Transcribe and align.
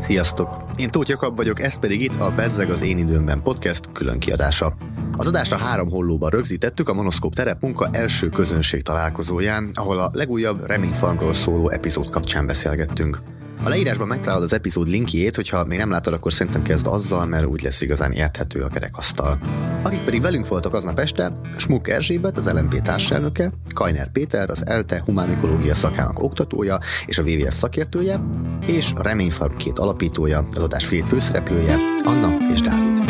Sziasztok! 0.00 0.64
Én 0.76 0.90
Tóth 0.90 1.08
Jakab 1.08 1.36
vagyok, 1.36 1.60
ez 1.60 1.78
pedig 1.78 2.00
itt 2.00 2.20
a 2.20 2.30
Bezzeg 2.36 2.70
az 2.70 2.80
én 2.82 2.98
időmben 2.98 3.42
podcast 3.42 3.92
külön 3.92 4.18
kiadása. 4.18 4.76
Az 5.16 5.26
adást 5.26 5.52
a 5.52 5.56
három 5.56 5.90
hollóban 5.90 6.30
rögzítettük 6.30 6.88
a 6.88 6.94
Monoszkóp 6.94 7.34
terepmunka 7.34 7.88
első 7.92 8.28
közönség 8.28 8.82
találkozóján, 8.82 9.70
ahol 9.74 9.98
a 9.98 10.10
legújabb 10.12 10.66
Reményfarmról 10.66 11.32
szóló 11.32 11.70
epizód 11.70 12.08
kapcsán 12.08 12.46
beszélgettünk. 12.46 13.22
A 13.64 13.68
leírásban 13.68 14.06
megtalálod 14.06 14.44
az 14.44 14.52
epizód 14.52 14.88
linkjét, 14.88 15.36
hogyha 15.36 15.64
még 15.64 15.78
nem 15.78 15.90
látod, 15.90 16.12
akkor 16.12 16.32
szerintem 16.32 16.62
kezd 16.62 16.86
azzal, 16.86 17.26
mert 17.26 17.46
úgy 17.46 17.62
lesz 17.62 17.80
igazán 17.80 18.12
érthető 18.12 18.60
a 18.60 18.68
kerekasztal. 18.68 19.38
Akik 19.82 20.04
pedig 20.04 20.22
velünk 20.22 20.48
voltak 20.48 20.74
aznap 20.74 20.98
este, 20.98 21.40
Smuk 21.56 21.88
Erzsébet, 21.88 22.36
az 22.36 22.52
LNP 22.52 22.82
társelnöke, 22.82 23.52
Kajner 23.74 24.12
Péter, 24.12 24.50
az 24.50 24.66
ELTE 24.66 25.02
humánikológia 25.04 25.74
szakának 25.74 26.22
oktatója 26.22 26.78
és 27.06 27.18
a 27.18 27.22
WWF 27.22 27.54
szakértője, 27.54 28.20
és 28.68 28.92
a 28.94 29.02
Reményfarm 29.02 29.56
két 29.56 29.78
alapítója, 29.78 30.46
az 30.54 30.62
adás 30.62 30.88
két 30.88 31.08
főszereplője, 31.08 31.78
Anna 32.04 32.36
és 32.52 32.60
Dávid. 32.60 33.02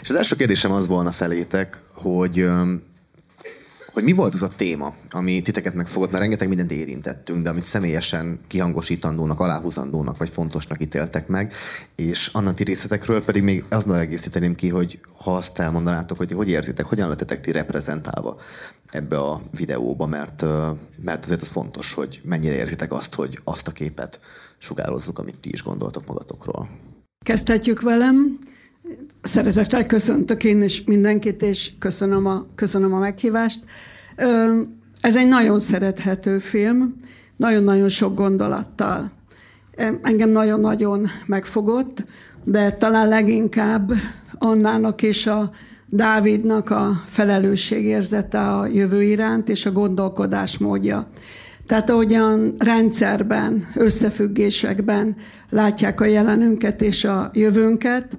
És 0.00 0.08
az 0.08 0.14
első 0.14 0.36
kérdésem 0.36 0.72
az 0.72 0.86
volna 0.86 1.12
felétek, 1.12 1.82
hogy 1.92 2.48
hogy 3.98 4.06
mi 4.06 4.12
volt 4.12 4.34
az 4.34 4.42
a 4.42 4.48
téma, 4.56 4.94
ami 5.10 5.42
titeket 5.42 5.74
megfogott, 5.74 6.10
mert 6.10 6.22
rengeteg 6.22 6.48
mindent 6.48 6.72
érintettünk, 6.72 7.42
de 7.42 7.50
amit 7.50 7.64
személyesen 7.64 8.40
kihangosítandónak, 8.46 9.40
aláhúzandónak 9.40 10.16
vagy 10.16 10.28
fontosnak 10.28 10.82
ítéltek 10.82 11.28
meg, 11.28 11.52
és 11.96 12.30
annak 12.32 12.54
ti 12.54 12.64
részletekről 12.64 13.24
pedig 13.24 13.42
még 13.42 13.64
azon 13.68 13.94
egészíteném 13.94 14.54
ki, 14.54 14.68
hogy 14.68 15.00
ha 15.22 15.34
azt 15.34 15.58
elmondanátok, 15.58 16.16
hogy 16.16 16.32
hogy 16.32 16.48
érzitek, 16.48 16.86
hogyan 16.86 17.08
letetek 17.08 17.40
ti 17.40 17.52
reprezentálva 17.52 18.36
ebbe 18.90 19.18
a 19.18 19.42
videóba, 19.56 20.06
mert, 20.06 20.44
mert 21.02 21.24
azért 21.24 21.42
az 21.42 21.48
fontos, 21.48 21.92
hogy 21.92 22.20
mennyire 22.24 22.54
érzitek 22.54 22.92
azt, 22.92 23.14
hogy 23.14 23.40
azt 23.44 23.68
a 23.68 23.72
képet 23.72 24.20
sugározzuk, 24.58 25.18
amit 25.18 25.36
ti 25.40 25.50
is 25.52 25.62
gondoltok 25.62 26.06
magatokról. 26.06 26.68
Kezdhetjük 27.24 27.80
velem. 27.80 28.38
Szeretettel 29.22 29.86
köszöntök 29.86 30.44
én 30.44 30.62
is 30.62 30.84
mindenkit, 30.84 31.42
és 31.42 31.72
köszönöm 31.78 32.26
a, 32.26 32.46
köszönöm 32.54 32.94
a 32.94 32.98
meghívást. 32.98 33.60
Ez 35.00 35.16
egy 35.16 35.28
nagyon 35.28 35.58
szerethető 35.58 36.38
film, 36.38 36.96
nagyon-nagyon 37.36 37.88
sok 37.88 38.14
gondolattal. 38.14 39.10
Engem 40.02 40.30
nagyon-nagyon 40.30 41.06
megfogott, 41.26 42.04
de 42.44 42.72
talán 42.72 43.08
leginkább 43.08 43.92
Annának 44.38 45.02
és 45.02 45.26
a 45.26 45.50
Dávidnak 45.90 46.70
a 46.70 47.02
felelősségérzete 47.06 48.40
a 48.40 48.66
jövő 48.66 49.02
iránt 49.02 49.48
és 49.48 49.66
a 49.66 49.72
gondolkodásmódja. 49.72 51.08
Tehát 51.66 51.90
ahogyan 51.90 52.54
rendszerben, 52.58 53.68
összefüggésekben 53.74 55.16
látják 55.50 56.00
a 56.00 56.04
jelenünket 56.04 56.82
és 56.82 57.04
a 57.04 57.30
jövőnket, 57.34 58.16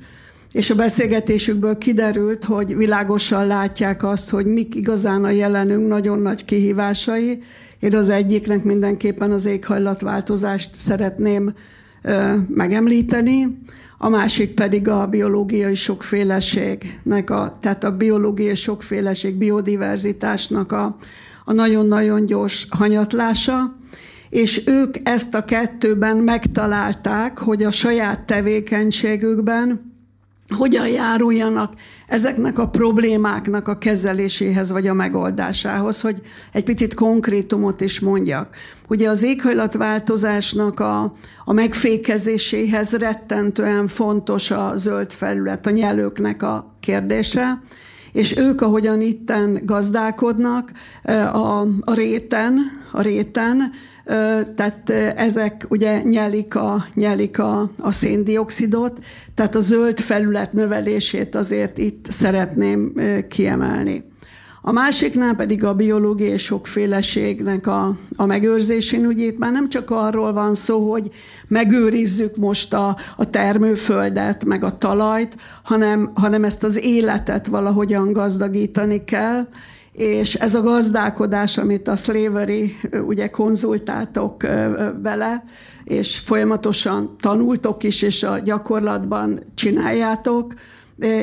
és 0.51 0.69
a 0.69 0.75
beszélgetésükből 0.75 1.77
kiderült, 1.77 2.45
hogy 2.45 2.77
világosan 2.77 3.47
látják 3.47 4.03
azt, 4.03 4.29
hogy 4.29 4.45
mik 4.45 4.75
igazán 4.75 5.23
a 5.23 5.29
jelenünk 5.29 5.87
nagyon 5.87 6.19
nagy 6.19 6.45
kihívásai. 6.45 7.43
Én 7.79 7.95
az 7.95 8.09
egyiknek 8.09 8.63
mindenképpen 8.63 9.31
az 9.31 9.45
éghajlatváltozást 9.45 10.69
szeretném 10.75 11.53
ö, 12.01 12.33
megemlíteni, 12.47 13.57
a 13.97 14.09
másik 14.09 14.53
pedig 14.53 14.87
a 14.87 15.07
biológiai 15.07 15.75
sokféleségnek, 15.75 17.29
a, 17.29 17.57
tehát 17.61 17.83
a 17.83 17.97
biológiai 17.97 18.55
sokféleség, 18.55 19.35
biodiverzitásnak 19.35 20.71
a, 20.71 20.97
a 21.45 21.53
nagyon-nagyon 21.53 22.25
gyors 22.25 22.67
hanyatlása, 22.69 23.77
és 24.29 24.63
ők 24.67 24.95
ezt 25.03 25.35
a 25.35 25.45
kettőben 25.45 26.17
megtalálták, 26.17 27.37
hogy 27.37 27.63
a 27.63 27.71
saját 27.71 28.19
tevékenységükben 28.19 29.88
hogyan 30.49 30.87
járuljanak 30.87 31.73
ezeknek 32.07 32.59
a 32.59 32.69
problémáknak 32.69 33.67
a 33.67 33.77
kezeléséhez 33.77 34.71
vagy 34.71 34.87
a 34.87 34.93
megoldásához, 34.93 36.01
hogy 36.01 36.21
egy 36.51 36.63
picit 36.63 36.93
konkrétumot 36.93 37.81
is 37.81 37.99
mondjak. 37.99 38.55
Ugye 38.87 39.09
az 39.09 39.23
éghajlatváltozásnak 39.23 40.79
a, 40.79 41.13
a 41.45 41.53
megfékezéséhez 41.53 42.91
rettentően 42.91 43.87
fontos 43.87 44.51
a 44.51 44.71
zöld 44.75 45.11
felület, 45.11 45.65
a 45.65 45.69
nyelőknek 45.69 46.43
a 46.43 46.75
kérdése, 46.79 47.61
és 48.13 48.37
ők, 48.37 48.61
ahogyan 48.61 49.01
itten 49.01 49.61
gazdálkodnak 49.65 50.71
a, 51.33 51.61
a 51.81 51.93
réten, 51.93 52.57
a 52.91 53.01
réten, 53.01 53.71
tehát 54.55 54.89
ezek 55.15 55.65
ugye 55.69 56.01
nyelik 56.01 56.55
a, 56.55 56.85
nyelik 56.93 57.39
a, 57.39 57.71
a 57.77 57.91
széndiokszidot, 57.91 58.97
tehát 59.35 59.55
a 59.55 59.59
zöld 59.59 59.99
felület 59.99 60.53
növelését 60.53 61.35
azért 61.35 61.77
itt 61.77 62.05
szeretném 62.09 62.93
kiemelni. 63.29 64.03
A 64.61 64.71
másiknál 64.71 65.35
pedig 65.35 65.63
a 65.63 65.73
biológiai 65.73 66.37
sokféleségnek 66.37 67.67
a, 67.67 67.97
a 68.15 68.25
megőrzésén, 68.25 69.05
ugye 69.05 69.25
itt 69.25 69.37
már 69.37 69.51
nem 69.51 69.69
csak 69.69 69.89
arról 69.89 70.33
van 70.33 70.55
szó, 70.55 70.91
hogy 70.91 71.09
megőrizzük 71.47 72.35
most 72.35 72.73
a, 72.73 72.97
a 73.15 73.29
termőföldet, 73.29 74.45
meg 74.45 74.63
a 74.63 74.77
talajt, 74.77 75.35
hanem, 75.63 76.11
hanem 76.13 76.43
ezt 76.43 76.63
az 76.63 76.83
életet 76.83 77.47
valahogyan 77.47 78.11
gazdagítani 78.11 79.03
kell, 79.03 79.47
és 79.91 80.35
ez 80.35 80.55
a 80.55 80.61
gazdálkodás, 80.61 81.57
amit 81.57 81.87
a 81.87 81.95
slavery, 81.95 82.75
ugye 83.05 83.29
konzultáltok 83.29 84.41
vele, 85.01 85.43
és 85.83 86.17
folyamatosan 86.17 87.15
tanultok 87.19 87.83
is, 87.83 88.01
és 88.01 88.23
a 88.23 88.39
gyakorlatban 88.39 89.39
csináljátok, 89.55 90.53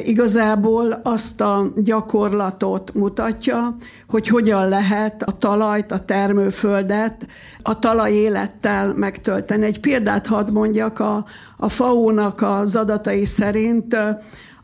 igazából 0.04 1.00
azt 1.02 1.40
a 1.40 1.72
gyakorlatot 1.76 2.94
mutatja, 2.94 3.76
hogy 4.08 4.28
hogyan 4.28 4.68
lehet 4.68 5.22
a 5.22 5.38
talajt, 5.38 5.92
a 5.92 6.04
termőföldet 6.04 7.26
a 7.62 7.78
talaj 7.78 8.12
élettel 8.12 8.94
megtölteni. 8.94 9.64
Egy 9.64 9.80
példát 9.80 10.26
hadd 10.26 10.52
mondjak, 10.52 10.98
a, 10.98 11.24
a 11.56 11.68
FAO-nak 11.68 12.42
az 12.42 12.76
adatai 12.76 13.24
szerint 13.24 13.96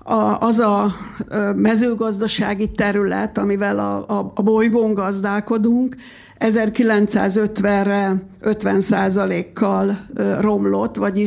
a, 0.05 0.39
az 0.41 0.59
a 0.59 0.93
mezőgazdasági 1.57 2.71
terület, 2.71 3.39
amivel 3.39 3.79
a, 3.79 4.19
a, 4.19 4.33
a 4.35 4.43
bolygón 4.43 4.95
gazdálkodunk, 4.95 5.97
1950-re 6.39 8.23
50 8.41 9.53
kal 9.55 9.97
romlott, 10.41 10.97
vagy 10.97 11.19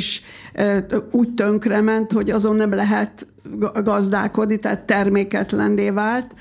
úgy 1.12 1.34
tönkrement, 1.34 2.12
hogy 2.12 2.30
azon 2.30 2.56
nem 2.56 2.74
lehet 2.74 3.28
gazdálkodni, 3.84 4.60
tehát 4.60 4.86
terméketlenné 4.86 5.90
vált 5.90 6.34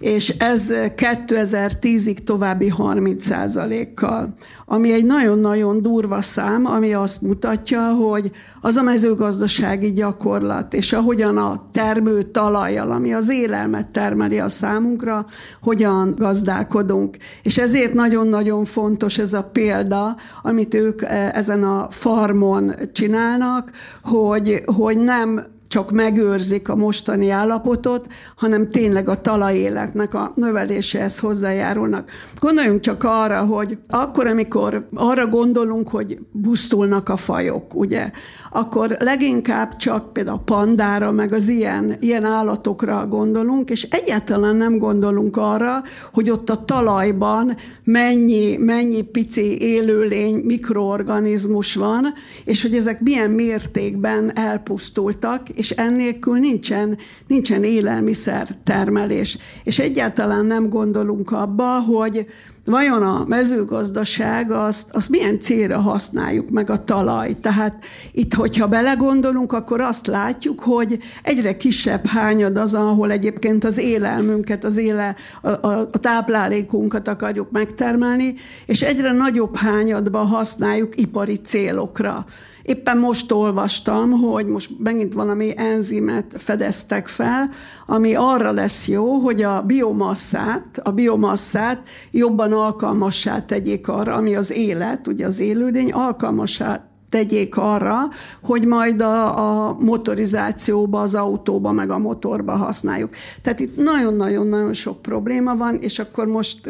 és 0.00 0.28
ez 0.28 0.66
2010-ig 0.96 2.16
további 2.24 2.72
30%-kal, 2.78 4.34
ami 4.66 4.92
egy 4.92 5.04
nagyon-nagyon 5.04 5.82
durva 5.82 6.20
szám, 6.20 6.66
ami 6.66 6.92
azt 6.92 7.22
mutatja, 7.22 7.94
hogy 7.94 8.30
az 8.60 8.76
a 8.76 8.82
mezőgazdasági 8.82 9.92
gyakorlat, 9.92 10.74
és 10.74 10.92
ahogyan 10.92 11.36
a 11.36 11.68
termő 11.72 12.22
talajjal, 12.22 12.90
ami 12.90 13.12
az 13.12 13.30
élelmet 13.30 13.86
termeli 13.86 14.38
a 14.38 14.48
számunkra, 14.48 15.26
hogyan 15.62 16.14
gazdálkodunk. 16.18 17.16
És 17.42 17.58
ezért 17.58 17.92
nagyon-nagyon 17.94 18.64
fontos 18.64 19.18
ez 19.18 19.32
a 19.32 19.44
példa, 19.52 20.16
amit 20.42 20.74
ők 20.74 21.02
e, 21.02 21.30
ezen 21.34 21.62
a 21.62 21.86
farmon 21.90 22.74
csinálnak, 22.92 23.70
hogy, 24.02 24.62
hogy 24.76 24.98
nem 24.98 25.58
csak 25.70 25.90
megőrzik 25.90 26.68
a 26.68 26.76
mostani 26.76 27.30
állapotot, 27.30 28.06
hanem 28.36 28.70
tényleg 28.70 29.08
a 29.08 29.20
talajéletnek 29.20 30.14
a 30.14 30.32
növeléséhez 30.34 31.18
hozzájárulnak. 31.18 32.10
Gondoljunk 32.40 32.80
csak 32.80 33.04
arra, 33.04 33.44
hogy 33.44 33.78
akkor, 33.88 34.26
amikor 34.26 34.88
arra 34.94 35.26
gondolunk, 35.26 35.88
hogy 35.88 36.18
busztulnak 36.32 37.08
a 37.08 37.16
fajok, 37.16 37.74
ugye, 37.74 38.10
akkor 38.52 38.96
leginkább 38.98 39.76
csak 39.76 40.12
például 40.12 40.36
a 40.36 40.42
pandára, 40.44 41.10
meg 41.10 41.32
az 41.32 41.48
ilyen, 41.48 41.96
ilyen 42.00 42.24
állatokra 42.24 43.06
gondolunk, 43.06 43.70
és 43.70 43.82
egyáltalán 43.82 44.56
nem 44.56 44.78
gondolunk 44.78 45.36
arra, 45.36 45.82
hogy 46.12 46.30
ott 46.30 46.50
a 46.50 46.64
talajban 46.64 47.56
mennyi, 47.84 48.56
mennyi 48.56 49.02
pici 49.02 49.60
élőlény, 49.60 50.34
mikroorganizmus 50.34 51.74
van, 51.74 52.14
és 52.44 52.62
hogy 52.62 52.74
ezek 52.74 53.00
milyen 53.00 53.30
mértékben 53.30 54.36
elpusztultak, 54.36 55.48
és 55.60 55.70
ennélkül 55.70 56.38
nincsen, 56.38 56.98
nincsen 57.26 57.64
élelmiszer 57.64 58.48
termelés. 58.64 59.38
És 59.64 59.78
egyáltalán 59.78 60.46
nem 60.46 60.68
gondolunk 60.68 61.32
abba, 61.32 61.80
hogy 61.80 62.26
vajon 62.64 63.02
a 63.02 63.24
mezőgazdaság 63.28 64.50
azt, 64.50 64.94
azt 64.94 65.08
milyen 65.08 65.40
célra 65.40 65.78
használjuk 65.78 66.50
meg 66.50 66.70
a 66.70 66.84
talaj. 66.84 67.40
Tehát 67.40 67.84
itt, 68.12 68.34
hogyha 68.34 68.66
belegondolunk, 68.66 69.52
akkor 69.52 69.80
azt 69.80 70.06
látjuk, 70.06 70.60
hogy 70.60 70.98
egyre 71.22 71.56
kisebb 71.56 72.06
hányad 72.06 72.56
az, 72.56 72.74
ahol 72.74 73.10
egyébként 73.10 73.64
az 73.64 73.78
élelmünket, 73.78 74.64
az 74.64 74.76
éle, 74.76 75.16
a, 75.42 75.48
a, 75.48 75.78
a 75.92 75.98
táplálékunkat 76.00 77.08
akarjuk 77.08 77.50
megtermelni, 77.50 78.34
és 78.66 78.82
egyre 78.82 79.12
nagyobb 79.12 79.56
hányadban 79.56 80.26
használjuk 80.26 81.00
ipari 81.00 81.40
célokra. 81.40 82.26
Éppen 82.70 82.98
most 82.98 83.32
olvastam, 83.32 84.10
hogy 84.10 84.46
most 84.46 84.70
megint 84.78 85.12
valami 85.12 85.52
enzimet 85.56 86.34
fedeztek 86.38 87.08
fel, 87.08 87.50
ami 87.86 88.14
arra 88.14 88.52
lesz 88.52 88.88
jó, 88.88 89.18
hogy 89.18 89.42
a 89.42 89.62
biomasszát, 89.62 90.80
a 90.82 90.90
biomasszát 90.90 91.88
jobban 92.10 92.52
alkalmassá 92.52 93.44
tegyék 93.44 93.88
arra, 93.88 94.14
ami 94.14 94.34
az 94.34 94.52
élet, 94.52 95.06
ugye 95.06 95.26
az 95.26 95.40
élőlény, 95.40 95.92
alkalmassá 95.92 96.89
tegyék 97.10 97.56
arra, 97.56 97.98
hogy 98.42 98.66
majd 98.66 99.00
a, 99.00 99.68
a 99.68 99.76
motorizációba, 99.80 101.00
az 101.00 101.14
autóba, 101.14 101.72
meg 101.72 101.90
a 101.90 101.98
motorba 101.98 102.52
használjuk. 102.52 103.14
Tehát 103.42 103.60
itt 103.60 103.76
nagyon-nagyon-nagyon 103.76 104.72
sok 104.72 105.02
probléma 105.02 105.56
van, 105.56 105.74
és 105.74 105.98
akkor 105.98 106.26
most 106.26 106.68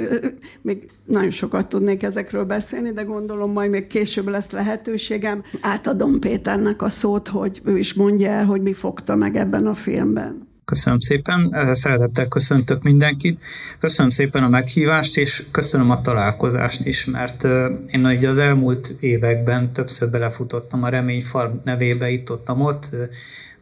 még 0.62 0.90
nagyon 1.04 1.30
sokat 1.30 1.66
tudnék 1.66 2.02
ezekről 2.02 2.44
beszélni, 2.44 2.92
de 2.92 3.02
gondolom 3.02 3.52
majd 3.52 3.70
még 3.70 3.86
később 3.86 4.28
lesz 4.28 4.50
lehetőségem. 4.50 5.42
Átadom 5.60 6.20
Péternek 6.20 6.82
a 6.82 6.88
szót, 6.88 7.28
hogy 7.28 7.60
ő 7.64 7.78
is 7.78 7.94
mondja 7.94 8.30
el, 8.30 8.44
hogy 8.44 8.62
mi 8.62 8.72
fogta 8.72 9.16
meg 9.16 9.36
ebben 9.36 9.66
a 9.66 9.74
filmben. 9.74 10.49
Köszönöm 10.70 10.98
szépen, 10.98 11.56
szeretettel 11.72 12.28
köszöntök 12.28 12.82
mindenkit. 12.82 13.40
Köszönöm 13.80 14.10
szépen 14.10 14.42
a 14.42 14.48
meghívást, 14.48 15.16
és 15.16 15.44
köszönöm 15.50 15.90
a 15.90 16.00
találkozást 16.00 16.86
is, 16.86 17.04
mert 17.04 17.44
én 17.86 18.06
ugye 18.06 18.28
az 18.28 18.38
elmúlt 18.38 18.94
években 19.00 19.72
többször 19.72 20.10
belefutottam 20.10 20.82
a 20.82 20.88
Reményfarm 20.88 21.52
nevébe, 21.64 22.10
itt 22.10 22.30
ott, 22.30 22.50
ott 22.50 22.90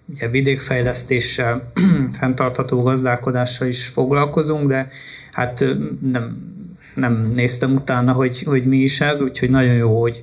ugye 0.08 0.28
vidékfejlesztéssel, 0.28 1.72
fenntartható 2.18 2.82
gazdálkodással 2.82 3.68
is 3.68 3.86
foglalkozunk, 3.86 4.66
de 4.66 4.88
hát 5.32 5.64
nem, 6.12 6.54
nem 6.94 7.32
néztem 7.34 7.74
utána, 7.74 8.12
hogy, 8.12 8.42
hogy 8.42 8.66
mi 8.66 8.78
is 8.78 9.00
ez, 9.00 9.20
úgyhogy 9.20 9.50
nagyon 9.50 9.74
jó, 9.74 10.00
hogy, 10.00 10.22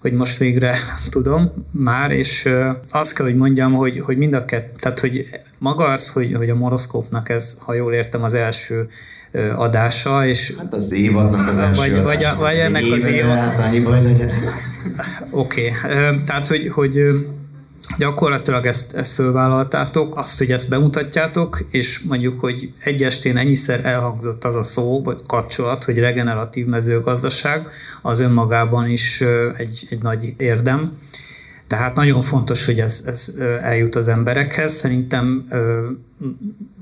hogy 0.00 0.12
most 0.12 0.38
végre 0.38 0.74
tudom 1.10 1.52
már, 1.70 2.10
és 2.10 2.48
azt 2.90 3.14
kell, 3.14 3.26
hogy 3.26 3.36
mondjam, 3.36 3.72
hogy, 3.72 4.00
hogy 4.00 4.16
mind 4.16 4.32
a 4.32 4.44
kett, 4.44 4.76
tehát 4.76 5.00
hogy 5.00 5.26
maga 5.58 5.84
az, 5.84 6.08
hogy, 6.08 6.34
hogy 6.34 6.50
a 6.50 6.54
moroszkópnak 6.54 7.28
ez, 7.28 7.56
ha 7.58 7.74
jól 7.74 7.92
értem, 7.92 8.22
az 8.22 8.34
első 8.34 8.88
adása, 9.56 10.26
és... 10.26 10.54
Hát 10.58 10.74
az 10.74 10.92
évadnak 10.92 11.48
az 11.48 11.58
első 11.58 11.80
vagy, 11.80 12.02
vagy, 12.02 12.26
vagy 12.38 12.56
ennek 12.56 12.82
az 12.92 13.06
évadnak. 13.06 13.70
Oké, 15.30 15.72
okay. 15.82 16.22
tehát 16.24 16.46
hogy, 16.46 16.68
hogy 16.68 17.04
gyakorlatilag 17.98 18.66
ezt, 18.66 18.94
ezt 18.94 19.12
fölvállaltátok, 19.12 20.16
azt, 20.16 20.38
hogy 20.38 20.50
ezt 20.50 20.68
bemutatjátok, 20.68 21.66
és 21.70 22.00
mondjuk, 22.00 22.40
hogy 22.40 22.72
egy 22.78 23.02
estén 23.02 23.36
ennyiszer 23.36 23.84
elhangzott 23.84 24.44
az 24.44 24.54
a 24.54 24.62
szó, 24.62 25.02
vagy 25.02 25.22
kapcsolat, 25.26 25.84
hogy 25.84 25.98
regeneratív 25.98 26.66
mezőgazdaság, 26.66 27.68
az 28.02 28.20
önmagában 28.20 28.88
is 28.88 29.20
egy, 29.56 29.86
egy 29.90 30.02
nagy 30.02 30.34
érdem. 30.36 30.98
Tehát 31.66 31.94
nagyon 31.94 32.22
fontos, 32.22 32.66
hogy 32.66 32.80
ez, 32.80 33.02
ez 33.06 33.34
eljut 33.62 33.94
az 33.94 34.08
emberekhez. 34.08 34.72
Szerintem 34.72 35.44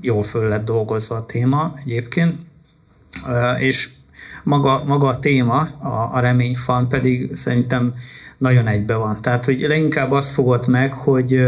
jól 0.01 0.23
föl 0.23 0.47
lett 0.47 0.65
dolgozva 0.65 1.15
a 1.15 1.25
téma 1.25 1.73
egyébként, 1.85 2.35
és 3.57 3.89
maga, 4.43 4.83
maga 4.85 5.07
a 5.07 5.19
téma, 5.19 5.59
a, 5.79 6.09
a 6.15 6.19
reményfan 6.19 6.89
pedig 6.89 7.35
szerintem 7.35 7.93
nagyon 8.39 8.67
egybe 8.67 8.95
van. 8.95 9.21
Tehát, 9.21 9.45
hogy 9.45 9.59
leginkább 9.59 10.11
azt 10.11 10.31
fogott 10.31 10.67
meg, 10.67 10.93
hogy 10.93 11.41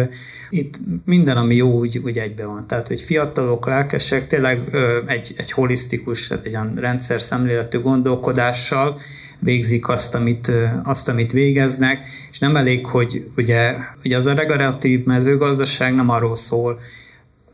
itt 0.50 0.80
minden, 1.06 1.38
ami 1.38 1.56
jó, 1.56 1.80
úgy, 1.80 2.02
úgy 2.06 2.18
egybe 2.18 2.46
van. 2.46 2.68
Tehát, 2.68 2.88
hogy 2.88 3.02
fiatalok, 3.02 3.66
lelkesek, 3.66 4.28
tényleg 4.28 4.60
egy, 5.06 5.34
egy 5.38 5.52
holisztikus, 5.52 6.28
tehát 6.28 6.46
egy 6.46 6.54
olyan 6.54 6.76
rendszer 6.76 7.22
szemléletű 7.22 7.80
gondolkodással 7.80 9.00
végzik 9.40 9.90
azt 9.90 10.16
amit, 10.16 10.52
azt, 10.84 11.10
amit 11.10 11.32
végeznek, 11.32 12.06
és 12.32 12.40
nem 12.40 12.56
elég, 12.56 12.86
hogy 12.86 13.30
ugye, 13.38 13.76
ugye 14.04 14.18
az 14.18 14.26
a 14.26 14.34
regeneratív 14.34 15.06
mezőgazdaság 15.06 15.96
nem 15.96 16.10
arról 16.10 16.36
szól, 16.36 16.80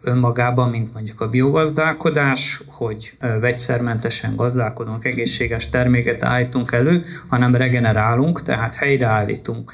önmagában, 0.02 0.70
mint 0.70 0.94
mondjuk 0.94 1.22
a 1.22 1.30
biogazdálkodás, 1.30 2.62
hogy 2.68 3.18
vegyszermentesen 3.40 4.36
gazdálkodunk, 4.36 5.06
egészséges 5.06 5.70
terméket 5.70 6.24
állítunk 6.24 6.72
elő, 6.72 7.04
hanem 7.28 7.56
regenerálunk, 7.56 8.42
tehát 8.42 8.76
helyreállítunk. 8.76 9.74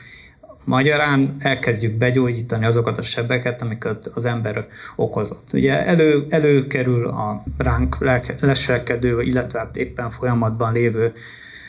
Magyarán 0.65 1.35
elkezdjük 1.39 1.93
begyógyítani 1.93 2.65
azokat 2.65 2.97
a 2.97 3.01
sebeket, 3.01 3.61
amiket 3.61 4.05
az 4.13 4.25
ember 4.25 4.67
okozott. 4.95 5.53
Ugye 5.53 5.85
elő, 5.85 6.25
előkerül 6.29 7.07
a 7.07 7.43
ránk 7.57 7.97
leselkedő, 8.39 9.21
illetve 9.21 9.59
hát 9.59 9.77
éppen 9.77 10.09
folyamatban 10.09 10.73
lévő 10.73 11.13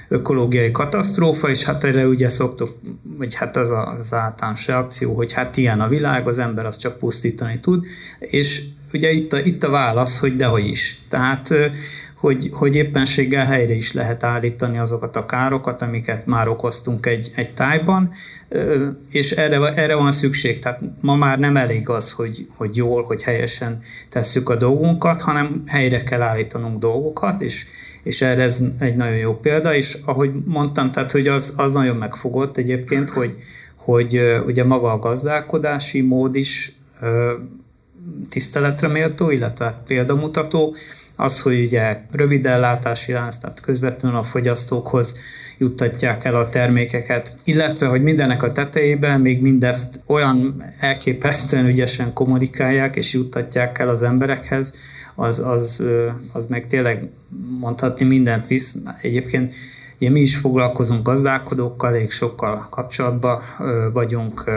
ökológiai 0.08 0.70
katasztrófa, 0.70 1.48
és 1.48 1.64
hát 1.64 1.84
erre 1.84 2.06
ugye 2.06 2.28
szoktuk, 2.28 2.78
vagy 3.18 3.34
hát 3.34 3.56
az 3.56 3.70
az 3.70 4.14
általános 4.14 4.66
reakció, 4.66 5.14
hogy 5.14 5.32
hát 5.32 5.56
ilyen 5.56 5.80
a 5.80 5.88
világ, 5.88 6.28
az 6.28 6.38
ember 6.38 6.66
az 6.66 6.76
csak 6.76 6.98
pusztítani 6.98 7.60
tud, 7.60 7.84
és 8.18 8.62
ugye 8.92 9.10
itt 9.10 9.32
a, 9.32 9.38
itt 9.38 9.62
a 9.62 9.70
válasz, 9.70 10.18
hogy 10.18 10.36
dehogy 10.36 10.66
is. 10.66 10.98
Tehát 11.08 11.54
hogy, 12.24 12.50
hogy 12.52 12.74
éppenséggel 12.74 13.46
helyre 13.46 13.74
is 13.74 13.92
lehet 13.92 14.22
állítani 14.22 14.78
azokat 14.78 15.16
a 15.16 15.26
károkat, 15.26 15.82
amiket 15.82 16.26
már 16.26 16.48
okoztunk 16.48 17.06
egy, 17.06 17.30
egy 17.34 17.54
tájban, 17.54 18.10
és 19.10 19.30
erre, 19.30 19.72
erre 19.74 19.94
van 19.94 20.12
szükség. 20.12 20.58
Tehát 20.58 20.80
ma 21.00 21.16
már 21.16 21.38
nem 21.38 21.56
elég 21.56 21.88
az, 21.88 22.12
hogy, 22.12 22.48
hogy 22.56 22.76
jól, 22.76 23.02
hogy 23.02 23.22
helyesen 23.22 23.78
tesszük 24.08 24.48
a 24.48 24.56
dolgunkat, 24.56 25.22
hanem 25.22 25.62
helyre 25.66 26.02
kell 26.02 26.22
állítanunk 26.22 26.78
dolgokat, 26.78 27.40
és, 27.40 27.66
és 28.04 28.22
erre 28.22 28.42
ez 28.42 28.60
egy 28.78 28.96
nagyon 28.96 29.16
jó 29.16 29.34
példa, 29.34 29.74
és 29.74 29.98
ahogy 30.04 30.30
mondtam, 30.44 30.90
tehát 30.90 31.12
hogy 31.12 31.28
az, 31.28 31.54
az 31.56 31.72
nagyon 31.72 31.96
megfogott 31.96 32.56
egyébként, 32.56 33.10
hogy, 33.10 33.36
hogy 33.76 34.20
ugye 34.46 34.64
maga 34.64 34.92
a 34.92 34.98
gazdálkodási 34.98 36.00
mód 36.00 36.36
is 36.36 36.72
tiszteletre 38.28 38.88
méltó, 38.88 39.30
illetve 39.30 39.64
hát 39.64 39.82
példamutató, 39.86 40.74
az, 41.16 41.40
hogy 41.40 41.60
ugye 41.60 42.00
rövid 42.12 42.46
ellátási 42.46 43.12
lánc, 43.12 43.36
tehát 43.36 43.60
közvetlenül 43.60 44.18
a 44.18 44.22
fogyasztókhoz 44.22 45.18
juttatják 45.58 46.24
el 46.24 46.36
a 46.36 46.48
termékeket, 46.48 47.36
illetve, 47.44 47.86
hogy 47.86 48.02
mindenek 48.02 48.42
a 48.42 48.52
tetejében 48.52 49.20
még 49.20 49.40
mindezt 49.40 50.00
olyan 50.06 50.64
elképesztően 50.80 51.66
ügyesen 51.66 52.12
kommunikálják 52.12 52.96
és 52.96 53.12
juttatják 53.12 53.78
el 53.78 53.88
az 53.88 54.02
emberekhez, 54.02 54.74
az, 55.14 55.38
az, 55.38 55.82
az 56.32 56.46
meg 56.46 56.66
tényleg 56.66 57.10
mondhatni 57.58 58.04
mindent 58.04 58.46
visz. 58.46 58.76
Egyébként 59.00 59.54
ugye 60.00 60.10
mi 60.10 60.20
is 60.20 60.36
foglalkozunk 60.36 61.06
gazdálkodókkal, 61.06 61.94
elég 61.94 62.10
sokkal 62.10 62.66
kapcsolatban 62.70 63.38
vagyunk, 63.92 64.50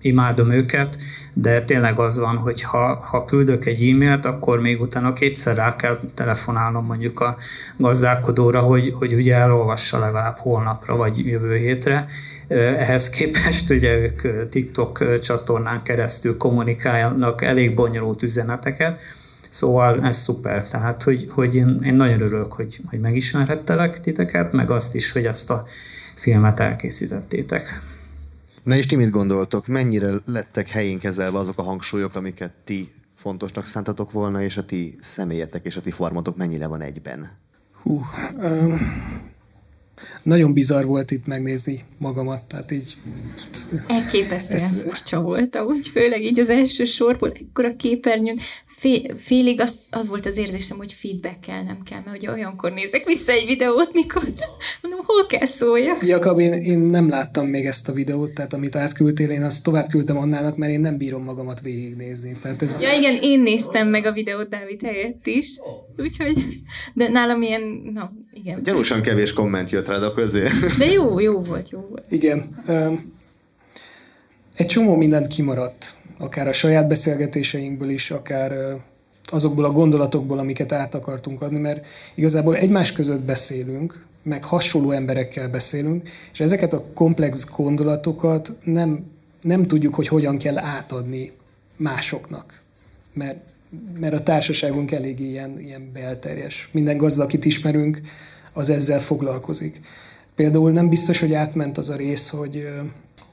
imádom 0.00 0.50
őket, 0.50 0.98
de 1.32 1.62
tényleg 1.62 1.98
az 1.98 2.18
van, 2.18 2.36
hogy 2.36 2.62
ha, 2.62 3.04
ha 3.10 3.24
küldök 3.24 3.66
egy 3.66 3.88
e-mailt, 3.88 4.24
akkor 4.24 4.60
még 4.60 4.80
utána 4.80 5.12
kétszer 5.12 5.56
rá 5.56 5.76
kell 5.76 5.98
telefonálnom 6.14 6.84
mondjuk 6.84 7.20
a 7.20 7.36
gazdálkodóra, 7.76 8.60
hogy, 8.60 8.92
hogy 8.98 9.14
ugye 9.14 9.34
elolvassa 9.34 9.98
legalább 9.98 10.36
holnapra 10.36 10.96
vagy 10.96 11.26
jövő 11.26 11.56
hétre. 11.56 12.06
Ehhez 12.48 13.10
képest 13.10 13.70
ugye 13.70 13.96
ők 13.98 14.48
TikTok 14.48 15.18
csatornán 15.20 15.82
keresztül 15.82 16.36
kommunikálnak 16.36 17.42
elég 17.42 17.74
bonyolult 17.74 18.22
üzeneteket, 18.22 18.98
Szóval 19.54 20.02
ez 20.02 20.16
szuper. 20.16 20.68
Tehát, 20.68 21.02
hogy, 21.02 21.26
hogy 21.30 21.54
én, 21.54 21.80
én 21.82 21.94
nagyon 21.94 22.20
örülök, 22.20 22.52
hogy, 22.52 22.80
hogy 22.90 23.00
megismerhettelek 23.00 24.00
titeket, 24.00 24.52
meg 24.52 24.70
azt 24.70 24.94
is, 24.94 25.12
hogy 25.12 25.24
ezt 25.24 25.50
a 25.50 25.64
filmet 26.14 26.60
elkészítettétek. 26.60 27.82
Na 28.62 28.76
és 28.76 28.86
ti 28.86 28.96
mit 28.96 29.10
gondoltok? 29.10 29.66
Mennyire 29.66 30.10
lettek 30.26 30.68
helyén 30.68 30.98
kezelve 30.98 31.38
azok 31.38 31.58
a 31.58 31.62
hangsúlyok, 31.62 32.14
amiket 32.14 32.52
ti 32.64 32.92
fontosnak 33.16 33.66
szántatok 33.66 34.12
volna, 34.12 34.42
és 34.42 34.56
a 34.56 34.64
ti 34.64 34.98
személyetek 35.00 35.64
és 35.64 35.76
a 35.76 35.80
ti 35.80 35.90
formatok 35.90 36.36
mennyire 36.36 36.66
van 36.66 36.80
egyben? 36.80 37.30
Hú, 37.82 38.00
um, 38.42 38.78
nagyon 40.22 40.52
bizarr 40.52 40.84
volt 40.84 41.10
itt 41.10 41.26
megnézni 41.26 41.84
magamat, 41.98 42.44
tehát 42.44 42.70
így... 42.70 42.96
Elképesztően 43.86 44.62
ez... 44.62 44.82
furcsa 44.82 45.20
volt, 45.20 45.56
ahogy 45.56 45.88
főleg 45.88 46.24
így 46.24 46.38
az 46.38 46.48
első 46.48 46.84
sorból, 46.84 47.32
ekkor 47.32 47.64
a 47.64 47.76
képernyőn, 47.76 48.38
fél, 48.64 49.16
félig 49.16 49.60
az, 49.60 49.86
az 49.90 50.08
volt 50.08 50.26
az 50.26 50.36
érzésem, 50.36 50.76
hogy 50.76 50.92
feedback-kel 50.92 51.62
nem 51.62 51.82
kell, 51.82 51.98
mert 52.04 52.16
hogy 52.16 52.26
olyankor 52.26 52.72
nézek 52.72 53.04
vissza 53.04 53.32
egy 53.32 53.46
videót, 53.46 53.92
mikor 53.92 54.32
hol 55.14 55.26
kell 55.26 55.46
szóljak. 55.46 56.06
Jakab, 56.06 56.38
én, 56.38 56.52
én 56.52 56.78
nem 56.78 57.08
láttam 57.08 57.46
még 57.46 57.66
ezt 57.66 57.88
a 57.88 57.92
videót, 57.92 58.32
tehát 58.32 58.52
amit 58.52 58.76
átküldtél, 58.76 59.30
én 59.30 59.42
azt 59.42 59.64
tovább 59.64 59.88
küldtem 59.88 60.18
annának, 60.18 60.56
mert 60.56 60.72
én 60.72 60.80
nem 60.80 60.96
bírom 60.96 61.24
magamat 61.24 61.60
végignézni. 61.60 62.36
Tehát 62.42 62.62
ez... 62.62 62.80
Ja 62.80 62.92
igen, 62.92 63.18
én 63.22 63.40
néztem 63.40 63.88
meg 63.88 64.06
a 64.06 64.12
videót 64.12 64.48
Dávid 64.48 64.82
helyett 64.82 65.26
is, 65.26 65.60
úgyhogy, 65.98 66.34
de 66.94 67.08
nálam 67.08 67.42
ilyen, 67.42 67.62
na, 67.92 68.12
igen. 68.32 68.62
Gyanúsan 68.62 69.02
kevés 69.02 69.32
komment 69.32 69.70
jött 69.70 69.88
rád 69.88 70.02
a 70.02 70.14
közé. 70.14 70.42
De 70.78 70.86
jó, 70.86 71.20
jó 71.20 71.40
volt, 71.40 71.70
jó 71.70 71.86
volt. 71.90 72.04
Igen. 72.08 72.42
Um, 72.68 73.12
egy 74.56 74.66
csomó 74.66 74.96
mindent 74.96 75.26
kimaradt, 75.26 75.96
akár 76.18 76.48
a 76.48 76.52
saját 76.52 76.88
beszélgetéseinkből 76.88 77.88
is, 77.88 78.10
akár 78.10 78.52
azokból 79.24 79.64
a 79.64 79.70
gondolatokból, 79.70 80.38
amiket 80.38 80.72
át 80.72 80.94
akartunk 80.94 81.42
adni, 81.42 81.58
mert 81.58 81.86
igazából 82.14 82.56
egymás 82.56 82.92
között 82.92 83.20
beszélünk, 83.20 84.06
meg 84.24 84.44
hasonló 84.44 84.90
emberekkel 84.90 85.48
beszélünk, 85.48 86.08
és 86.32 86.40
ezeket 86.40 86.72
a 86.72 86.84
komplex 86.94 87.50
gondolatokat 87.56 88.58
nem 88.64 89.12
nem 89.44 89.66
tudjuk, 89.66 89.94
hogy 89.94 90.08
hogyan 90.08 90.38
kell 90.38 90.58
átadni 90.58 91.32
másoknak. 91.76 92.60
Mert, 93.12 93.38
mert 93.98 94.14
a 94.14 94.22
társaságunk 94.22 94.90
elég 94.90 95.20
ilyen, 95.20 95.60
ilyen 95.60 95.90
belterjes. 95.92 96.68
Minden 96.72 96.96
gazda, 96.96 97.22
akit 97.22 97.44
ismerünk, 97.44 98.00
az 98.52 98.70
ezzel 98.70 99.00
foglalkozik. 99.00 99.80
Például 100.34 100.70
nem 100.70 100.88
biztos, 100.88 101.20
hogy 101.20 101.32
átment 101.34 101.78
az 101.78 101.88
a 101.88 101.96
rész, 101.96 102.28
hogy, 102.28 102.68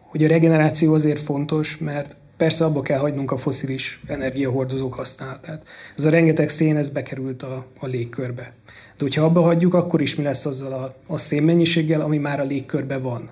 hogy 0.01 0.23
a 0.23 0.27
regeneráció 0.27 0.93
azért 0.93 1.19
fontos, 1.19 1.77
mert 1.77 2.15
persze 2.37 2.65
abba 2.65 2.81
kell 2.81 2.99
hagynunk 2.99 3.31
a 3.31 3.37
foszilis 3.37 3.99
energiahordozók 4.07 4.93
használatát. 4.93 5.63
Ez 5.97 6.05
a 6.05 6.09
rengeteg 6.09 6.49
szén, 6.49 6.75
ez 6.77 6.89
bekerült 6.89 7.43
a, 7.43 7.65
a 7.79 7.85
légkörbe. 7.85 8.53
De 9.01 9.07
hogyha 9.07 9.25
abba 9.25 9.41
hagyjuk, 9.41 9.73
akkor 9.73 10.01
is 10.01 10.15
mi 10.15 10.23
lesz 10.23 10.45
azzal 10.45 10.73
a, 10.73 10.95
a 11.13 11.17
szénmennyiséggel, 11.17 12.01
ami 12.01 12.17
már 12.17 12.39
a 12.39 12.43
légkörbe 12.43 12.97
van. 12.97 13.29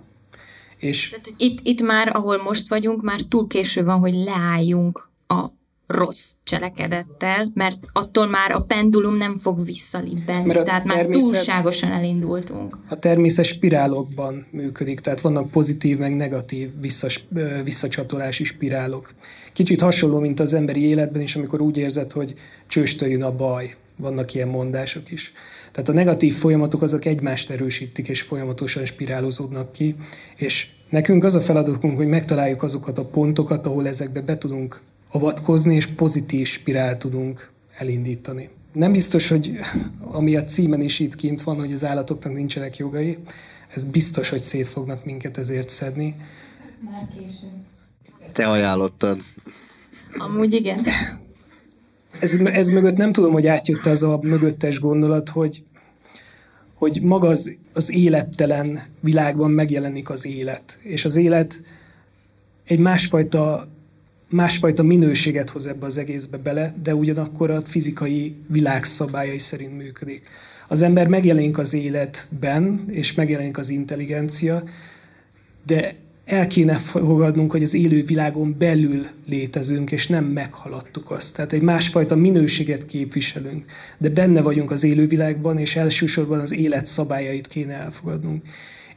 És... 0.78 1.10
Tehát, 1.10 1.26
hogy 1.26 1.36
itt, 1.38 1.60
itt 1.64 1.82
már, 1.82 2.16
ahol 2.16 2.44
most 2.44 2.70
vagyunk, 2.70 3.02
már 3.02 3.22
túl 3.22 3.48
késő 3.48 3.84
van, 3.84 4.00
hogy 4.00 4.14
leálljunk 4.14 5.10
a 5.28 5.46
rossz 5.88 6.34
cselekedettel, 6.44 7.52
mert 7.54 7.78
attól 7.94 8.28
már 8.28 8.52
a 8.52 8.62
pendulum 8.62 9.16
nem 9.16 9.38
fog 9.38 9.66
visszalibbenni, 9.66 10.54
tehát 10.54 10.84
már 10.84 11.06
túlságosan 11.06 11.92
elindultunk. 11.92 12.78
A 12.90 13.00
természet 13.00 13.46
spirálokban 13.46 14.46
működik, 14.52 15.00
tehát 15.00 15.22
vannak 15.22 15.50
pozitív, 15.52 15.98
meg 15.98 16.16
negatív 16.16 16.70
visszas, 16.80 17.24
visszacsatolási 17.64 18.44
spirálok. 18.44 19.14
Kicsit 19.54 19.82
hasonló, 19.82 20.20
mint 20.20 20.40
az 20.40 20.54
emberi 20.54 20.88
életben 20.88 21.22
is, 21.22 21.36
amikor 21.36 21.62
úgy 21.62 21.78
érzed, 21.78 22.12
hogy 22.12 22.34
csőstől 22.68 23.24
a 23.24 23.36
baj. 23.36 23.74
Vannak 23.96 24.34
ilyen 24.34 24.48
mondások 24.48 25.12
is. 25.12 25.34
Tehát 25.72 25.90
a 25.90 25.94
negatív 25.94 26.34
folyamatok 26.34 26.82
azok 26.82 27.06
egymást 27.06 27.50
erősítik, 27.50 28.08
és 28.08 28.22
folyamatosan 28.22 28.86
spirálozódnak 28.86 29.72
ki, 29.72 29.96
és 30.36 30.70
nekünk 30.90 31.24
az 31.24 31.36
a 31.36 31.42
feladatunk, 31.42 31.98
hogy 31.98 32.08
megtaláljuk 32.08 32.64
azokat 32.64 32.98
a 32.98 33.06
pontokat, 33.06 33.66
ahol 33.66 33.88
ezekbe 33.88 34.22
be 34.22 34.38
tudunk 34.38 34.82
avatkozni, 35.12 35.76
és 35.76 35.86
pozitív 35.86 36.48
spirál 36.48 36.98
tudunk 36.98 37.52
elindítani. 37.78 38.50
Nem 38.74 38.92
biztos, 38.92 39.30
hogy 39.30 39.52
ami 40.12 40.36
a 40.36 40.44
címen 40.44 40.82
is 40.82 41.00
itt 41.00 41.16
kint 41.16 41.42
van, 41.42 41.60
hogy 41.60 41.74
az 41.74 41.86
állatoknak 41.86 42.34
nincsenek 42.34 42.78
jogai, 42.78 43.18
ez 43.74 43.84
biztos, 43.84 44.30
hogy 44.30 44.42
szét 44.42 44.68
fognak 44.68 45.06
minket 45.06 45.38
ezért 45.38 45.70
szedni. 45.70 46.16
Már 46.92 47.08
később. 47.18 48.34
Te 48.34 48.50
ajánlottad. 48.50 49.22
Amúgy 50.18 50.54
igen. 50.54 50.86
Ez, 52.20 52.40
ez 52.40 52.70
mögött 52.70 52.98
nem 52.98 53.12
tudom, 53.12 53.32
hogy 53.32 53.48
átjött 53.48 53.86
az 53.86 54.04
a 54.04 54.20
mögöttes 54.22 54.80
gondolat, 54.80 55.30
hogy, 55.30 55.64
hogy 56.74 57.02
maga 57.02 57.28
az, 57.28 57.54
az 57.74 57.92
élettelen 57.92 58.84
világban 59.00 59.52
megjelenik 59.52 60.10
az 60.10 60.26
élet. 60.26 60.80
És 60.82 61.06
az 61.06 61.16
élet 61.16 61.64
egy 62.66 62.80
másfajta 62.80 63.68
másfajta 64.30 64.84
minőséget 64.84 65.50
hoz 65.50 65.68
ebbe 65.68 65.86
az 65.86 65.98
egészbe 65.98 66.38
bele, 66.38 66.76
de 66.84 66.96
ugyanakkor 66.96 67.52
a 67.52 67.62
fizikai 67.62 68.36
világ 68.48 68.84
szabályai 68.84 69.38
szerint 69.38 69.78
működik. 69.78 70.28
Az 70.68 70.82
ember 70.82 71.08
megjelenik 71.08 71.58
az 71.58 71.74
életben, 71.74 72.86
és 72.88 73.14
megjelenik 73.14 73.58
az 73.58 73.70
intelligencia, 73.70 74.64
de 75.66 75.96
el 76.30 76.48
kéne 76.48 76.74
fogadnunk, 76.74 77.52
hogy 77.52 77.64
az 77.64 77.74
élő 77.74 78.04
világon 78.04 78.56
belül 78.58 79.06
létezünk, 79.28 79.92
és 79.92 80.08
nem 80.08 80.26
meghaladtuk 80.26 81.12
azt. 81.12 81.36
Tehát 81.36 81.54
egy 81.54 81.62
másfajta 81.62 82.16
minőséget 82.16 82.86
képviselünk, 82.86 83.66
de 83.98 84.10
benne 84.10 84.42
vagyunk 84.42 84.72
az 84.72 84.84
élő 84.84 85.08
világban, 85.08 85.58
és 85.58 85.76
elsősorban 85.76 86.40
az 86.40 86.54
élet 86.54 86.86
szabályait 86.86 87.48
kéne 87.48 87.74
elfogadnunk. 87.74 88.44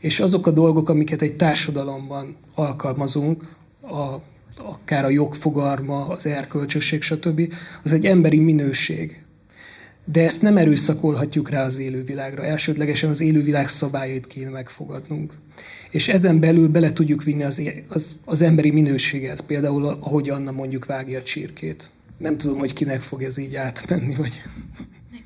És 0.01 0.21
azok 0.21 0.47
a 0.47 0.51
dolgok, 0.51 0.89
amiket 0.89 1.23
egy 1.23 1.37
társadalomban 1.37 2.37
alkalmazunk, 2.55 3.57
a 3.83 4.17
akár 4.57 5.05
a 5.05 5.11
jogfogarma, 5.11 6.07
az 6.07 6.27
erkölcsösség, 6.27 7.03
stb., 7.03 7.55
az 7.83 7.93
egy 7.93 8.07
emberi 8.07 8.39
minőség. 8.39 9.23
De 10.05 10.25
ezt 10.25 10.43
nem 10.43 10.57
erőszakolhatjuk 10.57 11.51
rá 11.51 11.65
az 11.65 11.79
élővilágra. 11.79 12.45
Elsődlegesen 12.45 13.11
az 13.11 13.21
élővilág 13.21 13.69
szabályait 13.69 14.27
kéne 14.27 14.51
megfogadnunk. 14.51 15.35
És 15.91 16.09
ezen 16.09 16.41
belül 16.41 16.69
bele 16.69 16.93
tudjuk 16.93 17.23
vinni 17.23 17.43
az, 17.43 17.63
az, 17.89 18.17
az 18.25 18.41
emberi 18.41 18.71
minőséget, 18.71 19.41
például 19.41 19.85
ahogy 19.87 20.31
Anna 20.31 20.51
mondjuk 20.51 20.87
vágja 20.87 21.19
a 21.19 21.23
csirkét. 21.23 21.91
Nem 22.19 22.39
tudom, 22.39 22.59
hogy 22.59 22.73
kinek 22.73 23.01
fog 23.01 23.23
ez 23.23 23.39
így 23.39 23.55
átmenni, 23.55 24.15
vagy... 24.15 24.41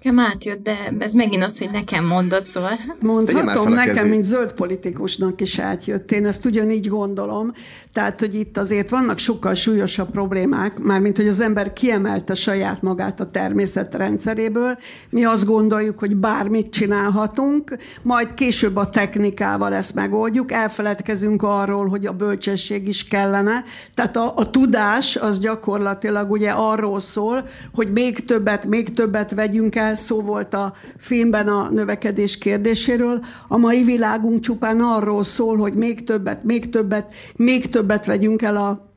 Nekem 0.07 0.25
átjött, 0.25 0.63
de 0.63 0.95
ez 0.99 1.13
megint 1.13 1.43
az, 1.43 1.59
hogy 1.59 1.71
nekem 1.71 2.07
mondod, 2.07 2.47
szóval. 2.47 2.79
Mondhatom, 3.01 3.73
nekem, 3.73 4.09
mint 4.09 4.25
zöld 4.25 4.53
politikusnak 4.53 5.41
is 5.41 5.59
átjött. 5.59 6.13
Én 6.13 6.27
ezt 6.27 6.45
ugyanígy 6.45 6.89
gondolom. 6.89 7.53
Tehát, 7.93 8.21
hogy 8.21 8.35
itt 8.35 8.59
azért 8.59 8.91
vannak 8.91 9.19
sokkal 9.19 9.55
súlyosabb 9.55 10.11
problémák, 10.11 10.79
mármint, 10.79 11.17
hogy 11.17 11.29
az 11.29 11.41
ember 11.41 11.73
kiemelte 11.73 12.35
saját 12.35 12.83
magát 12.83 13.21
a 13.21 13.31
természet 13.31 13.95
rendszeréből. 13.95 14.79
Mi 15.11 15.25
azt 15.25 15.45
gondoljuk, 15.45 15.99
hogy 15.99 16.17
bármit 16.17 16.71
csinálhatunk, 16.71 17.77
majd 18.03 18.35
később 18.35 18.77
a 18.77 18.91
technikával 18.91 19.75
ezt 19.75 19.95
megoldjuk, 19.95 20.53
elfeledkezünk 20.53 21.43
arról, 21.43 21.89
hogy 21.89 22.07
a 22.07 22.13
bölcsesség 22.13 22.89
is 22.89 23.09
kellene. 23.09 23.65
Tehát 23.95 24.17
a, 24.17 24.33
a 24.37 24.51
tudás 24.51 25.17
az 25.17 25.39
gyakorlatilag 25.39 26.31
ugye 26.31 26.51
arról 26.51 27.01
szól, 27.01 27.49
hogy 27.75 27.93
még 27.93 28.25
többet, 28.25 28.67
még 28.67 28.93
többet 28.93 29.35
vegyünk 29.35 29.77
el, 29.77 29.95
szó 29.97 30.21
volt 30.21 30.55
a 30.55 30.75
filmben 30.99 31.49
a 31.49 31.69
növekedés 31.71 32.39
kérdéséről. 32.39 33.25
A 33.49 33.57
mai 33.57 33.83
világunk 33.83 34.41
csupán 34.41 34.81
arról 34.81 35.25
szól, 35.25 35.57
hogy 35.57 35.75
még 35.75 36.05
többet, 36.05 36.45
még 36.45 36.71
többet, 36.71 37.15
még 37.37 37.71
többet 37.71 38.07
vegyünk 38.07 38.43
el 38.43 38.57
a 38.57 38.95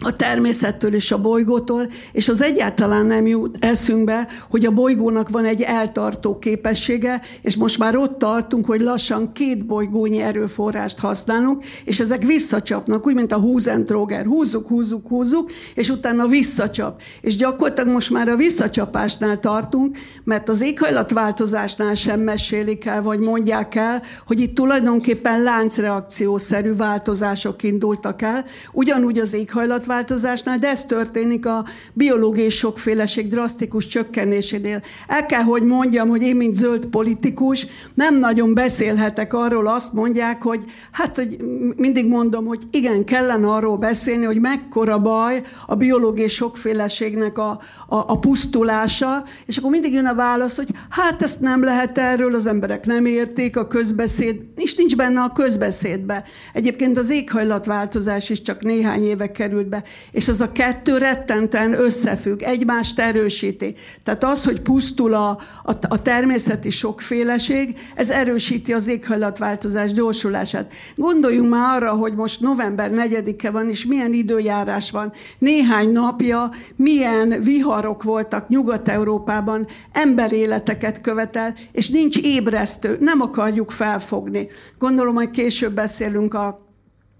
a 0.00 0.16
természettől 0.16 0.94
és 0.94 1.12
a 1.12 1.20
bolygótól, 1.20 1.88
és 2.12 2.28
az 2.28 2.42
egyáltalán 2.42 3.06
nem 3.06 3.26
jut 3.26 3.56
eszünkbe, 3.60 4.28
hogy 4.50 4.64
a 4.64 4.70
bolygónak 4.70 5.28
van 5.28 5.44
egy 5.44 5.60
eltartó 5.62 6.38
képessége, 6.38 7.20
és 7.42 7.56
most 7.56 7.78
már 7.78 7.96
ott 7.96 8.18
tartunk, 8.18 8.66
hogy 8.66 8.80
lassan 8.80 9.32
két 9.32 9.66
bolygónyi 9.66 10.20
erőforrást 10.20 10.98
használunk, 10.98 11.64
és 11.84 12.00
ezek 12.00 12.22
visszacsapnak, 12.22 13.06
úgy, 13.06 13.14
mint 13.14 13.32
a 13.32 13.38
húzentróger. 13.38 14.24
Húzzuk, 14.26 14.68
húzzuk, 14.68 15.08
húzzuk, 15.08 15.50
és 15.74 15.88
utána 15.88 16.26
visszacsap. 16.26 17.02
És 17.20 17.36
gyakorlatilag 17.36 17.92
most 17.92 18.10
már 18.10 18.28
a 18.28 18.36
visszacsapásnál 18.36 19.40
tartunk, 19.40 19.96
mert 20.24 20.48
az 20.48 20.60
éghajlatváltozásnál 20.60 21.94
sem 21.94 22.20
mesélik 22.20 22.84
el, 22.84 23.02
vagy 23.02 23.18
mondják 23.18 23.74
el, 23.74 24.02
hogy 24.26 24.40
itt 24.40 24.54
tulajdonképpen 24.54 25.42
láncreakciószerű 25.42 26.74
változások 26.76 27.62
indultak 27.62 28.22
el, 28.22 28.44
ugyanúgy 28.72 29.18
az 29.18 29.32
éghajlat 29.32 29.86
éghajlatváltozásnál, 29.88 30.58
de 30.58 30.68
ez 30.68 30.84
történik 30.84 31.46
a 31.46 31.64
biológiai 31.92 32.50
sokféleség 32.50 33.28
drasztikus 33.28 33.86
csökkenésénél. 33.86 34.82
El 35.06 35.26
kell, 35.26 35.42
hogy 35.42 35.62
mondjam, 35.62 36.08
hogy 36.08 36.22
én, 36.22 36.36
mint 36.36 36.54
zöld 36.54 36.86
politikus, 36.86 37.66
nem 37.94 38.18
nagyon 38.18 38.54
beszélhetek 38.54 39.34
arról, 39.34 39.66
azt 39.66 39.92
mondják, 39.92 40.42
hogy 40.42 40.64
hát, 40.92 41.16
hogy 41.16 41.36
mindig 41.76 42.08
mondom, 42.08 42.46
hogy 42.46 42.62
igen, 42.70 43.04
kellene 43.04 43.46
arról 43.46 43.76
beszélni, 43.76 44.24
hogy 44.24 44.40
mekkora 44.40 44.98
baj 44.98 45.42
a 45.66 45.74
biológiai 45.74 46.28
sokféleségnek 46.28 47.38
a, 47.38 47.50
a, 47.88 47.96
a 47.96 48.18
pusztulása, 48.18 49.24
és 49.46 49.56
akkor 49.56 49.70
mindig 49.70 49.92
jön 49.92 50.06
a 50.06 50.14
válasz, 50.14 50.56
hogy 50.56 50.70
hát 50.88 51.22
ezt 51.22 51.40
nem 51.40 51.62
lehet 51.64 51.98
erről, 51.98 52.34
az 52.34 52.46
emberek 52.46 52.86
nem 52.86 53.06
érték, 53.06 53.56
a 53.56 53.66
közbeszéd, 53.66 54.36
és 54.56 54.74
nincs 54.74 54.96
benne 54.96 55.20
a 55.20 55.32
közbeszédbe. 55.32 56.24
Egyébként 56.52 56.98
az 56.98 57.10
éghajlatváltozás 57.10 58.30
is 58.30 58.42
csak 58.42 58.62
néhány 58.62 59.02
éve 59.02 59.32
került 59.32 59.68
be 59.68 59.77
be. 59.78 59.88
És 60.10 60.28
az 60.28 60.40
a 60.40 60.52
kettő 60.52 60.98
rettenten 60.98 61.72
összefügg, 61.72 62.42
egymást 62.42 62.98
erősíti. 62.98 63.74
Tehát 64.02 64.24
az, 64.24 64.44
hogy 64.44 64.60
pusztul 64.60 65.14
a, 65.14 65.28
a, 65.64 65.72
a 65.88 66.02
természeti 66.02 66.70
sokféleség, 66.70 67.78
ez 67.94 68.10
erősíti 68.10 68.72
az 68.72 68.88
éghajlatváltozás 68.88 69.92
gyorsulását. 69.92 70.72
Gondoljunk 70.96 71.50
már 71.50 71.76
arra, 71.76 71.92
hogy 71.92 72.14
most 72.14 72.40
november 72.40 72.90
4-e 72.94 73.50
van, 73.50 73.68
és 73.68 73.86
milyen 73.86 74.12
időjárás 74.12 74.90
van. 74.90 75.12
Néhány 75.38 75.92
napja 75.92 76.50
milyen 76.76 77.42
viharok 77.42 78.02
voltak 78.02 78.48
Nyugat-Európában, 78.48 79.66
emberéleteket 79.92 81.00
követel, 81.00 81.54
és 81.72 81.90
nincs 81.90 82.16
ébresztő, 82.16 82.96
nem 83.00 83.20
akarjuk 83.20 83.70
felfogni. 83.70 84.48
Gondolom, 84.78 85.14
hogy 85.14 85.30
később 85.30 85.72
beszélünk 85.72 86.34
a 86.34 86.67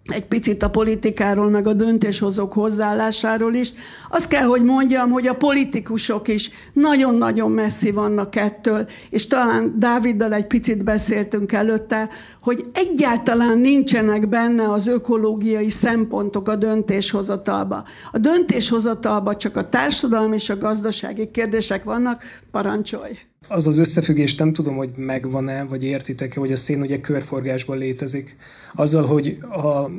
egy 0.09 0.27
picit 0.27 0.63
a 0.63 0.71
politikáról, 0.71 1.51
meg 1.51 1.67
a 1.67 1.73
döntéshozók 1.73 2.53
hozzáállásáról 2.53 3.55
is. 3.55 3.73
Azt 4.11 4.29
kell, 4.29 4.45
hogy 4.45 4.65
mondjam, 4.65 5.11
hogy 5.11 5.27
a 5.27 5.35
politikusok 5.35 6.29
is 6.29 6.51
nagyon-nagyon 6.73 7.51
messzi 7.51 7.91
vannak 7.91 8.37
ettől, 8.37 8.89
és 9.11 9.27
talán 9.27 9.75
Dáviddal 9.79 10.33
egy 10.33 10.47
picit 10.47 10.85
beszéltünk 10.85 11.53
előtte, 11.53 12.09
hogy 12.43 12.67
egyáltalán 12.75 13.59
nincsenek 13.59 14.29
benne 14.29 14.73
az 14.73 14.87
ökológiai 14.87 15.69
szempontok 15.69 16.49
a 16.49 16.57
döntéshozatalba. 16.57 17.85
A 18.13 18.19
döntéshozatalba 18.19 19.37
csak 19.37 19.57
a 19.57 19.69
társadalmi 19.69 20.35
és 20.35 20.51
a 20.51 20.59
gazdasági 20.59 21.31
kérdések 21.31 21.85
vannak, 21.85 22.23
parancsolj! 22.51 23.19
Az 23.49 23.67
az 23.67 23.79
összefüggés 23.79 24.35
nem 24.35 24.53
tudom, 24.53 24.77
hogy 24.77 24.91
megvan-e, 24.97 25.65
vagy 25.65 25.85
értitek-e, 25.85 26.41
hogy 26.41 26.53
a 26.53 26.57
szén 26.57 26.81
ugye 26.81 27.01
körforgásban 27.01 27.79
létezik. 27.79 28.37
Azzal, 28.79 29.07
hogy 29.07 29.39
a 29.41 29.91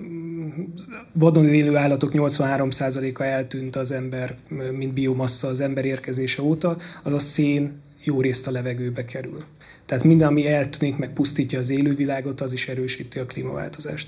vadon 1.13 1.47
élő 1.47 1.75
állatok 1.75 2.11
83%-a 2.13 3.23
eltűnt 3.23 3.75
az 3.75 3.91
ember, 3.91 4.35
mint 4.71 4.93
biomassa 4.93 5.47
az 5.47 5.59
ember 5.59 5.85
érkezése 5.85 6.41
óta, 6.41 6.77
az 7.03 7.13
a 7.13 7.19
szén 7.19 7.81
jó 8.03 8.21
részt 8.21 8.47
a 8.47 8.51
levegőbe 8.51 9.05
kerül. 9.05 9.43
Tehát 9.85 10.03
minden, 10.03 10.27
ami 10.27 10.47
eltűnik, 10.47 10.97
meg 10.97 11.13
pusztítja 11.13 11.59
az 11.59 11.69
élővilágot, 11.69 12.41
az 12.41 12.53
is 12.53 12.67
erősíti 12.67 13.19
a 13.19 13.25
klímaváltozást. 13.25 14.07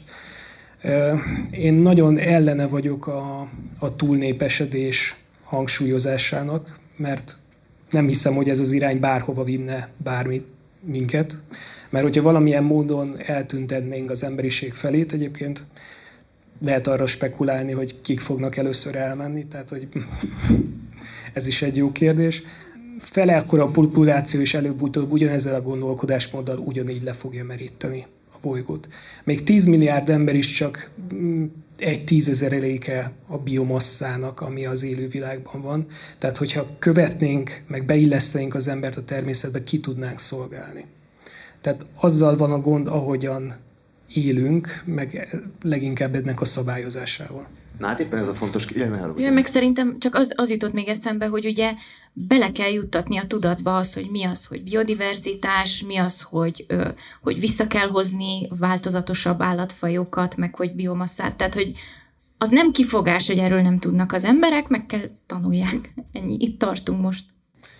Én 1.51 1.73
nagyon 1.73 2.17
ellene 2.17 2.67
vagyok 2.67 3.07
a, 3.07 3.49
a 3.79 3.95
túlnépesedés 3.95 5.15
hangsúlyozásának, 5.43 6.79
mert 6.95 7.35
nem 7.89 8.07
hiszem, 8.07 8.35
hogy 8.35 8.49
ez 8.49 8.59
az 8.59 8.71
irány 8.71 8.99
bárhova 8.99 9.43
vinne 9.43 9.89
bármit 9.97 10.45
minket. 10.85 11.37
Mert 11.91 12.03
hogyha 12.03 12.21
valamilyen 12.21 12.63
módon 12.63 13.15
eltüntetnénk 13.25 14.09
az 14.09 14.23
emberiség 14.23 14.73
felét, 14.73 15.11
egyébként 15.11 15.63
lehet 16.61 16.87
arra 16.87 17.07
spekulálni, 17.07 17.71
hogy 17.71 18.01
kik 18.01 18.19
fognak 18.19 18.57
először 18.57 18.95
elmenni, 18.95 19.45
tehát 19.45 19.69
hogy 19.69 19.87
ez 21.33 21.47
is 21.47 21.61
egy 21.61 21.75
jó 21.75 21.91
kérdés. 21.91 22.43
Fele 22.99 23.37
akkor 23.37 23.59
a 23.59 23.67
populáció 23.71 24.41
is 24.41 24.53
előbb-utóbb 24.53 25.11
ugyanezzel 25.11 25.55
a 25.55 25.61
gondolkodásmóddal 25.61 26.57
ugyanígy 26.57 27.03
le 27.03 27.13
fogja 27.13 27.43
meríteni 27.43 28.05
a 28.33 28.37
bolygót. 28.41 28.87
Még 29.23 29.43
10 29.43 29.65
milliárd 29.65 30.09
ember 30.09 30.35
is 30.35 30.47
csak 30.47 30.91
mm, 31.13 31.45
egy 31.77 32.03
tízezereléke 32.03 33.11
a 33.27 33.37
biomasszának, 33.37 34.41
ami 34.41 34.65
az 34.65 34.83
élővilágban 34.83 35.61
van. 35.61 35.87
Tehát, 36.17 36.37
hogyha 36.37 36.67
követnénk, 36.79 37.63
meg 37.67 37.85
beillesztenénk 37.85 38.55
az 38.55 38.67
embert 38.67 38.97
a 38.97 39.03
természetbe, 39.03 39.63
ki 39.63 39.79
tudnánk 39.79 40.19
szolgálni. 40.19 40.85
Tehát 41.61 41.85
azzal 41.95 42.37
van 42.37 42.51
a 42.51 42.59
gond, 42.59 42.87
ahogyan 42.87 43.53
élünk, 44.13 44.81
meg 44.85 45.37
leginkább 45.61 46.15
ennek 46.15 46.41
a 46.41 46.45
szabályozásával. 46.45 47.47
Na 47.79 47.87
hát 47.87 47.99
éppen 47.99 48.19
ez 48.19 48.27
a 48.27 48.33
fontos... 48.33 48.67
Ja, 48.75 49.13
ja, 49.17 49.31
meg 49.31 49.45
szerintem 49.45 49.99
csak 49.99 50.15
az, 50.15 50.31
az 50.35 50.49
jutott 50.49 50.73
még 50.73 50.87
eszembe, 50.87 51.25
hogy 51.25 51.45
ugye 51.45 51.73
bele 52.13 52.51
kell 52.51 52.71
juttatni 52.71 53.17
a 53.17 53.27
tudatba 53.27 53.77
az, 53.77 53.93
hogy 53.93 54.09
mi 54.09 54.23
az, 54.23 54.45
hogy 54.45 54.63
biodiverzitás, 54.63 55.83
mi 55.83 55.97
az, 55.97 56.21
hogy, 56.21 56.65
ö, 56.67 56.89
hogy 57.21 57.39
vissza 57.39 57.67
kell 57.67 57.87
hozni 57.87 58.47
változatosabb 58.59 59.41
állatfajokat, 59.41 60.35
meg 60.35 60.55
hogy 60.55 60.75
biomasszát. 60.75 61.35
Tehát, 61.35 61.53
hogy 61.53 61.71
az 62.37 62.49
nem 62.49 62.71
kifogás, 62.71 63.27
hogy 63.27 63.37
erről 63.37 63.61
nem 63.61 63.79
tudnak 63.79 64.11
az 64.11 64.25
emberek, 64.25 64.67
meg 64.67 64.85
kell 64.85 65.09
tanulják. 65.25 65.93
Ennyi. 66.13 66.37
Itt 66.39 66.59
tartunk 66.59 67.01
most. 67.01 67.25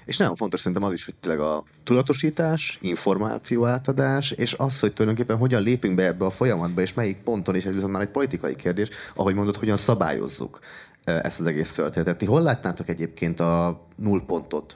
És 0.06 0.18
nagyon 0.18 0.36
fontos 0.36 0.60
szerintem 0.60 0.88
az 0.88 0.94
is, 0.94 1.06
hogy 1.06 1.16
tényleg 1.16 1.42
a 1.42 1.64
tudatosítás, 1.84 2.78
információ 2.82 3.66
átadás, 3.66 4.32
és 4.32 4.54
az, 4.54 4.80
hogy 4.80 4.94
tulajdonképpen 4.94 5.38
hogyan 5.38 5.62
lépünk 5.62 5.96
be 5.96 6.06
ebbe 6.06 6.26
a 6.26 6.30
folyamatba, 6.30 6.82
és 6.82 6.94
melyik 6.94 7.18
ponton, 7.18 7.56
és 7.56 7.66
ez 7.66 7.74
viszont 7.74 7.92
már 7.92 8.02
egy 8.02 8.12
politikai 8.12 8.56
kérdés, 8.56 8.90
ahogy 9.16 9.36
mondod, 9.36 9.56
hogyan 9.56 9.78
szabályozzuk 9.78 10.60
ezt 11.04 11.40
az 11.40 11.46
egész 11.46 11.74
történetet. 11.74 12.18
Ti 12.18 12.26
hol 12.26 12.42
látnátok 12.42 12.90
egyébként 12.90 13.40
a 13.40 13.82
nullpontot 13.96 14.76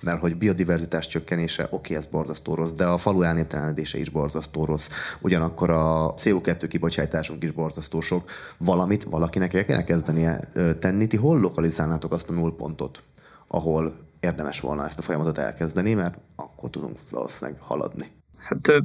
mert 0.00 0.20
hogy 0.20 0.36
biodiverzitás 0.36 1.06
csökkenése, 1.06 1.66
oké, 1.70 1.94
ez 1.94 2.06
borzasztó 2.06 2.54
rossz, 2.54 2.70
de 2.70 2.84
a 2.84 2.98
falu 2.98 3.22
elnéptelenedése 3.22 3.98
is 3.98 4.08
borzasztó 4.08 4.64
rossz. 4.64 4.88
Ugyanakkor 5.20 5.70
a 5.70 6.14
CO2 6.14 6.64
kibocsátásunk 6.68 7.42
is 7.42 7.50
borzasztó 7.50 8.00
sok. 8.00 8.30
Valamit 8.56 9.04
valakinek 9.04 9.54
el 9.54 9.64
kell 9.64 9.82
kezdenie 9.82 10.50
tenni. 10.78 11.06
Ti 11.06 11.16
hol 11.16 11.40
lokalizálnátok 11.40 12.12
azt 12.12 12.28
a 12.28 12.32
nullpontot, 12.32 13.02
ahol 13.48 14.05
érdemes 14.26 14.60
volna 14.60 14.86
ezt 14.86 14.98
a 14.98 15.02
folyamatot 15.02 15.38
elkezdeni, 15.38 15.94
mert 15.94 16.18
akkor 16.36 16.70
tudunk 16.70 16.98
valószínűleg 17.10 17.60
haladni. 17.60 18.10
Hát 18.38 18.82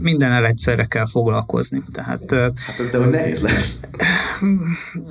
minden 0.00 0.44
egyszerre 0.44 0.84
kell 0.84 1.06
foglalkozni. 1.06 1.82
Tehát, 1.92 2.30
hát 2.30 2.90
de 2.90 2.98
hogy 2.98 3.10
nehéz 3.10 3.40
lesz. 3.40 3.80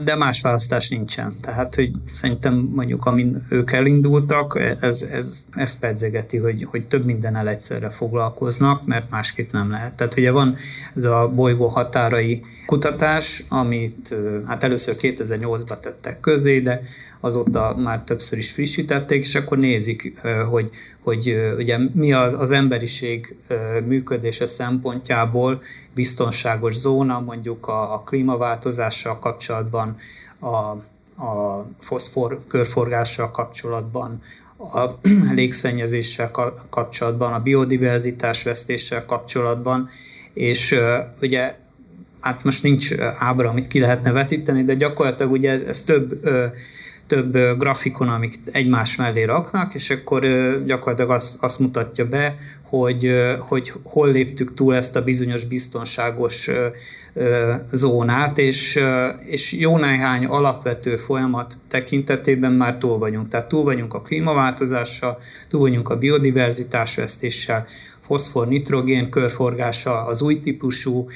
De 0.03 0.15
más 0.15 0.41
választás 0.41 0.89
nincsen. 0.89 1.33
Tehát, 1.41 1.75
hogy 1.75 1.91
szerintem 2.13 2.53
mondjuk, 2.75 3.05
amin 3.05 3.45
ők 3.49 3.71
elindultak, 3.71 4.59
ez, 4.81 5.01
ez, 5.01 5.41
ez 5.51 5.79
pedzegeti, 5.79 6.37
hogy, 6.37 6.63
hogy 6.63 6.87
több 6.87 7.05
minden 7.05 7.35
el 7.35 7.47
egyszerre 7.47 7.89
foglalkoznak, 7.89 8.85
mert 8.85 9.09
másképp 9.09 9.51
nem 9.51 9.69
lehet. 9.69 9.93
Tehát 9.93 10.17
ugye 10.17 10.31
van 10.31 10.55
ez 10.95 11.03
a 11.03 11.31
bolygó 11.35 11.67
határai 11.67 12.41
kutatás, 12.65 13.43
amit 13.49 14.15
hát 14.45 14.63
először 14.63 14.95
2008-ban 14.99 15.79
tettek 15.79 16.19
közé, 16.19 16.59
de 16.59 16.81
azóta 17.21 17.75
már 17.77 18.03
többször 18.03 18.37
is 18.37 18.51
frissítették, 18.51 19.23
és 19.23 19.35
akkor 19.35 19.57
nézik, 19.57 20.21
hogy, 20.49 20.69
hogy 21.03 21.53
ugye 21.57 21.77
mi 21.93 22.13
az 22.13 22.51
emberiség 22.51 23.35
működése 23.85 24.45
szempontjából 24.45 25.61
biztonságos 25.93 26.75
zóna, 26.75 27.19
mondjuk 27.19 27.67
a, 27.67 27.93
a 27.93 27.99
klímaváltozással 27.99 29.19
kapcsolatban, 29.19 29.95
a, 30.39 30.47
a 31.25 31.67
foszfor 31.79 32.39
körforgással 32.47 33.31
kapcsolatban, 33.31 34.21
a 34.57 34.89
légszennyezéssel 35.35 36.31
kapcsolatban, 36.69 37.33
a 37.33 37.39
biodiverzitás 37.39 38.43
vesztéssel 38.43 39.05
kapcsolatban, 39.05 39.89
és 40.33 40.75
ugye 41.21 41.55
hát 42.19 42.43
most 42.43 42.63
nincs 42.63 42.93
ábra, 43.17 43.49
amit 43.49 43.67
ki 43.67 43.79
lehetne 43.79 44.11
vetíteni, 44.11 44.63
de 44.63 44.73
gyakorlatilag 44.73 45.31
ugye 45.31 45.51
ez, 45.51 45.61
ez 45.61 45.83
több 45.83 46.19
több 47.09 47.37
grafikon, 47.57 48.09
amik 48.09 48.35
egymás 48.51 48.95
mellé 48.95 49.23
raknak, 49.23 49.73
és 49.73 49.89
akkor 49.89 50.27
gyakorlatilag 50.65 51.11
azt, 51.11 51.43
azt 51.43 51.59
mutatja 51.59 52.05
be, 52.05 52.35
hogy, 52.63 53.11
hogy 53.39 53.73
hol 53.83 54.11
léptük 54.11 54.53
túl 54.53 54.75
ezt 54.75 54.95
a 54.95 55.03
bizonyos 55.03 55.43
biztonságos 55.43 56.49
zónát, 57.71 58.37
és, 58.37 58.79
és 59.25 59.51
jó 59.51 59.77
néhány 59.77 60.25
alapvető 60.25 60.95
folyamat 60.95 61.57
tekintetében 61.67 62.53
már 62.53 62.77
túl 62.77 62.97
vagyunk. 62.97 63.27
Tehát 63.27 63.47
túl 63.47 63.63
vagyunk 63.63 63.93
a 63.93 64.01
klímaváltozással, 64.01 65.17
túl 65.49 65.61
vagyunk 65.61 65.89
a 65.89 65.97
biodiverzitás 65.97 66.95
vesztéssel, 66.95 67.65
foszfor, 68.09 68.47
nitrogén 68.47 69.09
körforgása, 69.09 70.05
az 70.05 70.21
új 70.21 70.39
típusú 70.39 71.07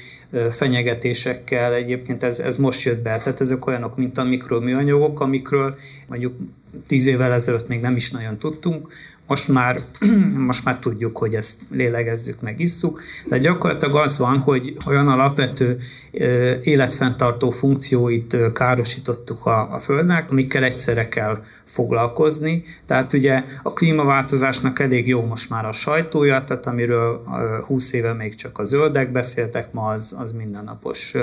fenyegetésekkel, 0.52 1.74
egyébként 1.74 2.24
ez, 2.24 2.40
ez 2.40 2.58
most 2.58 2.84
jött 2.84 3.02
be, 3.02 3.18
tehát 3.18 3.42
ezek 3.42 3.66
olyanok, 3.68 3.98
mint 3.98 4.18
a 4.18 4.24
mikroműanyagok, 4.24 5.20
amikről 5.20 5.76
mondjuk 6.08 6.34
tíz 6.88 7.06
évvel 7.06 7.34
ezelőtt 7.34 7.68
még 7.68 7.82
nem 7.82 7.96
is 7.96 8.12
nagyon 8.12 8.38
tudtunk, 8.38 8.94
most 9.28 9.48
már, 9.48 9.80
most 10.50 10.66
már 10.66 10.80
tudjuk, 10.80 11.18
hogy 11.18 11.34
ezt 11.34 11.62
lélegezzük, 11.72 12.42
meg 12.42 12.60
isszuk. 12.60 13.02
Tehát 13.28 13.44
gyakorlatilag 13.44 13.96
az 13.96 14.18
van, 14.18 14.38
hogy 14.38 14.74
olyan 14.86 15.08
alapvető 15.08 15.78
életfenntartó 16.64 17.50
funkcióit 17.50 18.38
károsítottuk 18.54 19.46
a, 19.46 19.74
a 19.74 19.80
Földnek, 19.80 20.32
amikkel 20.32 20.64
egyszerre 20.64 21.08
kell 21.08 21.44
foglalkozni. 21.66 22.64
Tehát 22.86 23.14
ugye 23.14 23.44
a 23.64 23.74
klímaváltozásnak 23.74 24.80
elég 24.80 25.08
jó 25.08 25.26
most 25.26 25.50
már 25.50 25.66
a 25.66 25.72
sajtója, 25.72 26.44
tehát 26.44 26.66
amiről 26.66 27.22
20 27.66 27.94
éve 27.94 28.14
még 28.14 28.36
csak 28.36 28.58
a 28.58 28.64
zöldek 28.64 29.12
beszéltek, 29.12 29.72
ma 29.72 29.88
az, 29.88 30.16
az 30.20 30.32
mindennapos 30.32 31.16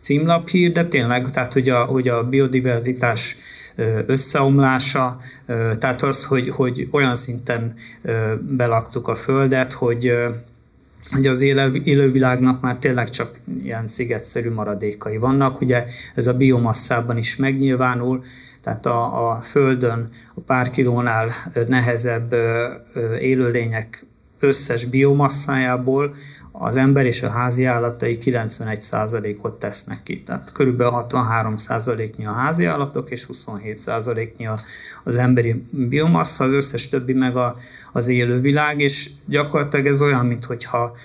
címlaphír, 0.00 0.72
de 0.72 0.84
tényleg, 0.84 1.30
tehát 1.30 1.52
hogy 1.52 1.68
a, 1.68 1.84
hogy 1.84 2.08
a 2.08 2.22
biodiverzitás 2.22 3.36
összeomlása, 4.06 5.18
tehát 5.78 6.02
az, 6.02 6.24
hogy, 6.24 6.48
hogy 6.48 6.88
olyan 6.90 7.16
szinten 7.16 7.74
belaktuk 8.40 9.08
a 9.08 9.14
Földet, 9.14 9.72
hogy 9.72 10.12
hogy 11.10 11.26
az 11.26 11.42
élővilágnak 11.84 12.60
már 12.60 12.78
tényleg 12.78 13.08
csak 13.08 13.40
ilyen 13.62 13.86
szigetszerű 13.86 14.50
maradékai 14.50 15.16
vannak. 15.16 15.60
Ugye 15.60 15.84
ez 16.14 16.26
a 16.26 16.34
biomasszában 16.34 17.16
is 17.16 17.36
megnyilvánul, 17.36 18.22
tehát 18.62 18.86
a, 18.86 19.30
a 19.30 19.40
Földön 19.40 20.08
a 20.34 20.40
pár 20.40 20.70
kilónál 20.70 21.30
nehezebb 21.68 22.34
élőlények 23.20 24.06
összes 24.40 24.84
biomasszájából 24.84 26.14
az 26.58 26.76
ember 26.76 27.06
és 27.06 27.22
a 27.22 27.30
házi 27.30 27.64
állatai 27.64 28.18
91%-ot 28.22 29.58
tesznek 29.58 30.02
ki. 30.02 30.22
Tehát 30.22 30.52
körülbelül 30.52 30.92
63%-nyi 31.08 32.26
a 32.26 32.32
házi 32.32 32.64
állatok, 32.64 33.10
és 33.10 33.26
27%-nyi 33.32 34.48
az 35.04 35.16
emberi 35.16 35.64
biomassa, 35.70 36.44
az 36.44 36.52
összes 36.52 36.88
többi 36.88 37.12
meg 37.12 37.36
a, 37.36 37.56
az 37.92 38.08
élővilág, 38.08 38.80
és 38.80 39.10
gyakorlatilag 39.26 39.86
ez 39.86 40.00
olyan, 40.00 40.26
mintha 40.26 40.96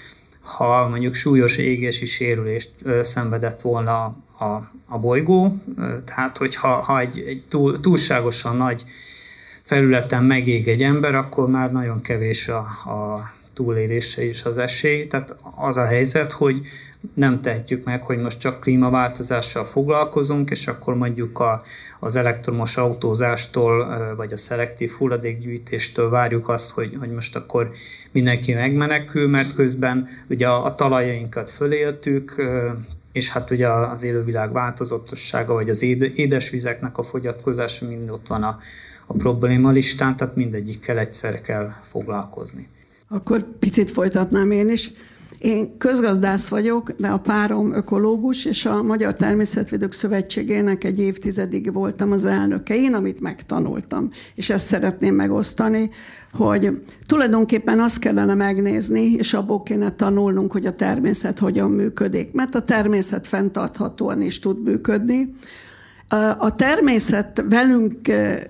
ha 0.42 0.88
mondjuk 0.88 1.14
súlyos 1.14 1.58
égési 1.58 2.06
sérülést 2.06 2.72
ö, 2.84 3.04
szenvedett 3.04 3.62
volna 3.62 4.04
a, 4.38 4.46
a, 4.88 5.00
bolygó, 5.00 5.58
tehát 6.06 6.38
hogyha 6.38 6.68
ha 6.68 7.00
egy, 7.00 7.24
egy 7.28 7.44
túl, 7.50 7.80
túlságosan 7.80 8.58
nagy 8.58 8.86
felületen 9.64 10.24
megég 10.24 10.68
egy 10.68 10.84
ember, 10.84 11.16
akkor 11.16 11.50
már 11.50 11.72
nagyon 11.72 12.02
kevés 12.02 12.48
a, 12.48 12.58
a 12.86 13.32
túlélése 13.62 14.24
is 14.24 14.44
az 14.44 14.58
esély. 14.58 15.08
Tehát 15.08 15.36
az 15.56 15.78
a 15.78 15.86
helyzet, 15.86 16.32
hogy 16.32 16.62
nem 17.14 17.42
tehetjük 17.42 17.86
meg, 17.86 18.04
hogy 18.04 18.18
most 18.18 18.40
csak 18.40 18.60
klímaváltozással 18.60 19.66
foglalkozunk, 19.66 20.50
és 20.50 20.68
akkor 20.68 20.96
mondjuk 20.96 21.40
a, 21.40 21.62
az 22.00 22.16
elektromos 22.16 22.78
autózástól, 22.78 24.14
vagy 24.16 24.34
a 24.34 24.38
szelektív 24.38 24.92
hulladékgyűjtéstől 24.92 26.10
várjuk 26.10 26.50
azt, 26.50 26.72
hogy, 26.72 26.96
hogy 27.00 27.12
most 27.12 27.36
akkor 27.36 27.72
mindenki 28.12 28.54
megmenekül, 28.54 29.28
mert 29.28 29.54
közben 29.54 30.08
ugye 30.30 30.48
a, 30.48 30.66
a 30.66 30.76
talajainkat 30.76 31.50
föléltük, 31.50 32.36
és 33.12 33.32
hát 33.32 33.52
ugye 33.52 33.68
az 33.68 34.04
élővilág 34.04 34.52
változatossága, 34.52 35.54
vagy 35.54 35.70
az 35.70 35.84
édesvizeknek 36.16 36.98
a 36.98 37.04
fogyatkozása 37.04 37.88
mind 37.88 38.10
ott 38.10 38.28
van 38.28 38.44
a, 38.44 38.58
a 39.06 39.14
probléma 39.14 39.72
listán, 39.72 40.16
tehát 40.16 40.36
mindegyikkel 40.36 40.98
egyszer 40.98 41.42
kell 41.42 41.74
foglalkozni. 41.84 42.68
Akkor 43.14 43.58
picit 43.60 43.92
folytatnám 43.92 44.52
én 44.52 44.70
is. 44.70 44.92
Én 45.40 45.78
közgazdász 45.78 46.48
vagyok, 46.48 46.92
de 46.92 47.08
a 47.08 47.18
párom 47.18 47.74
ökológus, 47.74 48.46
és 48.46 48.66
a 48.66 48.84
Magyar 48.84 49.16
Természetvédők 49.16 49.92
Szövetségének 49.92 50.84
egy 50.84 51.00
évtizedig 51.00 51.74
voltam 51.74 52.12
az 52.12 52.26
elnöke. 52.26 52.76
Én, 52.76 52.94
amit 52.94 53.22
megtanultam, 53.22 54.10
és 54.36 54.50
ezt 54.50 54.66
szeretném 54.66 55.16
megosztani, 55.16 55.90
hogy 56.34 56.82
tulajdonképpen 57.08 57.80
azt 57.80 58.00
kellene 58.00 58.34
megnézni, 58.34 59.14
és 59.14 59.34
abból 59.34 59.64
kéne 59.64 59.96
tanulnunk, 59.96 60.52
hogy 60.52 60.66
a 60.66 60.76
természet 60.76 61.40
hogyan 61.40 61.72
működik. 61.72 62.32
Mert 62.34 62.56
a 62.56 62.62
természet 62.62 63.28
fenntarthatóan 63.28 64.22
is 64.22 64.40
tud 64.40 64.64
működni. 64.64 65.36
A 66.38 66.56
természet 66.56 67.44
velünk 67.50 68.08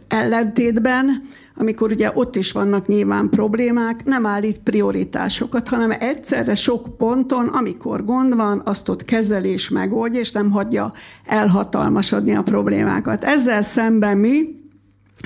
ellentétben 0.07 1.21
amikor 1.55 1.91
ugye 1.91 2.11
ott 2.13 2.35
is 2.35 2.51
vannak 2.51 2.87
nyilván 2.87 3.29
problémák, 3.29 4.03
nem 4.03 4.25
állít 4.25 4.59
prioritásokat, 4.59 5.67
hanem 5.69 5.91
egyszerre 5.99 6.55
sok 6.55 6.97
ponton, 6.97 7.47
amikor 7.47 8.05
gond 8.05 8.35
van, 8.35 8.61
azt 8.65 8.89
ott 8.89 9.05
kezel 9.05 9.45
és 9.45 9.69
megoldja, 9.69 10.19
és 10.19 10.31
nem 10.31 10.51
hagyja 10.51 10.93
elhatalmasodni 11.25 12.35
a 12.35 12.43
problémákat. 12.43 13.23
Ezzel 13.23 13.61
szemben 13.61 14.17
mi 14.17 14.59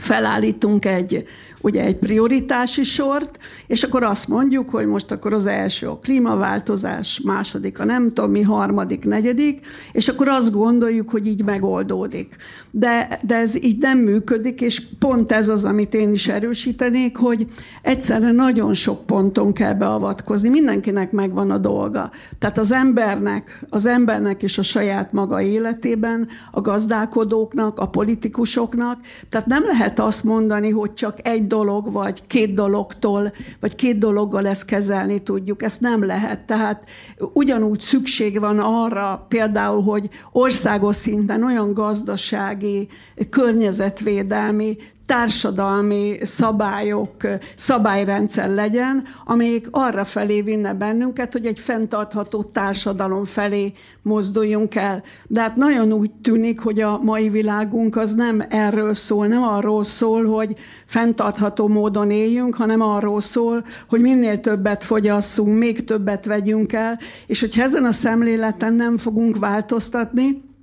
felállítunk 0.02 0.86
egy 0.86 1.26
ugye 1.66 1.84
egy 1.84 1.96
prioritási 1.96 2.84
sort, 2.84 3.38
és 3.68 3.84
akkor 3.84 4.04
azt 4.04 4.28
mondjuk, 4.28 4.70
hogy 4.70 4.86
most 4.86 5.12
akkor 5.12 5.34
az 5.34 5.46
első 5.46 5.88
a 5.88 6.00
klímaváltozás, 6.00 7.22
második 7.24 7.80
a 7.80 7.86
nem 7.86 8.14
tudom 8.14 8.32
mi, 8.32 8.42
harmadik, 8.42 9.06
negyedik, 9.06 9.60
és 9.92 10.08
akkor 10.08 10.28
azt 10.28 10.52
gondoljuk, 10.52 11.10
hogy 11.10 11.28
így 11.28 11.44
megoldódik. 11.44 12.36
De, 12.72 13.20
de 13.22 13.36
ez 13.36 13.64
így 13.64 13.78
nem 13.80 13.98
működik, 13.98 14.62
és 14.62 14.82
pont 15.00 15.32
ez 15.32 15.50
az, 15.50 15.66
amit 15.66 15.94
én 15.94 16.12
is 16.12 16.28
erősítenék, 16.28 17.18
hogy 17.18 17.46
egyszerre 17.82 18.32
nagyon 18.32 18.74
sok 18.74 19.06
ponton 19.06 19.54
kell 19.54 19.74
beavatkozni, 19.74 20.50
mindenkinek 20.50 21.12
megvan 21.12 21.52
a 21.52 21.58
dolga. 21.58 22.12
Tehát 22.40 22.58
az 22.58 22.72
embernek, 22.72 23.66
az 23.70 23.86
embernek 23.86 24.44
is 24.44 24.58
a 24.58 24.64
saját 24.64 25.12
maga 25.12 25.42
életében, 25.42 26.28
a 26.52 26.62
gazdálkodóknak, 26.62 27.80
a 27.80 27.88
politikusoknak, 27.88 29.00
tehát 29.30 29.48
nem 29.48 29.64
lehet 29.66 30.00
azt 30.00 30.24
mondani, 30.24 30.70
hogy 30.70 30.94
csak 30.94 31.28
egy 31.28 31.48
dolog, 31.56 31.92
vagy 31.92 32.28
két 32.28 32.54
dologtól, 32.54 33.32
vagy 33.60 33.76
két 33.76 33.98
dologgal 33.98 34.48
ezt 34.48 34.66
kezelni 34.66 35.20
tudjuk. 35.24 35.64
Ezt 35.64 35.82
nem 35.82 36.06
lehet. 36.06 36.40
Tehát 36.40 36.90
ugyanúgy 37.34 37.80
szükség 37.80 38.40
van 38.40 38.60
arra 38.60 39.26
például, 39.28 39.82
hogy 39.82 40.10
országos 40.32 40.96
szinten 40.96 41.44
olyan 41.44 41.74
gazdasági, 41.74 42.88
környezetvédelmi 43.30 44.78
társadalmi 45.06 46.18
szabályok, 46.22 47.16
szabályrendszer 47.56 48.50
legyen, 48.50 49.04
amelyik 49.26 49.68
arra 49.72 50.06
felé 50.06 50.42
vinne 50.42 50.74
bennünket, 50.74 51.34
hogy 51.34 51.46
egy 51.46 51.60
fenntartható 51.60 52.44
társadalom 52.44 53.24
felé 53.24 53.72
mozduljunk 54.02 54.76
el. 54.76 55.04
De 55.28 55.42
hát 55.42 55.56
nagyon 55.56 55.92
úgy 55.92 56.12
tűnik, 56.12 56.60
hogy 56.60 56.82
a 56.82 56.98
mai 56.98 57.30
világunk 57.30 57.96
az 57.96 58.14
nem 58.14 58.44
erről 58.50 58.94
szól, 58.94 59.28
nem 59.28 59.44
arról 59.44 59.84
szól, 59.84 60.26
hogy 60.26 60.56
fenntartható 60.86 61.68
módon 61.68 62.12
éljünk, 62.12 62.56
hanem 62.56 62.82
arról 62.82 63.22
szól, 63.22 63.66
hogy 63.90 64.02
minél 64.02 64.40
többet 64.40 64.84
fogyasszunk, 64.84 65.58
még 65.58 65.84
többet 65.84 66.26
vegyünk 66.26 66.74
el, 66.74 67.00
és 67.28 67.40
hogyha 67.40 67.64
ezen 67.64 67.86
a 67.86 67.92
szemléleten 67.92 68.74
nem 68.74 68.98
fogunk 68.98 69.38
változtatni, 69.38 70.54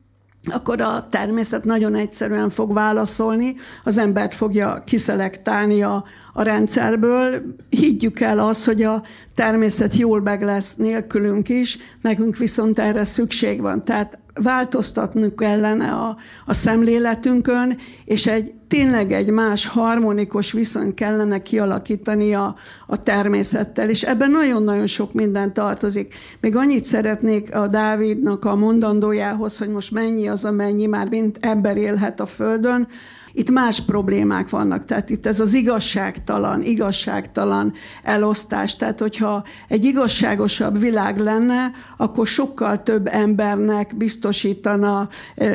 akkor 0.50 0.81
a 0.81 1.07
természet 1.11 1.64
nagyon 1.64 1.94
egyszerűen 1.94 2.50
fog 2.50 2.72
válaszolni, 2.72 3.55
az 3.85 3.98
embert 3.98 4.35
fogja 4.35 4.83
kiszelektálni 4.87 5.83
a, 5.83 6.05
a 6.33 6.42
rendszerből. 6.42 7.42
Higgyük 7.68 8.20
el 8.20 8.38
azt, 8.38 8.64
hogy 8.64 8.83
a 8.83 9.02
természet 9.35 9.96
jól 9.96 10.20
meg 10.20 10.42
lesz 10.42 10.74
nélkülünk 10.74 11.48
is, 11.48 11.78
nekünk 12.00 12.37
viszont 12.37 12.78
erre 12.78 13.05
szükség 13.05 13.61
van. 13.61 13.85
Tehát 13.85 14.18
változtatnunk 14.35 15.37
kellene 15.37 15.90
a, 15.90 16.16
a 16.47 16.55
szemléletünkön, 16.55 17.79
és 18.05 18.27
egy 18.27 18.53
tényleg 18.68 19.12
egy 19.12 19.31
más 19.31 19.66
harmonikus 19.66 20.53
viszony 20.53 20.95
kellene 20.95 21.42
kialakítani 21.42 22.35
a, 22.35 22.57
a 22.87 23.03
természettel, 23.03 23.88
és 23.88 24.03
ebben 24.03 24.31
nagyon-nagyon 24.31 24.87
sok 24.87 25.12
minden 25.12 25.53
tartozik. 25.53 26.14
Még 26.40 26.57
annyit 26.57 26.85
szeretnék 26.85 27.55
a 27.55 27.66
Dávidnak 27.66 28.45
a 28.45 28.57
mondandójához, 28.57 29.59
hogy 29.59 29.68
most 29.68 29.90
mennyi 29.92 30.29
az, 30.29 30.45
amennyi 30.45 30.87
már 30.87 31.09
mint 31.09 31.38
ember 31.40 31.77
élhet 31.77 32.21
a 32.21 32.27
Földön, 32.27 32.88
itt 33.33 33.51
más 33.51 33.81
problémák 33.81 34.51
vannak, 34.51 34.85
tehát 34.85 35.11
itt 35.11 35.27
ez 35.27 35.40
az 35.40 35.55
igazságtalan, 35.55 36.62
igazságtalan 36.62 37.73
elosztás. 38.03 38.77
Tehát, 38.77 39.01
hogyha 39.01 39.45
egy 39.68 39.85
igazságosabb 39.85 40.79
világ 40.79 41.18
lenne, 41.18 41.71
akkor 41.97 42.27
sokkal 42.27 42.83
több 42.83 43.07
embernek 43.07 43.97
biztosítana 43.97 45.09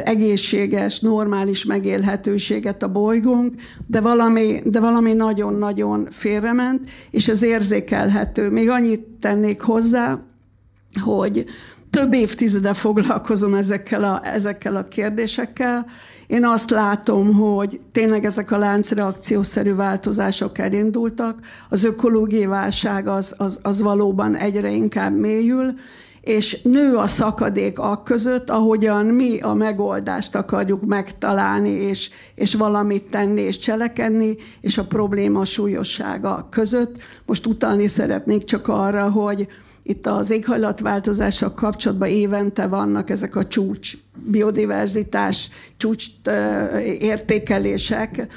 egészséges, 0.04 1.00
normális 1.00 1.66
megélhetőséget 1.66 2.84
a 2.84 2.92
bolygónk, 2.92 3.54
de 3.88 4.02
valami, 4.02 4.62
de 4.63 4.80
valami 4.80 5.13
nagyon-nagyon 5.13 6.08
félrement, 6.10 6.90
és 7.12 7.28
ez 7.28 7.44
érzékelhető. 7.44 8.50
Még 8.50 8.70
annyit 8.70 9.02
tennék 9.20 9.62
hozzá, 9.62 10.20
hogy 11.02 11.46
több 11.90 12.13
évtizede 12.13 12.74
foglalkozom 12.74 13.54
ezekkel 13.54 14.04
a, 14.04 14.22
ezekkel 14.24 14.76
a 14.76 14.88
kérdésekkel, 14.88 15.86
én 16.28 16.46
azt 16.46 16.70
látom, 16.70 17.34
hogy 17.34 17.80
tényleg 17.92 18.26
ezek 18.26 18.52
a 18.52 18.58
láncreakciószerű 18.58 19.76
változások 19.76 20.58
elindultak, 20.58 21.40
az 21.70 21.84
ökológiai 21.84 22.46
válság 22.46 23.08
az, 23.08 23.34
az, 23.38 23.60
az 23.62 23.82
valóban 23.82 24.36
egyre 24.36 24.72
inkább 24.72 25.18
mélyül, 25.18 25.74
és 26.22 26.62
nő 26.62 26.96
a 26.96 27.08
szakadék 27.08 27.80
a 27.80 28.04
között, 28.04 28.50
ahogyan 28.50 29.06
mi 29.06 29.40
a 29.40 29.54
megoldást 29.54 30.36
akarjuk 30.36 30.86
megtalálni, 30.86 31.70
és, 31.70 32.10
és 32.36 32.54
valamit 32.54 33.10
tenni, 33.10 33.42
és 33.42 33.58
cselekedni, 33.58 34.36
és 34.62 34.78
a 34.78 34.86
probléma 34.86 35.46
súlyossága 35.46 36.48
között. 36.52 36.96
Most 37.26 37.46
utalni 37.46 37.88
szeretnék 37.88 38.44
csak 38.44 38.68
arra, 38.68 39.10
hogy 39.10 39.48
itt 39.89 40.08
az 40.08 40.30
éghajlatváltozással 40.30 41.54
kapcsolatban 41.54 42.08
évente 42.08 42.67
vannak 42.67 43.10
ezek 43.10 43.36
a 43.36 43.47
csúcs, 43.47 43.93
biodiverzitás 44.26 45.50
csúcs 45.78 46.06
értékelések, 47.00 48.28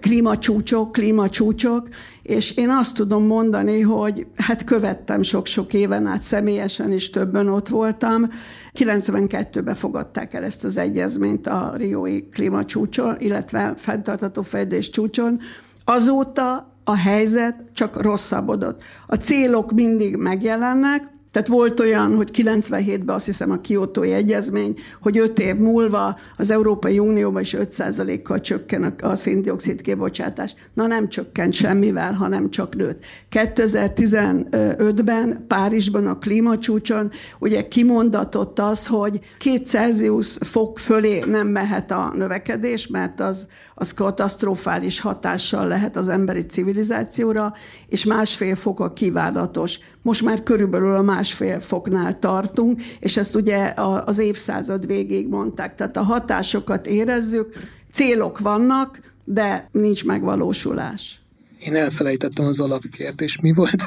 klímacsúcsok, 0.00 0.92
klímacsúcsok, 0.92 1.88
és 2.22 2.56
én 2.56 2.70
azt 2.70 2.94
tudom 2.96 3.26
mondani, 3.26 3.80
hogy 3.80 4.26
hát 4.36 4.64
követtem 4.64 5.22
sok-sok 5.22 5.72
éven 5.72 6.06
át 6.06 6.20
személyesen 6.20 6.92
is 6.92 7.10
többen 7.10 7.48
ott 7.48 7.68
voltam. 7.68 8.30
92-ben 8.78 9.74
fogadták 9.74 10.34
el 10.34 10.44
ezt 10.44 10.64
az 10.64 10.76
egyezményt 10.76 11.46
a 11.46 11.72
Riói 11.76 12.28
klímacsúcson, 12.28 13.16
illetve 13.18 13.74
fenntartató 13.76 14.42
fejlődés 14.42 14.90
csúcson. 14.90 15.40
Azóta 15.84 16.71
a 16.84 16.96
helyzet 16.96 17.56
csak 17.72 18.02
rosszabbodott. 18.02 18.82
A 19.06 19.14
célok 19.14 19.72
mindig 19.72 20.16
megjelennek, 20.16 21.11
tehát 21.32 21.48
volt 21.48 21.80
olyan, 21.80 22.14
hogy 22.14 22.30
97-ben 22.32 23.14
azt 23.14 23.24
hiszem 23.24 23.50
a 23.50 23.60
Kiotói 23.60 24.12
Egyezmény, 24.12 24.74
hogy 25.00 25.18
öt 25.18 25.38
év 25.38 25.56
múlva 25.56 26.18
az 26.36 26.50
Európai 26.50 26.98
Unióban 26.98 27.42
is 27.42 27.56
5%-kal 27.58 28.40
csökken 28.40 28.94
a 29.00 29.14
széndiokszid 29.14 29.80
kibocsátás. 29.80 30.54
Na 30.74 30.86
nem 30.86 31.08
csökkent 31.08 31.52
semmivel, 31.52 32.12
hanem 32.12 32.50
csak 32.50 32.76
nőtt. 32.76 33.04
2015-ben 33.30 35.44
Párizsban 35.48 36.06
a 36.06 36.18
klímacsúcson 36.18 37.10
ugye 37.38 37.68
kimondatott 37.68 38.58
az, 38.58 38.86
hogy 38.86 39.20
2 39.38 39.64
Celsius 39.64 40.36
fok 40.40 40.78
fölé 40.78 41.18
nem 41.18 41.46
mehet 41.46 41.90
a 41.90 42.12
növekedés, 42.14 42.86
mert 42.86 43.20
az, 43.20 43.48
az 43.74 43.94
katasztrofális 43.94 45.00
hatással 45.00 45.66
lehet 45.66 45.96
az 45.96 46.08
emberi 46.08 46.40
civilizációra, 46.40 47.52
és 47.88 48.04
másfél 48.04 48.56
fok 48.56 48.80
a 48.80 48.92
kívánatos. 48.92 49.78
Most 50.02 50.22
már 50.22 50.42
körülbelül 50.42 50.94
a 50.94 51.02
másfél 51.22 51.60
foknál 51.60 52.18
tartunk, 52.18 52.82
és 53.00 53.16
ezt 53.16 53.34
ugye 53.34 53.72
az 54.04 54.18
évszázad 54.18 54.86
végéig 54.86 55.28
mondták. 55.28 55.74
Tehát 55.74 55.96
a 55.96 56.02
hatásokat 56.02 56.86
érezzük, 56.86 57.54
célok 57.92 58.38
vannak, 58.38 59.00
de 59.24 59.68
nincs 59.72 60.04
megvalósulás. 60.04 61.21
Én 61.64 61.74
elfelejtettem 61.74 62.44
az 62.44 62.60
alapkérdést. 62.60 63.42
Mi 63.42 63.52
volt? 63.52 63.84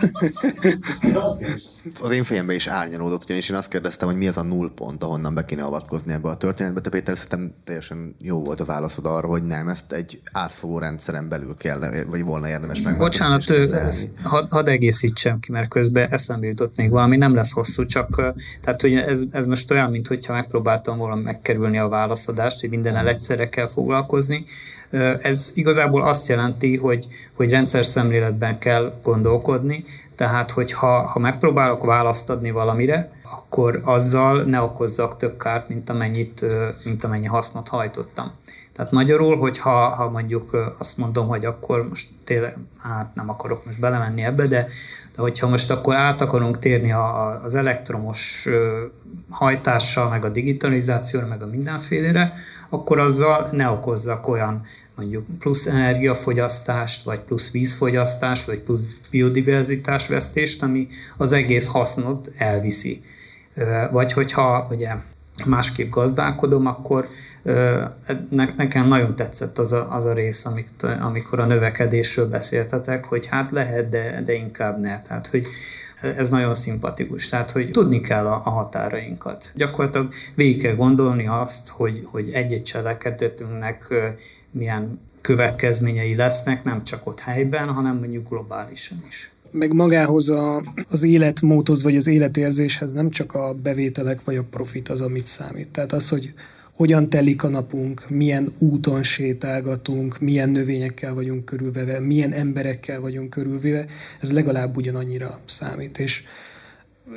Az 2.01 2.11
én 2.11 2.23
fejembe 2.23 2.53
is 2.53 2.67
árnyalódott, 2.67 3.23
ugyanis 3.23 3.49
én 3.49 3.55
azt 3.55 3.69
kérdeztem, 3.69 4.07
hogy 4.07 4.17
mi 4.17 4.27
az 4.27 4.37
a 4.37 4.43
null 4.43 4.71
pont, 4.75 5.03
ahonnan 5.03 5.33
be 5.33 5.45
kéne 5.45 5.63
avatkozni 5.63 6.13
ebbe 6.13 6.29
a 6.29 6.37
történetbe. 6.37 6.81
Te 6.81 6.89
Péter, 6.89 7.15
szerintem 7.15 7.53
teljesen 7.63 8.15
jó 8.21 8.43
volt 8.43 8.59
a 8.59 8.65
válaszod 8.65 9.05
arra, 9.05 9.27
hogy 9.27 9.43
nem, 9.43 9.67
ezt 9.67 9.91
egy 9.91 10.21
átfogó 10.31 10.79
rendszeren 10.79 11.29
belül 11.29 11.55
kell, 11.57 12.03
vagy 12.09 12.23
volna 12.23 12.49
érdemes 12.49 12.81
meg. 12.81 12.97
Bocsánat, 12.97 13.43
hadd 14.23 14.45
had 14.49 14.67
egészítsem 14.67 15.39
ki, 15.39 15.51
mert 15.51 15.69
közben 15.69 16.07
eszembe 16.09 16.47
jutott 16.47 16.75
még 16.75 16.89
valami, 16.89 17.17
nem 17.17 17.35
lesz 17.35 17.51
hosszú, 17.51 17.85
csak 17.85 18.33
tehát, 18.61 18.81
hogy 18.81 18.93
ez, 18.93 19.23
ez 19.31 19.45
most 19.45 19.71
olyan, 19.71 19.89
mintha 19.89 20.33
megpróbáltam 20.33 20.97
volna 20.97 21.15
megkerülni 21.15 21.77
a 21.77 21.87
válaszadást, 21.87 22.59
hogy 22.59 22.69
minden 22.69 23.07
egyszerre 23.07 23.49
kell 23.49 23.67
foglalkozni. 23.67 24.45
Ez 25.21 25.51
igazából 25.53 26.03
azt 26.03 26.27
jelenti, 26.27 26.77
hogy, 26.77 27.07
hogy 27.33 27.49
rendszer 27.49 27.85
szemléletben 27.85 28.59
kell 28.59 28.93
gondolkodni, 29.03 29.83
tehát, 30.15 30.51
hogyha 30.51 31.07
ha 31.07 31.19
megpróbálok 31.19 31.83
választ 31.83 32.29
adni 32.29 32.51
valamire, 32.51 33.09
akkor 33.23 33.81
azzal 33.83 34.43
ne 34.43 34.61
okozzak 34.61 35.17
több 35.17 35.37
kárt, 35.37 35.67
mint, 35.69 35.89
amennyit, 35.89 36.45
mint 36.83 37.03
amennyi 37.03 37.25
hasznot 37.25 37.67
hajtottam. 37.67 38.31
Tehát 38.75 38.91
magyarul, 38.91 39.37
hogyha 39.37 39.71
ha 39.71 40.09
mondjuk 40.09 40.73
azt 40.77 40.97
mondom, 40.97 41.27
hogy 41.27 41.45
akkor 41.45 41.87
most 41.89 42.07
tényleg, 42.23 42.57
hát 42.81 43.15
nem 43.15 43.29
akarok 43.29 43.65
most 43.65 43.79
belemenni 43.79 44.23
ebbe, 44.23 44.47
de, 44.47 44.67
de 45.15 45.21
hogyha 45.21 45.47
most 45.47 45.71
akkor 45.71 45.95
át 45.95 46.21
akarunk 46.21 46.57
térni 46.57 46.91
a, 46.91 47.27
az 47.43 47.55
elektromos 47.55 48.47
hajtással, 49.29 50.09
meg 50.09 50.25
a 50.25 50.29
digitalizációra, 50.29 51.27
meg 51.27 51.41
a 51.41 51.47
mindenfélére, 51.47 52.33
akkor 52.69 52.99
azzal 52.99 53.49
ne 53.51 53.69
okozzak 53.69 54.27
olyan 54.27 54.61
mondjuk 54.95 55.25
plusz 55.39 55.65
energiafogyasztást, 55.65 57.03
vagy 57.03 57.19
plusz 57.19 57.51
vízfogyasztást, 57.51 58.45
vagy 58.45 58.59
plusz 58.59 58.87
biodiverzitásvesztést, 59.11 60.63
ami 60.63 60.87
az 61.17 61.31
egész 61.31 61.67
hasznot 61.67 62.31
elviszi. 62.37 63.03
Vagy 63.91 64.13
hogyha 64.13 64.67
ugye 64.71 64.91
másképp 65.45 65.89
gazdálkodom, 65.89 66.65
akkor 66.65 67.07
nekem 68.55 68.87
nagyon 68.87 69.15
tetszett 69.15 69.57
az 69.57 69.73
a, 69.73 69.95
az 69.95 70.05
a 70.05 70.13
rész, 70.13 70.45
amikor 70.99 71.39
a 71.39 71.45
növekedésről 71.45 72.27
beszéltetek, 72.27 73.05
hogy 73.05 73.25
hát 73.25 73.51
lehet, 73.51 73.89
de, 73.89 74.21
de 74.25 74.33
inkább 74.33 74.79
ne. 74.79 74.99
Tehát, 74.99 75.27
hogy 75.27 75.47
ez 76.01 76.29
nagyon 76.29 76.55
szimpatikus. 76.55 77.29
Tehát, 77.29 77.51
hogy 77.51 77.71
tudni 77.71 78.01
kell 78.01 78.27
a, 78.27 78.41
a 78.45 78.49
határainkat. 78.49 79.51
Gyakorlatilag 79.55 80.13
végig 80.35 80.61
kell 80.61 80.75
gondolni 80.75 81.27
azt, 81.27 81.69
hogy, 81.69 82.07
hogy 82.11 82.29
egy-egy 82.33 82.63
cselekedetünknek 82.63 83.93
milyen 84.55 84.99
következményei 85.21 86.15
lesznek, 86.15 86.63
nem 86.63 86.83
csak 86.83 87.07
ott 87.07 87.19
helyben, 87.19 87.67
hanem 87.67 87.97
mondjuk 87.97 88.29
globálisan 88.29 89.03
is. 89.07 89.31
Meg 89.51 89.73
magához 89.73 90.29
a, 90.29 90.63
az 90.89 91.03
életmódhoz, 91.03 91.83
vagy 91.83 91.95
az 91.95 92.07
életérzéshez 92.07 92.93
nem 92.93 93.09
csak 93.09 93.33
a 93.33 93.53
bevételek 93.53 94.23
vagy 94.23 94.35
a 94.35 94.43
profit 94.43 94.89
az, 94.89 95.01
amit 95.01 95.25
számít. 95.25 95.69
Tehát 95.69 95.91
az, 95.91 96.09
hogy 96.09 96.33
hogyan 96.75 97.09
telik 97.09 97.43
a 97.43 97.47
napunk, 97.47 98.09
milyen 98.09 98.51
úton 98.57 99.03
sétálgatunk, 99.03 100.19
milyen 100.19 100.49
növényekkel 100.49 101.13
vagyunk 101.13 101.45
körülvéve, 101.45 101.99
milyen 101.99 102.31
emberekkel 102.31 102.99
vagyunk 102.99 103.29
körülvéve, 103.29 103.85
ez 104.21 104.31
legalább 104.31 104.77
ugyanannyira 104.77 105.39
számít. 105.45 105.97
És 105.97 106.23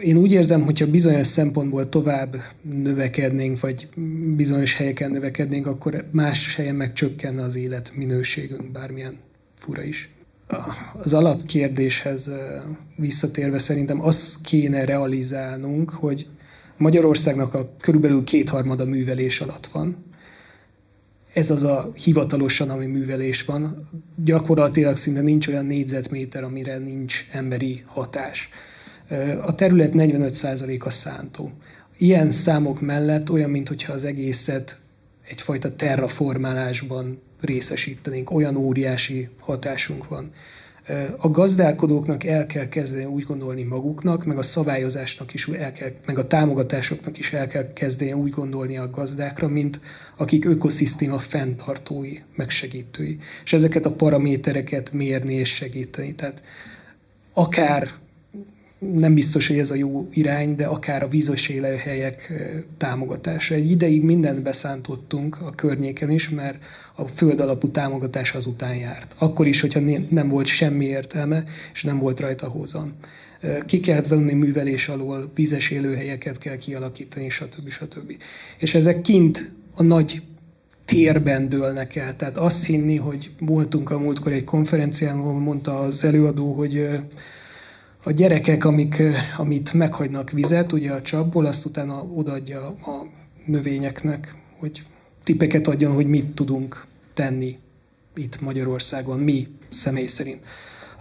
én 0.02 0.16
úgy 0.16 0.32
érzem, 0.32 0.62
hogyha 0.62 0.86
bizonyos 0.86 1.26
szempontból 1.26 1.88
tovább 1.88 2.36
növekednénk, 2.62 3.60
vagy 3.60 3.88
bizonyos 4.36 4.74
helyeken 4.74 5.10
növekednénk, 5.10 5.66
akkor 5.66 6.08
más 6.10 6.54
helyen 6.54 6.74
meg 6.74 6.92
az 7.38 7.56
élet 7.56 7.92
minőségünk, 7.94 8.72
bármilyen 8.72 9.18
fura 9.54 9.82
is. 9.82 10.10
Az 11.02 11.12
alapkérdéshez 11.12 12.30
visszatérve 12.96 13.58
szerintem 13.58 14.00
azt 14.02 14.40
kéne 14.40 14.84
realizálnunk, 14.84 15.90
hogy 15.90 16.26
Magyarországnak 16.76 17.54
a 17.54 17.74
körülbelül 17.80 18.24
kétharmada 18.24 18.84
művelés 18.84 19.40
alatt 19.40 19.66
van. 19.66 20.04
Ez 21.32 21.50
az 21.50 21.62
a 21.62 21.92
hivatalosan, 22.04 22.70
ami 22.70 22.86
művelés 22.86 23.44
van. 23.44 23.88
Gyakorlatilag 24.24 24.96
szinte 24.96 25.20
nincs 25.20 25.48
olyan 25.48 25.66
négyzetméter, 25.66 26.42
amire 26.44 26.78
nincs 26.78 27.26
emberi 27.32 27.82
hatás. 27.86 28.50
A 29.42 29.54
terület 29.54 29.92
45%-a 29.94 30.90
szántó. 30.90 31.52
Ilyen 31.98 32.30
számok 32.30 32.80
mellett 32.80 33.30
olyan, 33.30 33.50
mintha 33.50 33.92
az 33.92 34.04
egészet 34.04 34.76
egyfajta 35.28 35.76
terraformálásban 35.76 37.20
részesítenénk, 37.40 38.30
olyan 38.30 38.56
óriási 38.56 39.28
hatásunk 39.40 40.08
van. 40.08 40.32
A 41.16 41.30
gazdálkodóknak 41.30 42.24
el 42.24 42.46
kell 42.46 42.68
kezdeni 42.68 43.04
úgy 43.04 43.24
gondolni 43.24 43.62
maguknak, 43.62 44.24
meg 44.24 44.38
a 44.38 44.42
szabályozásnak 44.42 45.34
is 45.34 45.48
el 45.48 45.72
kell, 45.72 45.90
meg 46.06 46.18
a 46.18 46.26
támogatásoknak 46.26 47.18
is 47.18 47.32
el 47.32 47.46
kell 47.46 47.72
kezdeni 47.72 48.12
úgy 48.12 48.30
gondolni 48.30 48.78
a 48.78 48.90
gazdákra, 48.90 49.48
mint 49.48 49.80
akik 50.16 50.44
ökoszisztéma 50.44 51.18
fenntartói, 51.18 52.14
meg 52.36 52.50
segítői. 52.50 53.18
És 53.44 53.52
ezeket 53.52 53.86
a 53.86 53.92
paramétereket 53.92 54.92
mérni 54.92 55.34
és 55.34 55.54
segíteni. 55.54 56.14
Tehát 56.14 56.42
akár 57.32 57.90
nem 58.78 59.14
biztos, 59.14 59.48
hogy 59.48 59.58
ez 59.58 59.70
a 59.70 59.74
jó 59.74 60.08
irány, 60.12 60.56
de 60.56 60.66
akár 60.66 61.02
a 61.02 61.08
vízos 61.08 61.48
élőhelyek 61.48 62.32
támogatása. 62.76 63.54
Egy 63.54 63.70
ideig 63.70 64.04
mindent 64.04 64.42
beszántottunk 64.42 65.40
a 65.40 65.54
környéken 65.54 66.10
is, 66.10 66.28
mert 66.28 66.64
a 66.94 67.08
föld 67.08 67.40
alapú 67.40 67.68
támogatás 67.70 68.34
azután 68.34 68.76
járt. 68.76 69.14
Akkor 69.18 69.46
is, 69.46 69.60
hogyha 69.60 69.80
nem 70.08 70.28
volt 70.28 70.46
semmi 70.46 70.84
értelme, 70.84 71.44
és 71.72 71.82
nem 71.82 71.98
volt 71.98 72.20
rajta 72.20 72.46
hozam. 72.48 72.92
Ki 73.66 73.80
kell 73.80 74.00
venni 74.00 74.32
művelés 74.32 74.88
alól, 74.88 75.30
vízes 75.34 75.70
élőhelyeket 75.70 76.38
kell 76.38 76.56
kialakítani, 76.56 77.28
stb. 77.28 77.68
stb. 77.68 78.12
És 78.58 78.74
ezek 78.74 79.00
kint 79.00 79.52
a 79.74 79.82
nagy 79.82 80.22
térben 80.84 81.48
dőlnek 81.48 81.96
el. 81.96 82.16
Tehát 82.16 82.38
azt 82.38 82.66
hinni, 82.66 82.96
hogy 82.96 83.30
voltunk 83.38 83.90
a 83.90 83.98
múltkor 83.98 84.32
egy 84.32 84.44
konferencián, 84.44 85.18
ahol 85.18 85.40
mondta 85.40 85.78
az 85.78 86.04
előadó, 86.04 86.52
hogy 86.52 86.88
a 88.08 88.12
gyerekek, 88.12 88.64
amik, 88.64 89.02
amit 89.36 89.72
meghagynak 89.72 90.30
vizet, 90.30 90.72
ugye 90.72 90.92
a 90.92 91.02
csapból, 91.02 91.46
azt 91.46 91.64
utána 91.64 92.02
odaadja 92.02 92.66
a 92.66 93.06
növényeknek, 93.46 94.34
hogy 94.58 94.82
tippeket 95.24 95.66
adjon, 95.66 95.94
hogy 95.94 96.06
mit 96.06 96.24
tudunk 96.24 96.86
tenni 97.14 97.58
itt 98.14 98.40
Magyarországon, 98.40 99.18
mi 99.18 99.48
személy 99.68 100.06
szerint. 100.06 100.44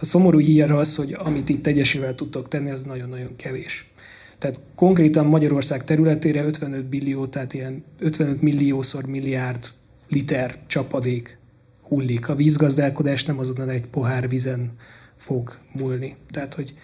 A 0.00 0.04
szomorú 0.04 0.38
hír 0.38 0.70
az, 0.70 0.96
hogy 0.96 1.16
amit 1.18 1.48
itt 1.48 1.66
egyesével 1.66 2.14
tudtok 2.14 2.48
tenni, 2.48 2.70
az 2.70 2.82
nagyon-nagyon 2.82 3.36
kevés. 3.36 3.90
Tehát 4.38 4.58
konkrétan 4.74 5.26
Magyarország 5.26 5.84
területére 5.84 6.44
55 6.44 6.88
billió, 6.88 7.26
tehát 7.26 7.52
ilyen 7.52 7.84
55 7.98 8.42
milliószor 8.42 9.06
milliárd 9.06 9.66
liter 10.08 10.58
csapadék 10.66 11.38
hullik. 11.82 12.28
A 12.28 12.34
vízgazdálkodás 12.34 13.24
nem 13.24 13.38
azonnal 13.38 13.70
egy 13.70 13.86
pohár 13.86 14.28
vizen 14.28 14.70
fog 15.18 15.58
múlni. 15.72 16.16
Tehát, 16.30 16.54
hogy 16.54 16.74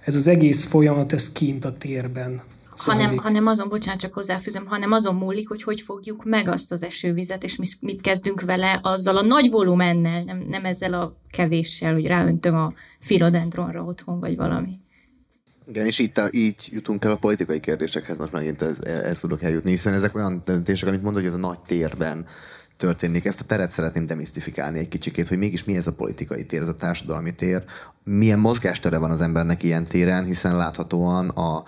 ez 0.00 0.14
az 0.14 0.26
egész 0.26 0.64
folyamat, 0.64 1.12
ez 1.12 1.32
kint 1.32 1.64
a 1.64 1.76
térben 1.76 2.42
hanem, 2.84 3.16
hanem 3.16 3.46
azon, 3.46 3.68
bocsánat, 3.68 4.00
csak 4.00 4.14
hozzáfűzöm, 4.14 4.66
hanem 4.66 4.92
azon 4.92 5.14
múlik, 5.14 5.48
hogy 5.48 5.62
hogy 5.62 5.80
fogjuk 5.80 6.24
meg 6.24 6.48
azt 6.48 6.72
az 6.72 6.82
esővizet, 6.82 7.44
és 7.44 7.56
mit 7.80 8.00
kezdünk 8.00 8.40
vele 8.40 8.80
azzal 8.82 9.16
a 9.16 9.22
nagy 9.22 9.50
volumennel, 9.50 10.22
nem, 10.22 10.38
nem 10.48 10.64
ezzel 10.64 10.94
a 10.94 11.16
kevéssel, 11.30 11.92
hogy 11.92 12.06
ráöntöm 12.06 12.54
a 12.54 12.72
filodendronra 13.00 13.82
otthon, 13.82 14.20
vagy 14.20 14.36
valami. 14.36 14.80
Igen, 15.66 15.86
és 15.86 15.98
itt 15.98 16.18
a, 16.18 16.28
így 16.32 16.68
jutunk 16.70 17.04
el 17.04 17.10
a 17.10 17.16
politikai 17.16 17.60
kérdésekhez, 17.60 18.18
most 18.18 18.32
megint 18.32 18.62
ez, 18.62 18.78
ez 18.82 19.18
tudok 19.18 19.42
eljutni, 19.42 19.70
hiszen 19.70 19.94
ezek 19.94 20.14
olyan 20.14 20.42
döntések, 20.44 20.88
amit 20.88 21.02
mondod, 21.02 21.20
hogy 21.20 21.30
ez 21.30 21.36
a 21.36 21.40
nagy 21.40 21.58
térben 21.58 22.26
történik. 22.78 23.24
Ezt 23.24 23.40
a 23.40 23.44
teret 23.44 23.70
szeretném 23.70 24.06
demisztifikálni 24.06 24.78
egy 24.78 24.88
kicsikét, 24.88 25.28
hogy 25.28 25.38
mégis 25.38 25.64
mi 25.64 25.76
ez 25.76 25.86
a 25.86 25.92
politikai 25.92 26.44
tér, 26.44 26.60
ez 26.60 26.68
a 26.68 26.74
társadalmi 26.74 27.34
tér, 27.34 27.64
milyen 28.04 28.38
mozgástere 28.38 28.98
van 28.98 29.10
az 29.10 29.20
embernek 29.20 29.62
ilyen 29.62 29.86
téren, 29.86 30.24
hiszen 30.24 30.56
láthatóan 30.56 31.28
a, 31.28 31.64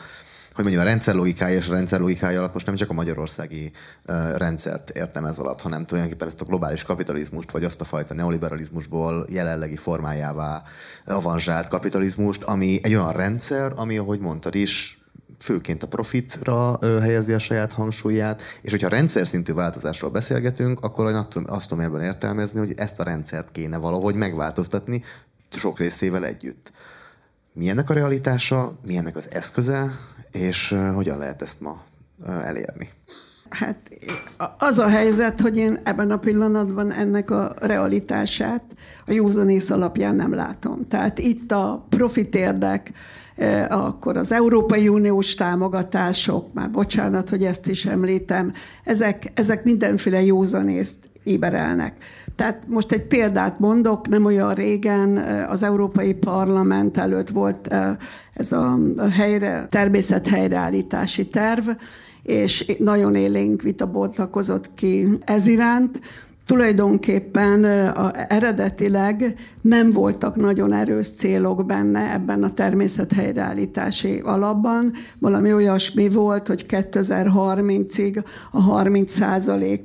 hogy 0.55 0.65
mondjam, 0.65 0.83
a 0.83 0.89
rendszerlogikája 0.89 1.57
és 1.57 1.69
a 1.69 1.73
rendszerlogikája 1.73 2.39
alatt 2.39 2.53
most 2.53 2.67
nem 2.67 2.75
csak 2.75 2.91
a 2.91 2.93
magyarországi 2.93 3.73
uh, 4.07 4.37
rendszert 4.37 4.91
értem 4.91 5.25
ez 5.25 5.39
alatt, 5.39 5.61
hanem 5.61 5.87
tulajdonképpen 5.87 6.29
ezt 6.29 6.41
a 6.41 6.45
globális 6.45 6.83
kapitalizmust, 6.83 7.51
vagy 7.51 7.65
azt 7.65 7.81
a 7.81 7.85
fajta 7.85 8.15
neoliberalizmusból 8.15 9.27
jelenlegi 9.31 9.77
formájává 9.77 10.63
avanzsált 11.07 11.69
kapitalizmust, 11.69 12.43
ami 12.43 12.79
egy 12.83 12.95
olyan 12.95 13.13
rendszer, 13.13 13.73
ami, 13.77 13.99
ahogy 13.99 14.21
mondtad 14.21 14.55
is, 14.55 15.00
főként 15.41 15.83
a 15.83 15.89
profitra 15.89 16.79
helyezi 17.01 17.33
a 17.33 17.39
saját 17.39 17.73
hangsúlyát, 17.73 18.43
és 18.63 18.71
hogyha 18.71 18.89
rendszer 18.89 19.27
szintű 19.27 19.53
változásról 19.53 20.11
beszélgetünk, 20.11 20.81
akkor 20.81 21.27
azt 21.47 21.69
tudom 21.69 21.85
ebben 21.85 22.01
értelmezni, 22.01 22.59
hogy 22.59 22.73
ezt 22.77 23.01
a 23.01 23.05
rendszert 23.05 23.53
kéne 23.53 23.77
valahogy 23.77 24.15
megváltoztatni 24.15 25.03
sok 25.51 25.79
részével 25.79 26.25
együtt. 26.25 26.73
Milyennek 27.53 27.91
a 27.91 27.95
realitása, 27.95 28.73
milyennek 28.87 29.17
az 29.17 29.29
eszköze, 29.33 29.91
és 30.33 30.77
hogyan 30.95 31.19
lehet 31.19 31.43
ezt 31.43 31.61
ma 31.61 31.83
elérni? 32.25 32.89
Hát 33.49 33.91
az 34.59 34.79
a 34.79 34.89
helyzet, 34.89 35.41
hogy 35.41 35.57
én 35.57 35.81
ebben 35.85 36.11
a 36.11 36.19
pillanatban 36.19 36.93
ennek 36.93 37.31
a 37.31 37.55
realitását 37.61 38.63
a 39.07 39.13
józanész 39.13 39.71
alapján 39.71 40.15
nem 40.15 40.35
látom. 40.35 40.89
Tehát 40.89 41.19
itt 41.19 41.53
a 41.53 41.87
profit 41.89 42.35
érdek, 42.35 42.93
akkor 43.69 44.17
az 44.17 44.33
Európai 44.33 44.89
Uniós 44.89 45.35
támogatások, 45.35 46.53
már 46.53 46.71
bocsánat, 46.71 47.31
hogy 47.31 47.45
ezt 47.45 47.69
is 47.69 47.87
említem, 47.87 48.53
ezek, 48.85 49.33
ezek 49.35 49.65
mindenféle 49.65 50.23
józanészt 50.23 51.11
éberelnek. 51.25 51.97
Tehát 52.37 52.63
most 52.67 52.93
egy 52.93 53.07
példát 53.07 53.59
mondok, 53.59 54.09
nem 54.09 54.25
olyan 54.25 54.55
régen 54.55 55.17
az 55.49 55.63
Európai 55.63 56.15
Parlament 56.15 56.97
előtt 56.97 57.29
volt 57.29 57.75
ez 58.35 58.53
a 58.53 58.79
helyre, 59.11 59.67
természet 59.71 60.27
helyreállítási 60.27 61.27
terv, 61.27 61.69
és 62.23 62.77
nagyon 62.79 63.15
élénk 63.15 63.63
vita 63.63 63.87
bontakozott 63.87 64.75
ki 64.75 65.09
ez 65.25 65.47
iránt. 65.47 66.01
Tulajdonképpen 66.51 67.65
a, 67.89 68.13
eredetileg 68.29 69.35
nem 69.61 69.93
voltak 69.93 70.37
nagyon 70.37 70.73
erős 70.73 71.09
célok 71.11 71.67
benne 71.67 72.13
ebben 72.13 72.43
a 72.43 72.53
természethelyreállítási 72.53 74.21
alapban. 74.25 74.93
Valami 75.19 75.53
olyasmi 75.53 76.09
volt, 76.09 76.47
hogy 76.47 76.67
2030-ig 76.69 78.25
a 78.51 78.61
30 78.61 79.19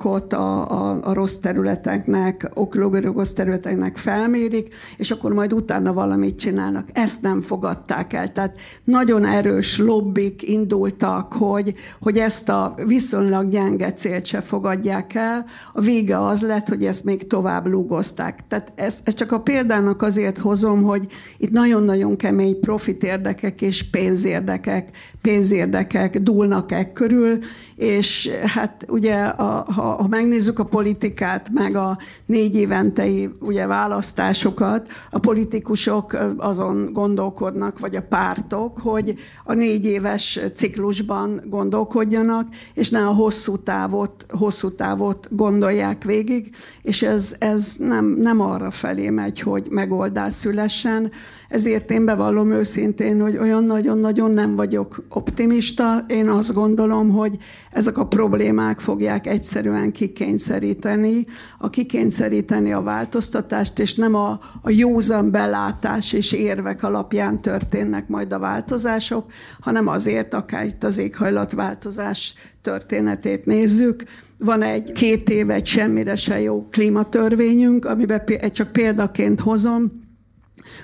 ot 0.04 0.34
a, 0.34 0.72
a, 0.72 1.00
a 1.04 1.14
rossz 1.14 1.36
területeknek, 1.36 2.52
rossz 2.92 3.32
területeknek 3.32 3.98
felmérik, 3.98 4.74
és 4.98 5.12
akkor 5.12 5.34
majd 5.34 5.54
utána 5.54 5.94
valamit 5.94 6.36
csinálnak. 6.36 6.88
Ezt 6.94 7.22
nem 7.22 7.42
fogadták 7.42 8.14
el. 8.14 8.32
Tehát 8.32 8.56
nagyon 8.84 9.26
erős 9.26 9.78
lobbik 9.78 10.50
indultak, 10.50 11.34
hogy, 11.34 11.74
hogy 12.02 12.18
ezt 12.18 12.50
a 12.50 12.76
viszonylag 12.86 13.50
gyenge 13.50 13.94
célt 13.94 14.26
se 14.26 14.42
fogadják 14.42 15.14
el. 15.14 15.46
A 15.74 15.82
vége 15.82 16.20
az 16.20 16.42
lett, 16.42 16.55
hogy 16.70 16.86
ezt 16.86 17.04
még 17.04 17.28
tovább 17.28 17.68
lúgozták. 17.68 18.48
Tehát 18.48 18.72
ez, 18.76 19.00
ez 19.04 19.14
csak 19.14 19.32
a 19.32 19.40
példának 19.40 20.02
azért 20.02 20.38
hozom, 20.38 20.84
hogy 20.84 21.08
itt 21.38 21.52
nagyon-nagyon 21.52 22.16
kemény 22.16 22.60
profit 22.60 23.04
érdekek 23.04 23.62
és 23.62 23.90
pénzérdekek, 23.90 24.90
pénzérdekek 25.22 26.20
dúlnak 26.20 26.72
e 26.72 26.92
körül, 26.92 27.38
és 27.76 28.30
hát 28.44 28.86
ugye, 28.88 29.24
a, 29.24 29.66
ha, 29.72 29.82
ha 29.82 30.08
megnézzük 30.08 30.60
a 30.60 30.66
politikát, 30.66 31.50
meg 31.54 31.76
a 31.76 31.98
négy 32.26 32.56
éventei 32.56 33.30
ugye, 33.40 33.66
választásokat, 33.66 34.88
a 35.12 35.20
politikusok 35.20 36.18
azon 36.38 36.90
gondolkodnak, 36.94 37.80
vagy 37.80 37.96
a 37.96 38.02
pártok, 38.02 38.78
hogy 38.78 39.16
a 39.44 39.54
négy 39.54 39.86
éves 39.86 40.40
ciklusban 40.54 41.42
gondolkodjanak, 41.46 42.48
és 42.74 42.90
ne 42.90 43.00
a 43.08 43.14
hosszú 43.14 43.58
távot, 43.58 44.26
hosszú 44.30 44.76
távot 44.76 45.28
gondolják 45.32 46.04
végig, 46.04 46.45
és 46.82 47.02
ez, 47.02 47.36
ez 47.40 47.76
nem, 47.78 48.06
nem 48.06 48.42
arra 48.42 48.72
felé 48.72 49.10
megy, 49.10 49.40
hogy 49.40 49.68
megoldás 49.70 50.34
szülessen, 50.34 51.12
ezért 51.50 51.92
én 51.92 52.06
bevallom 52.06 52.52
őszintén, 52.52 53.22
hogy 53.22 53.38
olyan 53.38 53.64
nagyon-nagyon 53.64 54.32
nem 54.32 54.56
vagyok 54.56 55.04
optimista. 55.10 56.06
Én 56.08 56.30
azt 56.30 56.54
gondolom, 56.54 57.10
hogy 57.10 57.38
ezek 57.72 57.98
a 57.98 58.08
problémák 58.08 58.80
fogják 58.80 59.28
egyszerűen 59.28 59.92
kikényszeríteni, 59.92 61.26
a 61.58 61.70
kikényszeríteni 61.70 62.74
a 62.74 62.82
változtatást, 62.82 63.80
és 63.80 63.96
nem 63.96 64.16
a, 64.16 64.40
a 64.62 64.70
józan 64.70 65.32
belátás 65.32 66.14
és 66.14 66.32
érvek 66.32 66.84
alapján 66.84 67.42
történnek 67.42 68.08
majd 68.08 68.34
a 68.34 68.40
változások, 68.40 69.26
hanem 69.60 69.88
azért, 69.88 70.34
akár 70.34 70.66
itt 70.66 70.84
az 70.84 70.98
éghajlatváltozás 70.98 72.34
történetét 72.62 73.46
nézzük, 73.46 74.04
van 74.38 74.62
egy 74.62 74.92
két 74.92 75.30
éve 75.30 75.64
semmire 75.64 76.16
se 76.16 76.42
jó 76.42 76.68
klímatörvényünk, 76.72 77.86
amiben 77.86 78.22
csak 78.52 78.72
példaként 78.72 79.40
hozom, 79.40 79.92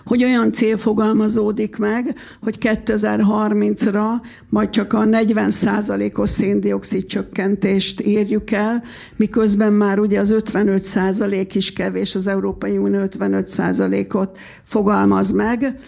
hogy 0.06 0.24
olyan 0.24 0.52
cél 0.52 0.78
fogalmazódik 0.78 1.78
meg, 1.78 2.16
hogy 2.42 2.58
2030-ra 2.60 4.06
majd 4.50 4.70
csak 4.70 4.94
a 4.94 5.04
40%-os 5.04 6.30
széndiokszid 6.30 7.06
csökkentést 7.06 8.00
érjük 8.00 8.52
el, 8.52 8.84
miközben 9.16 9.74
már 9.74 10.00
ugye 10.00 10.20
az 10.20 10.36
55% 10.38 11.50
is 11.54 11.74
kevés, 11.74 12.16
az 12.16 12.28
Európai 12.28 12.78
Unió 12.78 13.00
55%-ot 13.02 14.38
fogalmaz 14.64 15.32
meg, 15.32 15.80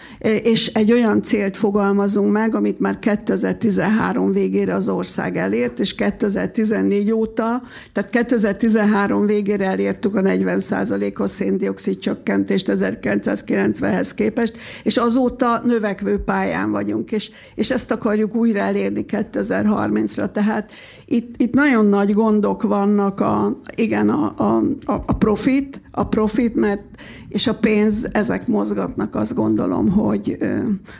és 0.43 0.67
egy 0.67 0.91
olyan 0.91 1.21
célt 1.21 1.57
fogalmazunk 1.57 2.31
meg, 2.31 2.55
amit 2.55 2.79
már 2.79 2.99
2013 2.99 4.31
végére 4.31 4.73
az 4.73 4.89
ország 4.89 5.37
elért, 5.37 5.79
és 5.79 5.95
2014 5.95 7.11
óta, 7.11 7.61
tehát 7.91 8.09
2013 8.09 9.25
végére 9.25 9.65
elértük 9.65 10.15
a 10.15 10.21
40%-os 10.21 11.29
széndiokszid 11.29 11.97
csökkentést 11.97 12.69
1990 12.69 14.02
ehhez 14.03 14.13
képest, 14.13 14.57
és 14.83 14.97
azóta 14.97 15.61
növekvő 15.65 16.23
pályán 16.23 16.71
vagyunk, 16.71 17.11
és, 17.11 17.31
és 17.55 17.71
ezt 17.71 17.91
akarjuk 17.91 18.35
újra 18.35 18.59
elérni 18.59 19.05
2030-ra. 19.07 20.31
Tehát 20.31 20.71
itt, 21.05 21.41
itt 21.41 21.53
nagyon 21.53 21.85
nagy 21.85 22.13
gondok 22.13 22.61
vannak, 22.61 23.19
a, 23.19 23.59
igen, 23.75 24.09
a, 24.09 24.33
a, 24.37 24.63
a 24.85 25.13
profit, 25.13 25.81
a 25.91 26.07
profit, 26.07 26.55
mert 26.55 26.81
és 27.29 27.47
a 27.47 27.55
pénz, 27.55 28.07
ezek 28.11 28.47
mozgatnak, 28.47 29.15
azt 29.15 29.33
gondolom, 29.33 29.89
hogy 29.89 30.37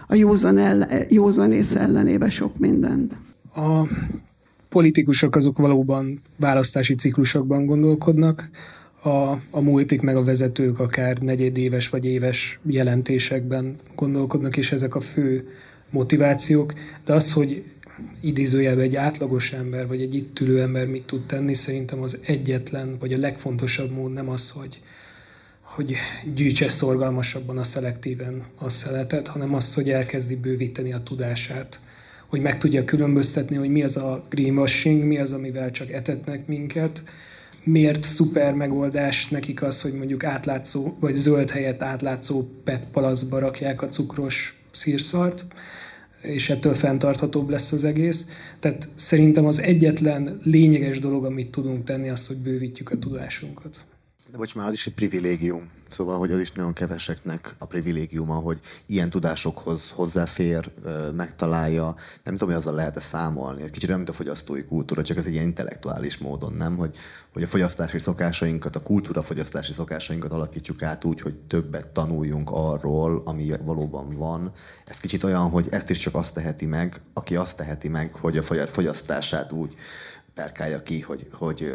a 0.07 0.15
józan 0.15 0.57
el, 0.57 0.87
józanész 1.09 1.75
ellenébe 1.75 2.29
sok 2.29 2.57
mindent. 2.57 3.15
A 3.55 3.87
politikusok 4.69 5.35
azok 5.35 5.57
valóban 5.57 6.19
választási 6.39 6.95
ciklusokban 6.95 7.65
gondolkodnak, 7.65 8.49
a, 9.03 9.31
a 9.49 9.59
multik 9.59 10.01
meg 10.01 10.15
a 10.15 10.23
vezetők 10.23 10.79
akár 10.79 11.17
negyedéves 11.17 11.89
vagy 11.89 12.05
éves 12.05 12.59
jelentésekben 12.65 13.79
gondolkodnak, 13.95 14.57
és 14.57 14.71
ezek 14.71 14.95
a 14.95 14.99
fő 14.99 15.47
motivációk, 15.89 16.73
de 17.05 17.13
az, 17.13 17.33
hogy 17.33 17.63
idézőjelben 18.21 18.83
egy 18.83 18.95
átlagos 18.95 19.53
ember, 19.53 19.87
vagy 19.87 20.01
egy 20.01 20.13
itt 20.13 20.39
ülő 20.39 20.61
ember 20.61 20.87
mit 20.87 21.03
tud 21.03 21.25
tenni, 21.25 21.53
szerintem 21.53 22.01
az 22.01 22.19
egyetlen, 22.25 22.95
vagy 22.99 23.13
a 23.13 23.17
legfontosabb 23.17 23.91
mód 23.91 24.13
nem 24.13 24.29
az, 24.29 24.49
hogy, 24.49 24.81
hogy 25.61 25.95
gyűjtse 26.35 26.69
szorgalmasabban 26.69 27.57
a 27.57 27.63
szelektíven 27.63 28.43
a 28.57 28.69
szeletet, 28.69 29.27
hanem 29.27 29.55
az, 29.55 29.73
hogy 29.73 29.89
elkezdi 29.89 30.35
bővíteni 30.35 30.93
a 30.93 31.03
tudását, 31.03 31.79
hogy 32.27 32.41
meg 32.41 32.57
tudja 32.57 32.85
különböztetni, 32.85 33.55
hogy 33.55 33.69
mi 33.69 33.83
az 33.83 33.97
a 33.97 34.23
greenwashing, 34.29 35.03
mi 35.03 35.17
az, 35.17 35.31
amivel 35.31 35.71
csak 35.71 35.91
etetnek 35.91 36.47
minket, 36.47 37.03
miért 37.63 38.03
szuper 38.03 38.53
megoldás 38.53 39.27
nekik 39.27 39.61
az, 39.61 39.81
hogy 39.81 39.93
mondjuk 39.93 40.23
átlátszó, 40.23 40.93
vagy 40.99 41.13
zöld 41.13 41.49
helyett 41.49 41.83
átlátszó 41.83 42.43
PET 42.63 42.83
palaszba 42.91 43.39
rakják 43.39 43.81
a 43.81 43.87
cukros 43.87 44.63
szírszart, 44.71 45.45
és 46.21 46.49
ettől 46.49 46.73
fenntarthatóbb 46.73 47.49
lesz 47.49 47.71
az 47.71 47.83
egész. 47.83 48.27
Tehát 48.59 48.87
szerintem 48.95 49.45
az 49.45 49.59
egyetlen 49.59 50.39
lényeges 50.43 50.99
dolog, 50.99 51.25
amit 51.25 51.51
tudunk 51.51 51.83
tenni, 51.83 52.09
az, 52.09 52.27
hogy 52.27 52.37
bővítjük 52.37 52.89
a 52.89 52.97
tudásunkat. 52.99 53.85
De 54.33 54.39
bocs, 54.39 54.55
már 54.55 54.67
az 54.67 54.73
is 54.73 54.87
egy 54.87 54.93
privilégium. 54.93 55.69
Szóval, 55.89 56.17
hogy 56.17 56.31
az 56.31 56.39
is 56.39 56.51
nagyon 56.51 56.73
keveseknek 56.73 57.55
a 57.59 57.65
privilégiuma, 57.65 58.33
hogy 58.33 58.59
ilyen 58.85 59.09
tudásokhoz 59.09 59.89
hozzáfér, 59.89 60.71
megtalálja. 61.15 61.95
Nem 62.23 62.33
tudom, 62.33 62.49
hogy 62.49 62.57
azzal 62.57 62.73
lehet-e 62.73 62.99
számolni. 62.99 63.63
Egy 63.63 63.69
kicsit 63.69 63.87
olyan, 63.87 63.99
mint 63.99 64.11
a 64.11 64.17
fogyasztói 64.17 64.63
kultúra, 64.63 65.03
csak 65.03 65.17
ez 65.17 65.25
egy 65.25 65.33
ilyen 65.33 65.45
intellektuális 65.45 66.17
módon, 66.17 66.53
nem? 66.53 66.77
Hogy, 66.77 66.95
hogy 67.33 67.43
a 67.43 67.47
fogyasztási 67.47 67.99
szokásainkat, 67.99 68.75
a 68.75 68.83
kultúra 68.83 69.21
fogyasztási 69.21 69.73
szokásainkat 69.73 70.31
alakítsuk 70.31 70.83
át 70.83 71.03
úgy, 71.03 71.21
hogy 71.21 71.35
többet 71.35 71.87
tanuljunk 71.87 72.49
arról, 72.51 73.21
ami 73.25 73.53
valóban 73.63 74.13
van. 74.13 74.51
Ez 74.85 74.97
kicsit 74.97 75.23
olyan, 75.23 75.49
hogy 75.49 75.67
ezt 75.71 75.89
is 75.89 75.97
csak 75.97 76.15
azt 76.15 76.33
teheti 76.33 76.65
meg, 76.65 77.01
aki 77.13 77.35
azt 77.35 77.57
teheti 77.57 77.87
meg, 77.87 78.13
hogy 78.13 78.37
a 78.37 78.43
fogyasztását 78.67 79.51
úgy 79.51 79.75
perkálja 80.33 80.83
ki, 80.83 80.99
hogy, 80.99 81.27
hogy, 81.31 81.73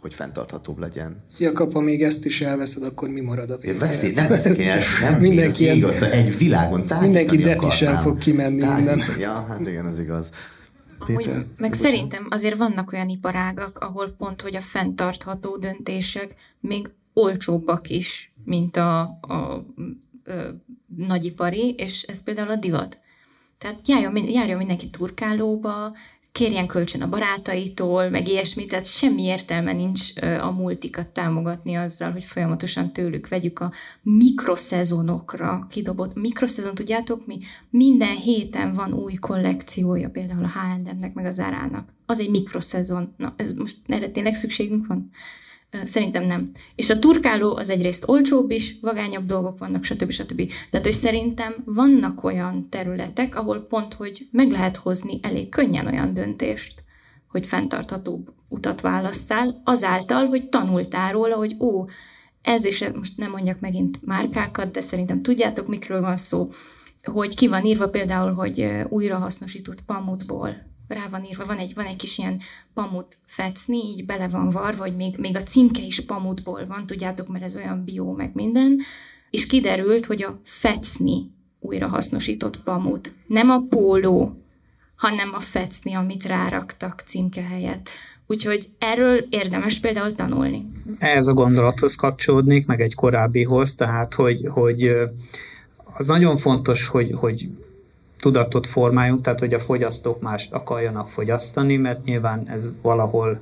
hogy 0.00 0.14
fenntarthatóbb 0.14 0.78
legyen. 0.78 1.24
Jakab, 1.38 1.72
ha 1.72 1.80
még 1.80 2.02
ezt 2.02 2.24
is 2.24 2.40
elveszed, 2.40 2.82
akkor 2.82 3.08
mi 3.08 3.20
marad 3.20 3.50
a 3.50 3.56
végén? 3.56 3.78
Veszi, 3.78 4.10
nem 4.10 4.28
veszek 4.28 4.56
én 4.56 4.68
el 4.68 4.80
semmi, 4.80 5.20
mindenki 5.28 5.62
ilyen, 5.62 5.92
egy 5.92 6.36
világon 6.36 6.84
Mindenki 7.00 7.36
depisen 7.36 7.96
fog 7.96 8.18
kimenni 8.18 8.56
innen. 8.56 9.00
Ja, 9.18 9.44
hát 9.48 9.66
igen, 9.66 9.86
ez 9.86 9.98
igaz. 9.98 10.30
Péter, 11.06 11.32
Amúgy, 11.32 11.46
meg 11.56 11.72
szerintem 11.72 12.26
azért 12.30 12.56
vannak 12.56 12.92
olyan 12.92 13.08
iparágak, 13.08 13.78
ahol 13.78 14.14
pont, 14.18 14.42
hogy 14.42 14.56
a 14.56 14.60
fenntartható 14.60 15.56
döntések 15.56 16.34
még 16.60 16.90
olcsóbbak 17.12 17.90
is, 17.90 18.32
mint 18.44 18.76
a, 18.76 19.00
a, 19.00 19.18
a, 19.28 19.62
a 20.30 20.54
nagyipari, 20.96 21.74
és 21.78 22.02
ez 22.02 22.22
például 22.22 22.50
a 22.50 22.56
divat. 22.56 22.98
Tehát 23.58 23.88
járjon, 23.88 24.16
járjon 24.16 24.58
mindenki 24.58 24.90
turkálóba, 24.90 25.96
kérjen 26.38 26.66
kölcsön 26.66 27.02
a 27.02 27.08
barátaitól, 27.08 28.08
meg 28.08 28.28
ilyesmi, 28.28 28.66
tehát 28.66 28.86
semmi 28.86 29.22
értelme 29.22 29.72
nincs 29.72 30.00
a 30.40 30.50
multikat 30.50 31.08
támogatni 31.08 31.74
azzal, 31.74 32.12
hogy 32.12 32.24
folyamatosan 32.24 32.92
tőlük 32.92 33.28
vegyük 33.28 33.58
a 33.58 33.72
mikroszezonokra 34.02 35.66
kidobott. 35.70 36.14
Mikroszezon, 36.14 36.74
tudjátok 36.74 37.26
mi? 37.26 37.38
Minden 37.70 38.16
héten 38.16 38.72
van 38.72 38.92
új 38.92 39.14
kollekciója, 39.14 40.10
például 40.10 40.44
a 40.44 40.48
H&M-nek, 40.48 41.14
meg 41.14 41.26
az 41.26 41.38
Árának. 41.38 41.88
Az 42.06 42.20
egy 42.20 42.30
mikroszezon. 42.30 43.14
Na, 43.16 43.34
ez 43.36 43.52
most 43.52 43.76
erre 43.86 44.08
tényleg 44.08 44.34
szükségünk 44.34 44.86
van? 44.86 45.10
Szerintem 45.84 46.24
nem. 46.24 46.50
És 46.74 46.90
a 46.90 46.98
turkáló 46.98 47.56
az 47.56 47.70
egyrészt 47.70 48.08
olcsóbb 48.08 48.50
is, 48.50 48.76
vagányabb 48.80 49.26
dolgok 49.26 49.58
vannak, 49.58 49.84
stb. 49.84 50.10
stb. 50.10 50.52
Tehát, 50.70 50.86
hogy 50.86 50.94
szerintem 50.94 51.54
vannak 51.64 52.24
olyan 52.24 52.68
területek, 52.68 53.36
ahol 53.36 53.66
pont, 53.66 53.94
hogy 53.94 54.28
meg 54.30 54.50
lehet 54.50 54.76
hozni 54.76 55.18
elég 55.22 55.48
könnyen 55.48 55.86
olyan 55.86 56.14
döntést, 56.14 56.84
hogy 57.28 57.46
fenntarthatóbb 57.46 58.32
utat 58.48 58.80
válasszál, 58.80 59.60
azáltal, 59.64 60.26
hogy 60.26 60.48
tanultál 60.48 61.12
róla, 61.12 61.36
hogy 61.36 61.56
ó, 61.60 61.84
ez 62.42 62.64
is, 62.64 62.84
most 62.94 63.16
nem 63.16 63.30
mondjak 63.30 63.60
megint 63.60 64.06
márkákat, 64.06 64.70
de 64.70 64.80
szerintem 64.80 65.22
tudjátok, 65.22 65.68
mikről 65.68 66.00
van 66.00 66.16
szó, 66.16 66.48
hogy 67.02 67.34
ki 67.34 67.48
van 67.48 67.64
írva 67.64 67.88
például, 67.88 68.32
hogy 68.32 68.68
újrahasznosított 68.88 69.84
pamutból 69.84 70.67
rá 70.88 71.08
van 71.10 71.24
írva, 71.24 71.44
van 71.44 71.58
egy, 71.58 71.74
van 71.74 71.86
egy 71.86 71.96
kis 71.96 72.18
ilyen 72.18 72.40
pamut 72.74 73.18
fecni, 73.24 73.76
így 73.76 74.06
bele 74.06 74.28
van 74.28 74.48
varva, 74.48 74.78
vagy 74.78 74.96
még, 74.96 75.16
még 75.18 75.36
a 75.36 75.42
címke 75.42 75.82
is 75.82 76.00
pamutból 76.00 76.66
van, 76.66 76.86
tudjátok, 76.86 77.28
mert 77.28 77.44
ez 77.44 77.56
olyan 77.56 77.84
bió, 77.84 78.12
meg 78.12 78.30
minden, 78.34 78.78
és 79.30 79.46
kiderült, 79.46 80.06
hogy 80.06 80.22
a 80.22 80.40
fecni 80.44 81.30
újrahasznosított 81.60 82.62
pamut, 82.62 83.12
nem 83.26 83.50
a 83.50 83.62
póló, 83.68 84.42
hanem 84.96 85.30
a 85.34 85.40
fecni, 85.40 85.94
amit 85.94 86.24
ráraktak 86.24 87.02
címke 87.06 87.42
helyett. 87.42 87.88
Úgyhogy 88.26 88.68
erről 88.78 89.26
érdemes 89.30 89.80
például 89.80 90.14
tanulni. 90.14 90.66
Ez 90.98 91.26
a 91.26 91.34
gondolathoz 91.34 91.94
kapcsolódnék, 91.94 92.66
meg 92.66 92.80
egy 92.80 92.94
korábbihoz, 92.94 93.74
tehát 93.74 94.14
hogy, 94.14 94.40
hogy 94.46 94.92
az 95.84 96.06
nagyon 96.06 96.36
fontos, 96.36 96.86
hogy, 96.86 97.10
hogy 97.14 97.50
tudatot 98.18 98.66
formáljunk, 98.66 99.20
tehát 99.20 99.40
hogy 99.40 99.54
a 99.54 99.58
fogyasztók 99.58 100.20
mást 100.20 100.52
akarjanak 100.52 101.08
fogyasztani, 101.08 101.76
mert 101.76 102.04
nyilván 102.04 102.48
ez 102.48 102.68
valahol 102.82 103.40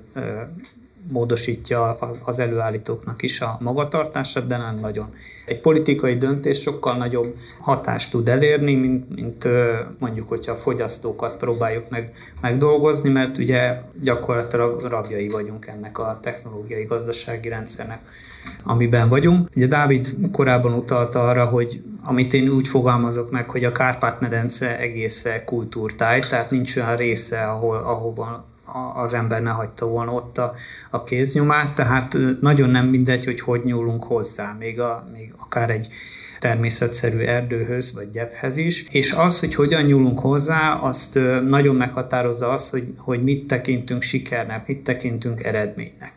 módosítja 1.08 1.98
az 2.24 2.38
előállítóknak 2.38 3.22
is 3.22 3.40
a 3.40 3.56
magatartását, 3.60 4.46
de 4.46 4.56
nem 4.56 4.78
nagyon. 4.80 5.14
Egy 5.46 5.60
politikai 5.60 6.16
döntés 6.16 6.60
sokkal 6.60 6.96
nagyobb 6.96 7.36
hatást 7.60 8.10
tud 8.10 8.28
elérni, 8.28 8.74
mint, 8.74 9.14
mint 9.14 9.48
mondjuk, 9.98 10.28
hogyha 10.28 10.52
a 10.52 10.56
fogyasztókat 10.56 11.36
próbáljuk 11.36 11.88
meg, 11.88 12.14
megdolgozni, 12.40 13.10
mert 13.10 13.38
ugye 13.38 13.80
gyakorlatilag 14.02 14.82
rabjai 14.82 15.28
vagyunk 15.28 15.66
ennek 15.66 15.98
a 15.98 16.18
technológiai 16.22 16.84
gazdasági 16.84 17.48
rendszernek, 17.48 17.98
amiben 18.62 19.08
vagyunk. 19.08 19.48
Ugye 19.56 19.66
Dávid 19.66 20.16
korábban 20.32 20.72
utalta 20.72 21.28
arra, 21.28 21.44
hogy 21.44 21.82
amit 22.04 22.32
én 22.32 22.48
úgy 22.48 22.68
fogalmazok 22.68 23.30
meg, 23.30 23.50
hogy 23.50 23.64
a 23.64 23.72
Kárpát-medence 23.72 24.78
egész 24.78 25.26
kultúrtáj, 25.44 26.20
tehát 26.20 26.50
nincs 26.50 26.76
olyan 26.76 26.96
része, 26.96 27.42
ahol, 27.42 27.76
ahova 27.76 28.44
az 28.94 29.14
ember 29.14 29.42
ne 29.42 29.50
hagyta 29.50 29.86
volna 29.86 30.12
ott 30.12 30.38
a, 30.38 30.54
a 30.90 31.04
kéznyomát, 31.04 31.74
tehát 31.74 32.16
nagyon 32.40 32.70
nem 32.70 32.86
mindegy, 32.86 33.24
hogy 33.24 33.40
hogy 33.40 33.60
nyúlunk 33.64 34.04
hozzá, 34.04 34.56
még, 34.58 34.80
a, 34.80 35.08
még 35.12 35.32
akár 35.38 35.70
egy 35.70 35.88
természetszerű 36.38 37.18
erdőhöz 37.18 37.94
vagy 37.94 38.10
gyephez 38.10 38.56
is, 38.56 38.86
és 38.90 39.12
az, 39.12 39.40
hogy 39.40 39.54
hogyan 39.54 39.82
nyúlunk 39.82 40.18
hozzá, 40.18 40.72
azt 40.74 41.18
nagyon 41.46 41.76
meghatározza 41.76 42.50
azt, 42.50 42.70
hogy, 42.70 42.92
hogy 42.96 43.22
mit 43.22 43.46
tekintünk 43.46 44.02
sikernek, 44.02 44.66
mit 44.66 44.82
tekintünk 44.82 45.44
eredménynek 45.44 46.12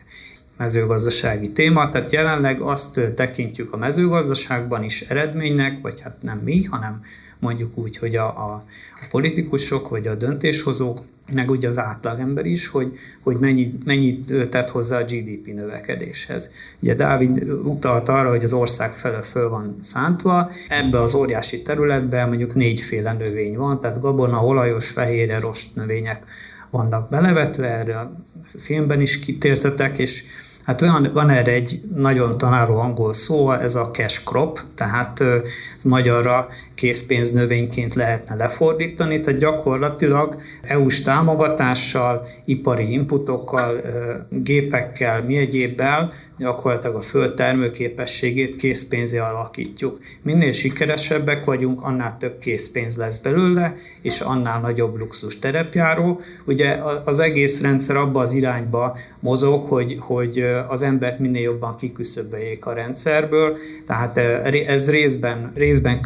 mezőgazdasági 0.60 1.50
téma, 1.52 1.90
tehát 1.90 2.12
jelenleg 2.12 2.60
azt 2.60 3.00
tekintjük 3.14 3.72
a 3.72 3.76
mezőgazdaságban 3.76 4.82
is 4.82 5.00
eredménynek, 5.00 5.78
vagy 5.82 6.00
hát 6.00 6.16
nem 6.22 6.38
mi, 6.38 6.64
hanem 6.64 7.02
mondjuk 7.38 7.78
úgy, 7.78 7.96
hogy 7.96 8.16
a, 8.16 8.26
a, 8.26 8.64
a 9.00 9.06
politikusok 9.10 9.88
vagy 9.88 10.06
a 10.06 10.14
döntéshozók, 10.14 11.00
meg 11.32 11.50
ugye 11.50 11.68
az 11.68 11.78
átlagember 11.78 12.46
is, 12.46 12.68
hogy, 12.68 12.92
hogy 13.22 13.36
mennyit, 13.36 13.84
mennyit 13.84 14.48
tett 14.48 14.70
hozzá 14.70 14.98
a 14.98 15.04
GDP 15.04 15.54
növekedéshez. 15.54 16.50
Ugye 16.80 16.94
Dávid 16.94 17.50
utalt 17.64 18.08
arra, 18.08 18.28
hogy 18.28 18.44
az 18.44 18.52
ország 18.52 18.94
fele 18.94 19.22
föl 19.22 19.48
van 19.48 19.78
szántva, 19.80 20.50
ebbe 20.68 21.00
az 21.00 21.14
óriási 21.14 21.62
területben 21.62 22.28
mondjuk 22.28 22.54
négyféle 22.54 23.12
növény 23.12 23.56
van, 23.56 23.80
tehát 23.80 24.00
gabona, 24.00 24.44
olajos, 24.44 24.88
fehérje, 24.88 25.38
rost 25.38 25.74
növények 25.74 26.24
vannak 26.70 27.10
belevetve, 27.10 27.66
erre 27.66 27.98
a 27.98 28.12
filmben 28.58 29.00
is 29.00 29.18
kitértetek, 29.18 29.98
és 29.98 30.24
Hát 30.70 30.80
van, 30.80 31.10
van 31.12 31.28
erre 31.28 31.52
egy 31.52 31.80
nagyon 31.94 32.38
tanáró 32.38 32.78
angol 32.78 33.12
szó, 33.12 33.52
ez 33.52 33.74
a 33.74 33.90
cash 33.90 34.24
crop, 34.24 34.60
tehát 34.74 35.22
magyarra 35.84 36.48
készpénznövényként 36.80 37.94
lehetne 37.94 38.34
lefordítani, 38.34 39.20
tehát 39.20 39.40
gyakorlatilag 39.40 40.36
EU-s 40.62 41.02
támogatással, 41.02 42.26
ipari 42.44 42.92
inputokkal, 42.92 43.80
gépekkel, 44.30 45.22
mi 45.22 45.36
egyébbel 45.36 46.12
gyakorlatilag 46.40 46.96
a 46.96 47.00
föld 47.00 47.34
termőképességét 47.34 48.56
készpénzé 48.56 49.18
alakítjuk. 49.18 49.98
Minél 50.22 50.52
sikeresebbek 50.52 51.44
vagyunk, 51.44 51.82
annál 51.82 52.16
több 52.18 52.38
készpénz 52.38 52.96
lesz 52.96 53.18
belőle, 53.18 53.74
és 54.02 54.20
annál 54.20 54.60
nagyobb 54.60 54.96
luxus 54.96 55.38
terepjáró. 55.38 56.20
Ugye 56.46 56.78
az 57.04 57.18
egész 57.18 57.60
rendszer 57.60 57.96
abba 57.96 58.20
az 58.20 58.32
irányba 58.32 58.98
mozog, 59.20 59.64
hogy, 59.64 59.96
hogy 59.98 60.44
az 60.68 60.82
embert 60.82 61.18
minél 61.18 61.42
jobban 61.42 61.76
kiküszöböljék 61.76 62.66
a 62.66 62.72
rendszerből, 62.72 63.56
tehát 63.86 64.16
ez 64.66 64.90
részben, 64.90 65.52
részben 65.54 66.00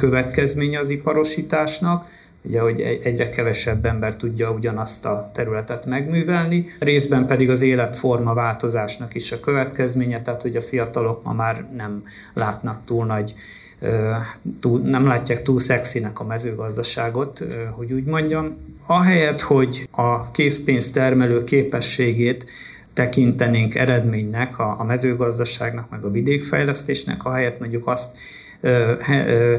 következménye 0.64 0.78
az 0.78 0.90
iparosításnak, 0.90 2.06
ugye, 2.42 2.60
hogy 2.60 2.80
egyre 2.80 3.28
kevesebb 3.28 3.84
ember 3.84 4.16
tudja 4.16 4.50
ugyanazt 4.50 5.04
a 5.04 5.30
területet 5.32 5.86
megművelni, 5.86 6.66
részben 6.78 7.26
pedig 7.26 7.50
az 7.50 7.62
életforma 7.62 8.34
változásnak 8.34 9.14
is 9.14 9.32
a 9.32 9.40
következménye, 9.40 10.22
tehát 10.22 10.42
hogy 10.42 10.56
a 10.56 10.60
fiatalok 10.60 11.24
ma 11.24 11.32
már 11.32 11.66
nem 11.76 12.02
látnak 12.34 12.84
túl 12.84 13.06
nagy 13.06 13.34
túl, 14.60 14.80
nem 14.80 15.06
látják 15.06 15.42
túl 15.42 15.60
szexinek 15.60 16.20
a 16.20 16.24
mezőgazdaságot, 16.24 17.44
hogy 17.76 17.92
úgy 17.92 18.04
mondjam. 18.04 18.56
Ahelyett, 18.86 19.40
hogy 19.40 19.88
a 19.90 20.30
készpénz 20.30 20.90
termelő 20.90 21.44
képességét 21.44 22.46
tekintenénk 22.92 23.74
eredménynek 23.74 24.58
a, 24.58 24.80
a 24.80 24.84
mezőgazdaságnak, 24.84 25.90
meg 25.90 26.04
a 26.04 26.10
vidékfejlesztésnek, 26.10 27.24
ahelyett 27.24 27.58
mondjuk 27.58 27.86
azt 27.86 28.16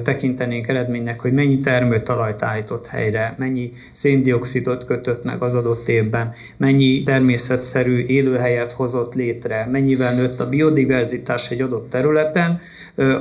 tekintenénk 0.03 0.67
eredménynek, 0.67 1.19
hogy 1.19 1.33
mennyi 1.33 1.59
termőtalajt 1.59 2.41
állított 2.41 2.87
helyre, 2.87 3.35
mennyi 3.37 3.71
széndiokszidot 3.91 4.85
kötött 4.85 5.23
meg 5.23 5.41
az 5.41 5.55
adott 5.55 5.87
évben, 5.87 6.33
mennyi 6.57 7.03
természetszerű 7.03 8.03
élőhelyet 8.05 8.71
hozott 8.71 9.13
létre, 9.13 9.67
mennyivel 9.71 10.15
nőtt 10.15 10.39
a 10.39 10.49
biodiverzitás 10.49 11.51
egy 11.51 11.61
adott 11.61 11.89
területen, 11.89 12.59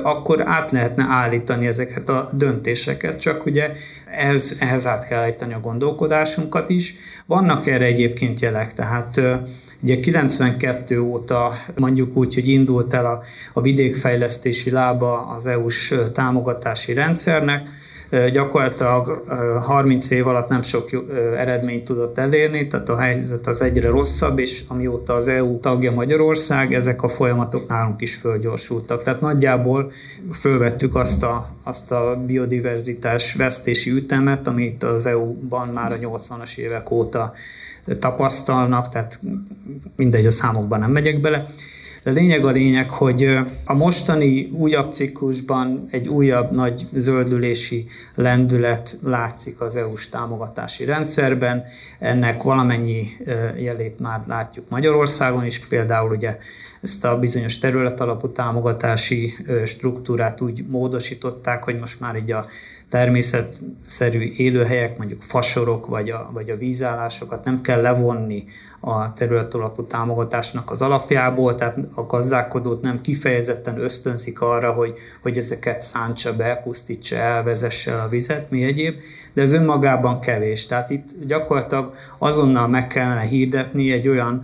akkor 0.03 0.41
át 0.45 0.71
lehetne 0.71 1.05
állítani 1.09 1.67
ezeket 1.67 2.09
a 2.09 2.29
döntéseket, 2.33 3.19
csak 3.19 3.45
ugye 3.45 3.71
ehhez, 4.05 4.57
ehhez 4.59 4.87
át 4.87 5.07
kell 5.07 5.19
állítani 5.19 5.53
a 5.53 5.59
gondolkodásunkat 5.59 6.69
is. 6.69 6.95
Vannak 7.25 7.67
erre 7.67 7.85
egyébként 7.85 8.39
jelek, 8.39 8.73
tehát 8.73 9.21
Ugye 9.85 9.99
92 9.99 10.99
óta 10.99 11.53
mondjuk 11.75 12.17
úgy, 12.17 12.33
hogy 12.33 12.47
indult 12.47 12.93
el 12.93 13.05
a, 13.05 13.21
a 13.53 13.61
vidékfejlesztési 13.61 14.69
lába 14.71 15.27
az 15.37 15.47
EU-s 15.47 15.93
támogatási 16.13 16.93
rendszernek, 16.93 17.67
gyakorlatilag 18.31 19.23
30 19.61 20.09
év 20.09 20.27
alatt 20.27 20.49
nem 20.49 20.61
sok 20.61 20.89
eredményt 21.37 21.83
tudott 21.83 22.17
elérni, 22.17 22.67
tehát 22.67 22.89
a 22.89 22.97
helyzet 22.97 23.47
az 23.47 23.61
egyre 23.61 23.89
rosszabb, 23.89 24.39
és 24.39 24.63
amióta 24.67 25.13
az 25.13 25.27
EU 25.27 25.59
tagja 25.59 25.91
Magyarország, 25.91 26.73
ezek 26.73 27.03
a 27.03 27.07
folyamatok 27.07 27.67
nálunk 27.67 28.01
is 28.01 28.15
fölgyorsultak. 28.15 29.03
Tehát 29.03 29.21
nagyjából 29.21 29.91
fölvettük 30.31 30.95
azt 30.95 31.23
a, 31.23 31.49
azt 31.63 31.91
a 31.91 32.23
biodiverzitás 32.25 33.35
vesztési 33.35 33.91
ütemet, 33.91 34.47
amit 34.47 34.83
az 34.83 35.05
EU-ban 35.05 35.67
már 35.67 35.91
a 35.91 35.95
80-as 35.95 36.57
évek 36.57 36.91
óta 36.91 37.33
tapasztalnak, 37.99 38.89
tehát 38.89 39.19
mindegy, 39.95 40.25
a 40.25 40.31
számokban 40.31 40.79
nem 40.79 40.91
megyek 40.91 41.21
bele. 41.21 41.47
De 42.03 42.11
lényeg 42.11 42.45
a 42.45 42.51
lényeg, 42.51 42.89
hogy 42.89 43.37
a 43.65 43.73
mostani 43.73 44.49
újabb 44.53 44.91
ciklusban 44.93 45.87
egy 45.91 46.07
újabb 46.07 46.51
nagy 46.51 46.87
zöldülési 46.93 47.85
lendület 48.15 48.97
látszik 49.03 49.61
az 49.61 49.75
EU-s 49.75 50.09
támogatási 50.09 50.85
rendszerben. 50.85 51.63
Ennek 51.99 52.43
valamennyi 52.43 53.07
jelét 53.57 53.99
már 53.99 54.23
látjuk 54.27 54.69
Magyarországon 54.69 55.45
is, 55.45 55.59
például 55.59 56.09
ugye 56.09 56.37
ezt 56.81 57.05
a 57.05 57.19
bizonyos 57.19 57.57
területalapú 57.57 58.27
támogatási 58.27 59.33
struktúrát 59.65 60.41
úgy 60.41 60.65
módosították, 60.67 61.63
hogy 61.63 61.79
most 61.79 61.99
már 61.99 62.15
így 62.15 62.31
a 62.31 62.45
természetszerű 62.89 64.31
élőhelyek, 64.37 64.97
mondjuk 64.97 65.21
fasorok 65.21 65.85
vagy 65.87 66.09
a, 66.09 66.29
vagy 66.33 66.49
a 66.49 66.57
vízállásokat 66.57 67.45
nem 67.45 67.61
kell 67.61 67.81
levonni 67.81 68.43
a 68.79 69.13
terület 69.13 69.53
alapú 69.53 69.83
támogatásnak 69.83 70.71
az 70.71 70.81
alapjából, 70.81 71.55
tehát 71.55 71.77
a 71.95 72.05
gazdálkodót 72.05 72.81
nem 72.81 73.01
kifejezetten 73.01 73.79
ösztönzik 73.79 74.41
arra, 74.41 74.71
hogy, 74.71 74.97
hogy 75.21 75.37
ezeket 75.37 75.81
szántsa 75.81 76.35
be, 76.35 76.55
pusztítsa 76.55 77.15
el, 77.15 77.43
a 77.87 78.07
vizet, 78.09 78.49
mi 78.49 78.63
egyéb, 78.63 78.99
de 79.35 79.41
ez 79.41 79.53
önmagában 79.53 80.19
kevés. 80.19 80.65
Tehát 80.65 80.89
itt 80.89 81.07
gyakorlatilag 81.27 81.93
azonnal 82.17 82.67
meg 82.67 82.87
kellene 82.87 83.21
hirdetni 83.21 83.91
egy 83.91 84.07
olyan 84.07 84.43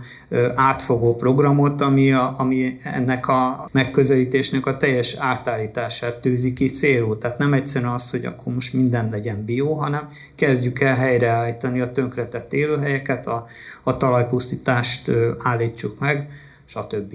átfogó 0.54 1.14
programot, 1.16 1.80
ami, 1.80 2.12
a, 2.12 2.34
ami 2.38 2.76
ennek 2.82 3.28
a 3.28 3.68
megközelítésnek 3.72 4.66
a 4.66 4.76
teljes 4.76 5.16
átállítását 5.18 6.20
tűzi 6.20 6.52
ki 6.52 6.68
célul. 6.68 7.18
Tehát 7.18 7.38
nem 7.38 7.52
egyszerűen 7.52 7.92
az, 7.92 8.10
hogy 8.10 8.24
akkor 8.24 8.54
most 8.54 8.72
minden 8.72 9.10
legyen 9.10 9.44
bio, 9.44 9.72
hanem 9.72 10.08
kezdjük 10.34 10.80
el 10.80 10.94
helyreállítani 10.94 11.80
a 11.80 11.92
tönkretett 11.92 12.52
élőhelyeket, 12.52 13.26
a, 13.26 13.46
a 13.82 13.96
talajpusztítást 13.96 15.10
állítsuk 15.42 15.98
meg, 15.98 16.28
stb. 16.64 17.14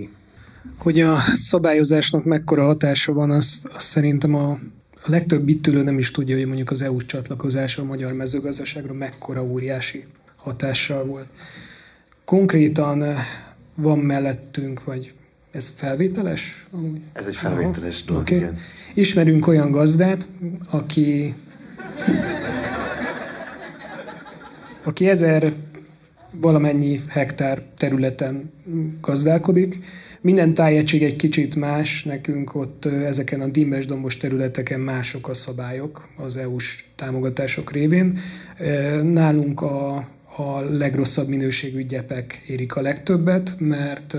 Hogy 0.78 1.00
a 1.00 1.16
szabályozásnak 1.34 2.24
mekkora 2.24 2.66
hatása 2.66 3.14
van, 3.14 3.32
azt, 3.32 3.66
azt 3.74 3.86
szerintem 3.86 4.36
a 4.36 4.58
a 5.08 5.12
legtöbb 5.12 5.50
itt 5.50 5.68
ülő 5.68 5.84
nem 5.84 5.98
is 5.98 6.12
tudja, 6.12 6.36
hogy 6.36 6.46
mondjuk 6.46 6.72
az 6.72 6.82
EU 6.82 7.06
csatlakozása 7.06 7.82
a 7.82 7.86
magyar 7.86 8.14
mezőgazdaságra 8.14 8.94
mekkora 8.94 9.44
óriási 9.44 10.06
hatással 10.36 11.06
volt. 11.06 11.28
Konkrétan 12.26 13.04
eh, 13.04 13.18
van 13.76 14.00
mellettünk, 14.00 14.84
vagy 14.84 15.14
ez 15.52 15.74
felvételes? 15.76 16.68
Ez 17.14 17.26
egy 17.26 17.36
felvételes 17.36 18.04
dolog, 18.04 18.22
okay. 18.22 18.38
igen. 18.38 18.58
Ismerünk 18.94 19.48
olyan 19.48 19.72
gazdát, 19.72 20.28
aki 20.70 21.36
aki 24.84 25.10
ezer 25.10 25.54
valamennyi 26.32 27.02
hektár 27.08 27.64
területen 27.78 28.52
gazdálkodik, 29.02 29.80
minden 30.22 30.54
tájegység 30.54 31.04
egy 31.04 31.16
kicsit 31.16 31.56
más, 31.56 32.04
nekünk 32.04 32.56
ott 32.56 32.86
ezeken 32.86 33.42
a 33.42 33.48
dimbes 33.48 33.86
dombos 33.86 34.18
területeken 34.18 34.80
mások 34.80 35.30
a 35.30 35.34
szabályok 35.34 36.08
az 36.18 36.38
EU-s 36.38 36.86
támogatások 36.96 37.72
révén. 37.72 38.20
Nálunk 39.04 39.62
a, 39.62 39.96
a 40.36 40.60
legrosszabb 40.70 41.28
minőségű 41.28 41.86
gyepek 41.86 42.42
érik 42.48 42.76
a 42.76 42.82
legtöbbet, 42.82 43.56
mert 43.60 44.18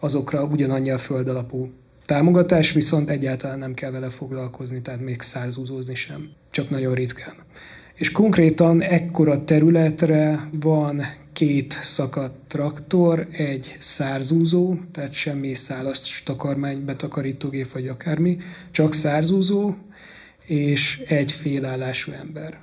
azokra 0.00 0.44
ugyanannyi 0.44 0.90
a 0.90 0.98
föld 0.98 1.28
alapú 1.28 1.70
támogatás, 2.06 2.72
viszont 2.72 3.10
egyáltalán 3.10 3.58
nem 3.58 3.74
kell 3.74 3.90
vele 3.90 4.08
foglalkozni, 4.08 4.82
tehát 4.82 5.00
még 5.00 5.20
szárzúzózni 5.20 5.94
sem, 5.94 6.28
csak 6.50 6.70
nagyon 6.70 6.94
ritkán. 6.94 7.34
És 7.94 8.12
konkrétan 8.12 8.82
ekkora 8.82 9.44
területre 9.44 10.48
van 10.60 11.02
két 11.38 11.78
szakadt 11.80 12.34
traktor, 12.46 13.26
egy 13.32 13.76
szárzúzó, 13.78 14.76
tehát 14.92 15.12
semmi 15.12 15.54
szálas 15.54 16.22
takarmány, 16.24 16.84
betakarítógép 16.84 17.72
vagy 17.72 17.88
akármi, 17.88 18.38
csak 18.70 18.94
szárzúzó, 18.94 19.74
és 20.46 21.02
egy 21.06 21.32
félállású 21.32 22.12
ember. 22.12 22.60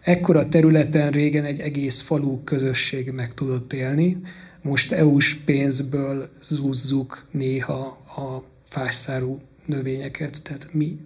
Ekkora 0.00 0.48
területen 0.48 1.10
régen 1.10 1.44
egy 1.44 1.60
egész 1.60 2.00
falu 2.00 2.44
közösség 2.44 3.10
meg 3.10 3.34
tudott 3.34 3.72
élni, 3.72 4.20
most 4.62 4.92
EU-s 4.92 5.34
pénzből 5.34 6.28
zúzzuk 6.48 7.26
néha 7.30 7.86
a 8.16 8.44
fásszárú 8.68 9.40
növényeket, 9.66 10.42
tehát 10.42 10.68
mi 10.72 10.98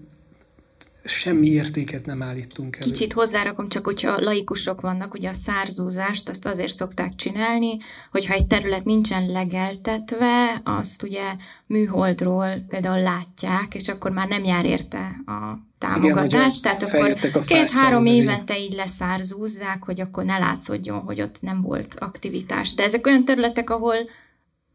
semmi 1.09 1.47
értéket 1.47 2.07
nem 2.07 2.23
állítunk 2.23 2.77
elő. 2.77 2.91
Kicsit 2.91 3.13
hozzárakom, 3.13 3.69
csak 3.69 3.85
hogyha 3.85 4.21
laikusok 4.21 4.81
vannak, 4.81 5.15
ugye 5.15 5.29
a 5.29 5.35
szárzózást 5.35 6.29
azt 6.29 6.47
azért 6.47 6.77
szokták 6.77 7.15
csinálni, 7.15 7.77
hogyha 8.11 8.35
egy 8.35 8.47
terület 8.47 8.85
nincsen 8.85 9.31
legeltetve, 9.31 10.61
azt 10.65 11.03
ugye 11.03 11.35
műholdról 11.67 12.65
például 12.69 13.03
látják, 13.03 13.75
és 13.75 13.89
akkor 13.89 14.11
már 14.11 14.29
nem 14.29 14.45
jár 14.45 14.65
érte 14.65 15.23
a 15.27 15.67
támogatás, 15.79 16.59
Igen, 16.59 16.79
tehát 16.79 16.83
akkor 17.25 17.45
két-három 17.45 18.07
évente 18.07 18.59
így 18.59 18.73
leszárzúzzák, 18.73 19.85
hogy 19.85 20.01
akkor 20.01 20.25
ne 20.25 20.39
látszódjon, 20.39 20.99
hogy 20.99 21.21
ott 21.21 21.37
nem 21.41 21.63
volt 21.63 21.97
aktivitás. 21.99 22.75
De 22.75 22.83
ezek 22.83 23.07
olyan 23.07 23.25
területek, 23.25 23.71
ahol 23.71 23.97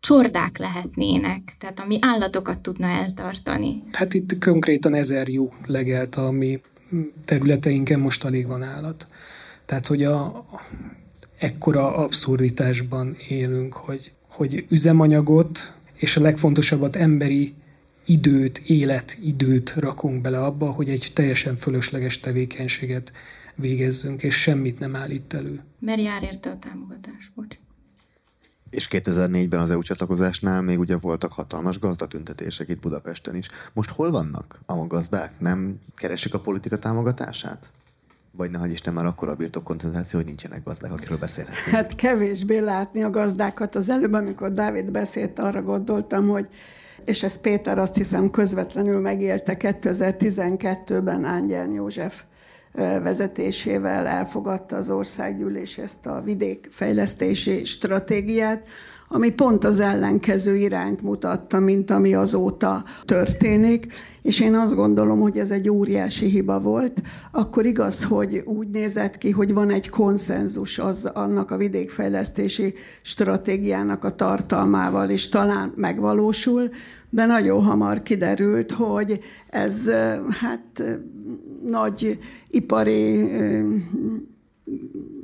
csordák 0.04 0.58
lehetnének, 0.58 1.56
tehát 1.58 1.80
ami 1.80 1.98
állatokat 2.02 2.60
tudna 2.60 2.88
eltartani. 2.88 3.84
Hát 3.92 4.14
itt 4.14 4.44
konkrétan 4.44 4.94
ezer 4.94 5.28
jó 5.28 5.50
legelt, 5.66 6.16
ami 6.16 6.62
területeinken 7.26 8.00
most 8.00 8.26
alig 8.26 8.48
van 8.48 8.64
állat. 8.64 9.08
Tehát, 9.66 9.88
hogy 9.88 10.04
a, 10.04 10.46
ekkora 11.40 11.96
abszurditásban 11.96 13.16
élünk, 13.30 13.74
hogy, 13.74 14.14
hogy 14.30 14.66
üzemanyagot 14.70 15.74
és 15.94 16.18
a 16.18 16.22
legfontosabbat 16.22 16.96
emberi 16.96 17.54
időt, 18.06 18.58
életidőt 18.58 19.74
rakunk 19.76 20.22
bele 20.22 20.40
abba, 20.40 20.72
hogy 20.72 20.90
egy 20.90 21.12
teljesen 21.14 21.56
fölösleges 21.56 22.20
tevékenységet 22.20 23.12
végezzünk, 23.56 24.24
és 24.24 24.36
semmit 24.42 24.80
nem 24.80 24.96
állít 24.96 25.34
elő. 25.34 25.62
Mert 25.80 26.02
jár 26.02 26.24
érte 26.24 26.50
a 26.50 26.58
támogatás, 26.60 27.32
bocs. 27.36 27.63
És 28.74 28.88
2004-ben 28.92 29.60
az 29.60 29.72
EU 29.72 29.82
csatlakozásnál 29.82 30.62
még 30.62 30.80
ugye 30.80 30.98
voltak 30.98 31.34
hatalmas 31.34 31.80
gazdatüntetések 31.80 32.70
itt 32.70 32.80
Budapesten 32.80 33.36
is. 33.36 33.48
Most 33.74 33.90
hol 33.90 34.12
vannak 34.12 34.60
a 34.66 34.88
gazdák? 34.88 35.40
Nem 35.40 35.80
keresik 35.96 36.34
a 36.34 36.40
politika 36.40 36.78
támogatását? 36.78 37.72
Vagy 38.32 38.52
ne 38.52 38.68
Isten 38.68 38.94
már 38.94 39.06
akkor 39.06 39.30
a 39.30 39.36
birtok 39.36 39.64
koncentráció, 39.64 40.20
hogy 40.20 40.28
nincsenek 40.28 40.64
gazdák, 40.64 40.92
akiről 40.92 41.18
beszélhetünk. 41.18 41.76
Hát 41.76 41.96
kevésbé 41.96 42.58
látni 42.58 43.04
a 43.04 43.10
gazdákat. 43.10 43.76
Az 43.76 43.90
előbb, 43.90 44.14
amikor 44.14 44.54
Dávid 44.54 44.92
beszélt, 44.92 45.40
arra 45.40 45.62
gondoltam, 45.62 46.28
hogy 46.28 46.48
és 47.06 47.24
ezt 47.24 47.42
Péter 47.42 47.78
azt 47.78 47.96
hiszem 47.96 48.30
közvetlenül 48.30 49.00
megélte 49.00 49.58
2012-ben 49.60 51.24
Ángyel 51.24 51.68
József 51.68 52.24
vezetésével 52.74 54.06
elfogadta 54.06 54.76
az 54.76 54.90
országgyűlés 54.90 55.78
ezt 55.78 56.06
a 56.06 56.22
vidékfejlesztési 56.26 57.64
stratégiát, 57.64 58.64
ami 59.08 59.32
pont 59.32 59.64
az 59.64 59.80
ellenkező 59.80 60.56
irányt 60.56 61.02
mutatta, 61.02 61.60
mint 61.60 61.92
ami 61.92 62.14
azóta 62.14 62.84
történik, 63.06 63.94
és 64.22 64.40
én 64.40 64.56
azt 64.56 64.76
gondolom, 64.76 65.20
hogy 65.20 65.38
ez 65.38 65.52
egy 65.52 65.70
óriási 65.70 66.26
hiba 66.26 66.60
volt. 66.60 67.02
Akkor 67.32 67.66
igaz, 67.66 68.04
hogy 68.04 68.38
úgy 68.46 68.70
nézett 68.70 69.18
ki, 69.18 69.30
hogy 69.32 69.54
van 69.54 69.70
egy 69.70 69.90
konszenzus 69.90 70.80
az, 70.80 71.06
annak 71.06 71.52
a 71.52 71.58
vidékfejlesztési 71.58 72.74
stratégiának 73.02 74.04
a 74.04 74.16
tartalmával, 74.16 75.10
és 75.10 75.30
talán 75.30 75.74
megvalósul, 75.76 76.70
de 77.14 77.26
nagyon 77.26 77.64
hamar 77.64 78.04
kiderült, 78.04 78.72
hogy 78.72 79.20
ez 79.50 79.90
hát 80.30 80.84
nagy 81.66 82.20
ipari 82.50 83.32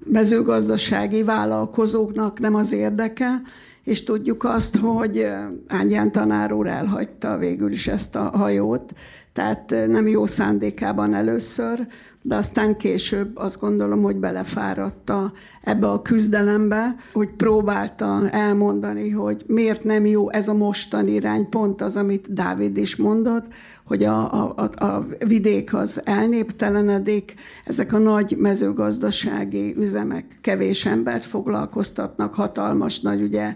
mezőgazdasági 0.06 1.24
vállalkozóknak 1.24 2.40
nem 2.40 2.56
az 2.56 2.72
érdeke, 2.72 3.42
és 3.84 4.04
tudjuk 4.04 4.44
azt, 4.44 4.78
hogy 4.78 5.28
Ángyán 5.68 6.12
tanár 6.12 6.52
úr 6.52 6.68
elhagyta 6.68 7.38
végül 7.38 7.72
is 7.72 7.88
ezt 7.88 8.16
a 8.16 8.22
hajót, 8.22 8.94
tehát 9.34 9.76
nem 9.88 10.08
jó 10.08 10.26
szándékában 10.26 11.14
először, 11.14 11.88
de 12.22 12.36
aztán 12.36 12.78
később 12.78 13.38
azt 13.38 13.60
gondolom, 13.60 14.02
hogy 14.02 14.16
belefáradta 14.16 15.34
ebbe 15.64 15.88
a 15.88 16.02
küzdelembe, 16.02 16.96
hogy 17.14 17.30
próbálta 17.30 18.30
elmondani, 18.30 19.10
hogy 19.10 19.44
miért 19.48 19.84
nem 19.84 20.06
jó 20.06 20.30
ez 20.30 20.48
a 20.48 20.54
mostani 20.54 21.12
irány, 21.12 21.50
pont 21.50 21.82
az, 21.82 21.96
amit 21.96 22.34
Dávid 22.34 22.78
is 22.78 22.96
mondott, 22.96 23.46
hogy 23.86 24.04
a, 24.04 24.48
a, 24.56 24.70
a 24.86 25.06
vidék 25.26 25.74
az 25.74 26.02
elnéptelenedik, 26.06 27.34
ezek 27.66 27.94
a 27.94 27.98
nagy 27.98 28.36
mezőgazdasági 28.38 29.76
üzemek 29.78 30.40
kevés 30.42 30.86
embert 30.86 31.26
foglalkoztatnak, 31.26 32.34
hatalmas 32.34 33.00
nagy 33.00 33.22
ugye 33.22 33.56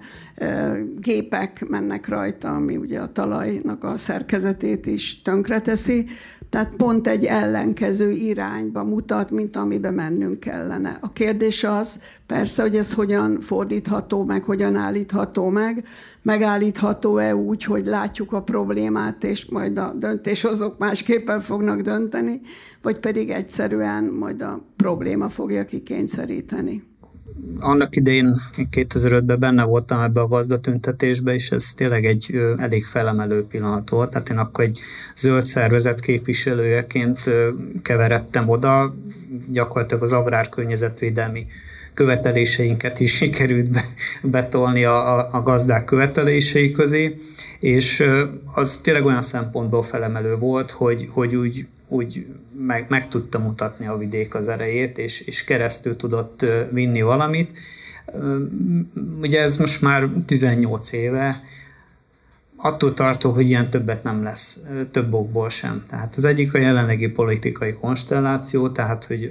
gépek 1.00 1.66
mennek 1.70 2.08
rajta, 2.08 2.56
ami 2.56 2.78
ugye 2.78 3.00
a 3.00 3.12
talajnak 3.12 3.84
a 3.84 3.98
szerkezetét 3.98 4.86
is 4.86 5.22
tönkreteszi, 5.22 6.06
tehát 6.54 6.76
pont 6.78 7.08
egy 7.08 7.26
ellenkező 7.26 8.12
irányba 8.12 8.84
mutat, 8.84 9.32
mint 9.32 9.56
amibe 9.56 9.92
mennünk 9.92 10.40
kellene. 10.40 10.98
A 11.02 11.14
kérdés 11.14 11.64
az, 11.64 12.00
persze, 12.26 12.62
hogy 12.62 12.76
ez 12.76 12.94
hogyan 12.94 13.40
fordítható 13.40 14.24
meg, 14.24 14.44
hogyan 14.44 14.76
állítható 14.76 15.50
meg, 15.50 15.88
megállítható-e 16.22 17.36
úgy, 17.36 17.64
hogy 17.64 17.86
látjuk 17.86 18.34
a 18.34 18.42
problémát, 18.42 19.24
és 19.24 19.46
majd 19.46 19.78
a 19.78 19.94
döntéshozók 19.98 20.78
másképpen 20.78 21.42
fognak 21.42 21.82
dönteni, 21.82 22.42
vagy 22.82 23.00
pedig 23.00 23.30
egyszerűen 23.30 24.04
majd 24.04 24.42
a 24.42 24.66
probléma 24.76 25.30
fogja 25.30 25.66
kikényszeríteni 25.66 26.93
annak 27.60 27.96
idején 27.96 28.34
2005-ben 28.72 29.40
benne 29.40 29.64
voltam 29.64 30.02
ebbe 30.02 30.22
a 30.22 30.28
gazdatüntetésbe, 30.28 31.34
és 31.34 31.52
ez 31.52 31.74
tényleg 31.76 32.06
egy 32.06 32.40
elég 32.58 32.86
felemelő 32.86 33.46
pillanat 33.46 33.90
volt. 33.90 34.10
Tehát 34.10 34.30
én 34.30 34.38
akkor 34.38 34.64
egy 34.64 34.80
zöld 35.16 35.46
szervezet 35.46 36.00
képviselőjeként 36.00 37.20
keveredtem 37.82 38.50
oda, 38.50 38.96
gyakorlatilag 39.52 40.04
az 40.04 40.14
agrárkörnyezetvédelmi 40.14 41.46
követeléseinket 41.94 43.00
is 43.00 43.16
sikerült 43.18 43.72
be, 43.72 43.84
betolni 44.22 44.84
a, 44.84 45.18
a, 45.20 45.30
a 45.32 45.42
gazdák 45.42 45.86
követelései 45.86 46.72
közé, 46.72 47.18
és 47.60 48.04
az 48.54 48.80
tényleg 48.84 49.06
olyan 49.06 49.22
szempontból 49.22 49.84
felemelő 49.84 50.38
volt, 50.38 50.72
hogy, 50.72 51.08
hogy 51.12 51.36
úgy, 51.36 51.68
úgy 51.88 52.26
meg, 52.58 52.86
meg 52.90 53.08
tudta 53.08 53.40
mutatni 53.40 53.88
a 53.88 53.98
vidék 53.98 54.36
az 54.36 54.48
erejét, 54.48 54.98
és, 54.98 55.22
és 55.22 55.44
keresztül 55.44 55.96
tudott 55.96 56.46
vinni 56.72 57.02
valamit. 57.02 57.58
Ugye 59.22 59.42
ez 59.42 59.58
most 59.58 59.82
már 59.82 60.10
18 60.26 60.92
éve, 60.92 61.42
attól 62.58 62.94
tartó, 62.94 63.32
hogy 63.32 63.50
ilyen 63.50 63.70
többet 63.70 64.04
nem 64.04 64.24
lesz, 64.24 64.60
több 64.92 65.14
okból 65.14 65.50
sem. 65.50 65.84
Tehát 65.88 66.16
az 66.16 66.26
egyik 66.26 66.54
a 66.54 66.58
jelenlegi 66.58 67.08
politikai 67.08 67.74
konstelláció, 67.74 68.70
tehát 68.70 69.06
hogy 69.06 69.24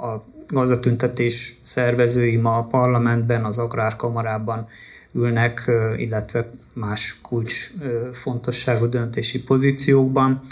a 0.00 0.24
gazdatüntetés 0.48 1.58
szervezői 1.62 2.36
ma 2.36 2.56
a 2.56 2.64
parlamentben, 2.64 3.44
az 3.44 3.58
agrárkamarában 3.58 4.66
ülnek, 5.12 5.70
illetve 5.96 6.50
más 6.72 7.18
kulcs 7.22 7.70
fontosságú 8.12 8.86
döntési 8.86 9.42
pozíciókban, 9.42 10.42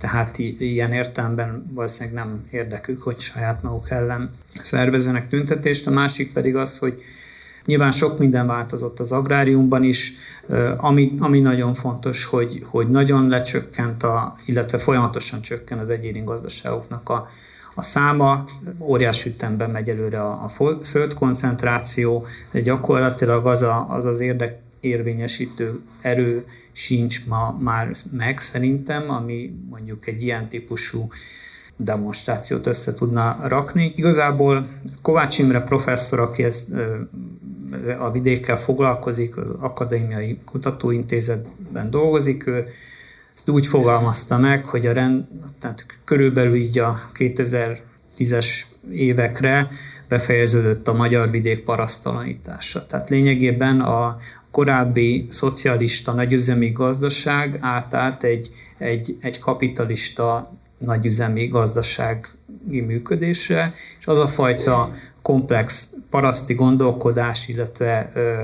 tehát 0.00 0.38
ilyen 0.38 0.92
értelemben 0.92 1.70
valószínűleg 1.74 2.14
nem 2.14 2.44
érdekük, 2.50 3.02
hogy 3.02 3.20
saját 3.20 3.62
maguk 3.62 3.90
ellen 3.90 4.30
szervezzenek 4.62 5.28
tüntetést. 5.28 5.86
A 5.86 5.90
másik 5.90 6.32
pedig 6.32 6.56
az, 6.56 6.78
hogy 6.78 7.02
Nyilván 7.64 7.92
sok 7.92 8.18
minden 8.18 8.46
változott 8.46 9.00
az 9.00 9.12
agráriumban 9.12 9.84
is, 9.84 10.12
ami, 10.76 11.14
ami 11.18 11.40
nagyon 11.40 11.74
fontos, 11.74 12.24
hogy, 12.24 12.62
hogy 12.64 12.88
nagyon 12.88 13.28
lecsökkent, 13.28 14.02
a, 14.02 14.36
illetve 14.44 14.78
folyamatosan 14.78 15.40
csökken 15.40 15.78
az 15.78 15.90
egyéni 15.90 16.22
gazdaságoknak 16.24 17.08
a, 17.08 17.28
a 17.74 17.82
száma, 17.82 18.44
óriási 18.78 19.28
ütemben 19.28 19.70
megy 19.70 19.88
előre 19.88 20.20
a, 20.22 20.44
a 20.44 20.48
földkoncentráció, 20.82 22.26
de 22.50 22.60
gyakorlatilag 22.60 23.46
az 23.46 23.62
a, 23.62 23.86
az, 23.88 24.04
az 24.04 24.20
érdek 24.20 24.58
érvényesítő 24.80 25.80
erő 26.00 26.44
sincs 26.72 27.26
ma 27.26 27.56
már 27.60 27.90
meg 28.12 28.38
szerintem, 28.38 29.10
ami 29.10 29.52
mondjuk 29.70 30.06
egy 30.06 30.22
ilyen 30.22 30.48
típusú 30.48 31.08
demonstrációt 31.76 32.66
össze 32.66 32.94
tudna 32.94 33.36
rakni. 33.48 33.92
Igazából 33.96 34.68
Kovács 35.02 35.38
Imre 35.38 35.60
professzor, 35.60 36.20
aki 36.20 36.42
ezt 36.42 36.72
a 37.98 38.10
vidékkel 38.10 38.58
foglalkozik, 38.58 39.36
az 39.36 39.46
Akadémiai 39.60 40.38
Kutatóintézetben 40.44 41.90
dolgozik, 41.90 42.46
ő 42.46 42.66
ezt 43.34 43.48
úgy 43.48 43.66
fogalmazta 43.66 44.38
meg, 44.38 44.66
hogy 44.66 44.86
a 44.86 44.92
rend, 44.92 45.24
tehát 45.58 45.86
körülbelül 46.04 46.54
így 46.54 46.78
a 46.78 47.10
2010-es 47.14 48.62
évekre 48.92 49.68
befejeződött 50.08 50.88
a 50.88 50.94
magyar 50.94 51.30
vidék 51.30 51.60
parasztalanítása. 51.64 52.86
Tehát 52.86 53.10
lényegében 53.10 53.80
a 53.80 54.18
korábbi 54.50 55.26
szocialista 55.28 56.12
nagyüzemi 56.12 56.70
gazdaság 56.70 57.58
átállt 57.60 58.22
egy, 58.22 58.50
egy, 58.78 59.16
egy 59.20 59.38
kapitalista 59.38 60.52
nagyüzemi 60.78 61.46
gazdasági 61.46 62.80
működésre, 62.86 63.74
és 63.98 64.06
az 64.06 64.18
a 64.18 64.28
fajta 64.28 64.92
komplex 65.22 65.94
paraszti 66.10 66.54
gondolkodás, 66.54 67.48
illetve 67.48 68.10
ö, 68.14 68.42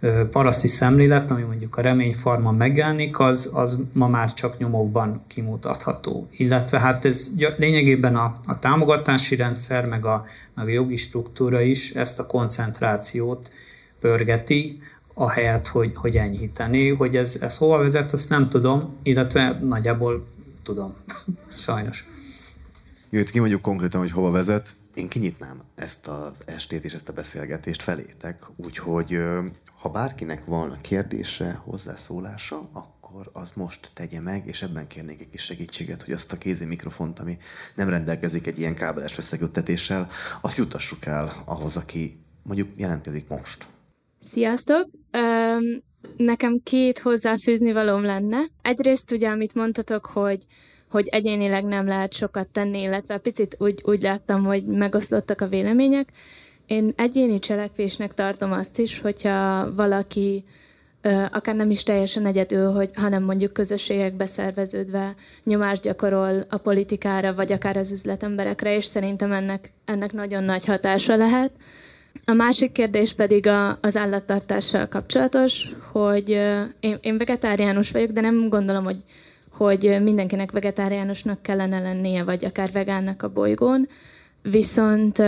ö, 0.00 0.28
paraszti 0.28 0.66
szemlélet, 0.66 1.30
ami 1.30 1.42
mondjuk 1.42 1.76
a 1.76 1.80
reményfarma 1.80 2.52
megjelenik, 2.52 3.18
az, 3.18 3.50
az 3.54 3.88
ma 3.92 4.08
már 4.08 4.32
csak 4.32 4.58
nyomokban 4.58 5.24
kimutatható. 5.26 6.28
Illetve 6.36 6.78
hát 6.78 7.04
ez 7.04 7.30
lényegében 7.56 8.16
a, 8.16 8.40
a 8.46 8.58
támogatási 8.58 9.36
rendszer, 9.36 9.86
meg 9.86 10.06
a, 10.06 10.24
meg 10.54 10.66
a 10.66 10.70
jogi 10.70 10.96
struktúra 10.96 11.60
is 11.60 11.90
ezt 11.90 12.18
a 12.18 12.26
koncentrációt 12.26 13.50
pörgeti, 14.00 14.80
ahelyett, 15.14 15.66
hogy, 15.66 15.92
hogy 15.94 16.16
enyhíteni. 16.16 16.88
Hogy 16.88 17.16
ez, 17.16 17.38
ez 17.40 17.56
hova 17.56 17.78
vezet, 17.78 18.12
azt 18.12 18.28
nem 18.28 18.48
tudom, 18.48 18.96
illetve 19.02 19.58
nagyjából 19.62 20.26
tudom. 20.62 20.94
Sajnos. 21.56 22.08
Jött 23.10 23.30
ki 23.30 23.38
mondjuk 23.38 23.62
konkrétan, 23.62 24.00
hogy 24.00 24.10
hova 24.10 24.30
vezet. 24.30 24.68
Én 24.94 25.08
kinyitnám 25.08 25.62
ezt 25.74 26.08
az 26.08 26.42
estét 26.46 26.84
és 26.84 26.94
ezt 26.94 27.08
a 27.08 27.12
beszélgetést 27.12 27.82
felétek, 27.82 28.42
úgyhogy 28.56 29.18
ha 29.80 29.88
bárkinek 29.88 30.44
van 30.44 30.78
kérdése, 30.80 31.60
hozzászólása, 31.64 32.68
akkor 32.72 33.30
az 33.32 33.50
most 33.54 33.90
tegye 33.94 34.20
meg, 34.20 34.46
és 34.46 34.62
ebben 34.62 34.86
kérnék 34.86 35.20
egy 35.20 35.30
kis 35.30 35.42
segítséget, 35.42 36.02
hogy 36.02 36.14
azt 36.14 36.32
a 36.32 36.38
kézi 36.38 36.64
mikrofont, 36.64 37.18
ami 37.18 37.38
nem 37.74 37.88
rendelkezik 37.88 38.46
egy 38.46 38.58
ilyen 38.58 38.74
kábeles 38.74 39.18
összeköttetéssel, 39.18 40.08
azt 40.40 40.56
jutassuk 40.56 41.04
el 41.06 41.42
ahhoz, 41.44 41.76
aki 41.76 42.18
mondjuk 42.42 42.68
jelentkezik 42.76 43.28
most. 43.28 43.66
Sziasztok! 44.20 45.03
Um, 45.14 45.82
nekem 46.16 46.60
két 46.62 46.98
hozzáfűzni 46.98 47.72
valóm 47.72 48.02
lenne. 48.02 48.38
Egyrészt 48.62 49.12
ugye, 49.12 49.28
amit 49.28 49.54
mondtatok, 49.54 50.06
hogy 50.06 50.46
hogy 50.90 51.08
egyénileg 51.08 51.64
nem 51.64 51.86
lehet 51.86 52.12
sokat 52.12 52.48
tenni, 52.48 52.80
illetve 52.80 53.18
picit 53.18 53.56
úgy, 53.58 53.80
úgy 53.84 54.02
láttam, 54.02 54.44
hogy 54.44 54.64
megoszlottak 54.64 55.40
a 55.40 55.48
vélemények. 55.48 56.08
Én 56.66 56.92
egyéni 56.96 57.38
cselekvésnek 57.38 58.14
tartom 58.14 58.52
azt 58.52 58.78
is, 58.78 59.00
hogyha 59.00 59.74
valaki 59.74 60.44
akár 61.30 61.54
nem 61.54 61.70
is 61.70 61.82
teljesen 61.82 62.26
egyedül, 62.26 62.72
hogy, 62.72 62.90
hanem 62.94 63.22
mondjuk 63.22 63.52
közösségekbe 63.52 64.26
szerveződve 64.26 65.14
nyomást 65.44 65.82
gyakorol 65.82 66.46
a 66.48 66.56
politikára, 66.56 67.34
vagy 67.34 67.52
akár 67.52 67.76
az 67.76 67.92
üzletemberekre, 67.92 68.76
és 68.76 68.84
szerintem 68.84 69.32
ennek, 69.32 69.72
ennek 69.84 70.12
nagyon 70.12 70.44
nagy 70.44 70.64
hatása 70.64 71.16
lehet. 71.16 71.52
A 72.24 72.32
másik 72.32 72.72
kérdés 72.72 73.12
pedig 73.12 73.46
a, 73.46 73.78
az 73.80 73.96
állattartással 73.96 74.88
kapcsolatos, 74.88 75.68
hogy 75.92 76.28
én, 76.80 76.98
én 77.00 77.18
vegetáriánus 77.18 77.90
vagyok, 77.90 78.10
de 78.10 78.20
nem 78.20 78.48
gondolom, 78.48 78.84
hogy 78.84 79.02
hogy 79.56 79.98
mindenkinek 80.02 80.50
vegetáriánusnak 80.50 81.42
kellene 81.42 81.80
lennie, 81.80 82.24
vagy 82.24 82.44
akár 82.44 82.72
vegánnak 82.72 83.22
a 83.22 83.28
bolygón, 83.28 83.88
viszont 84.42 85.18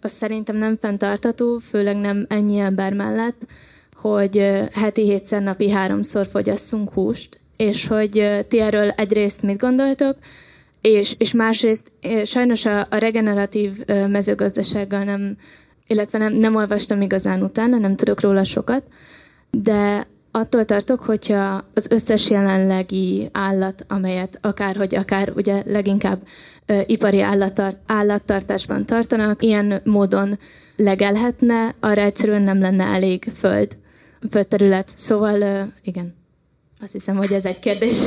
az 0.00 0.12
szerintem 0.12 0.56
nem 0.56 0.76
fenntartató, 0.80 1.58
főleg 1.58 1.96
nem 1.96 2.26
ennyi 2.28 2.58
ember 2.58 2.92
mellett, 2.92 3.42
hogy 3.92 4.36
heti 4.72 5.02
hétszer 5.02 5.42
napi 5.42 5.70
háromszor 5.70 6.26
fogyasszunk 6.26 6.92
húst, 6.92 7.40
és 7.56 7.86
hogy 7.86 8.44
ti 8.48 8.60
erről 8.60 8.90
egyrészt 8.90 9.42
mit 9.42 9.60
gondoltok, 9.60 10.16
és, 10.80 11.14
és 11.18 11.32
másrészt 11.32 11.92
sajnos 12.24 12.66
a, 12.66 12.86
a 12.90 12.96
regeneratív 12.96 13.86
mezőgazdasággal 13.86 15.04
nem, 15.04 15.36
illetve 15.92 16.18
nem, 16.18 16.32
nem 16.32 16.54
olvastam 16.54 17.00
igazán 17.00 17.42
utána, 17.42 17.78
nem 17.78 17.96
tudok 17.96 18.20
róla 18.20 18.44
sokat, 18.44 18.82
de 19.50 20.06
attól 20.30 20.64
tartok, 20.64 21.00
hogyha 21.00 21.64
az 21.74 21.90
összes 21.90 22.30
jelenlegi 22.30 23.28
állat, 23.32 23.84
amelyet 23.88 24.38
akárhogy 24.40 24.94
akár 24.94 25.32
ugye 25.36 25.62
leginkább 25.66 26.26
ö, 26.66 26.80
ipari 26.86 27.20
állattart, 27.20 27.78
állattartásban 27.86 28.86
tartanak, 28.86 29.42
ilyen 29.42 29.80
módon 29.84 30.38
legelhetne, 30.76 31.74
arra 31.80 32.00
egyszerűen 32.00 32.42
nem 32.42 32.60
lenne 32.60 32.84
elég 32.84 33.32
föld, 33.34 33.76
földterület. 34.30 34.92
Szóval 34.94 35.40
ö, 35.40 35.62
igen, 35.82 36.14
azt 36.80 36.92
hiszem, 36.92 37.16
hogy 37.16 37.32
ez 37.32 37.44
egy 37.44 37.58
kérdés. 37.58 37.98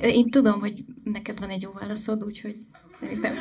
Én 0.00 0.30
tudom, 0.30 0.60
hogy 0.60 0.84
neked 1.04 1.40
van 1.40 1.48
egy 1.48 1.62
jó 1.62 1.70
válaszod, 1.80 2.24
úgyhogy 2.24 2.56
szerintem 3.00 3.34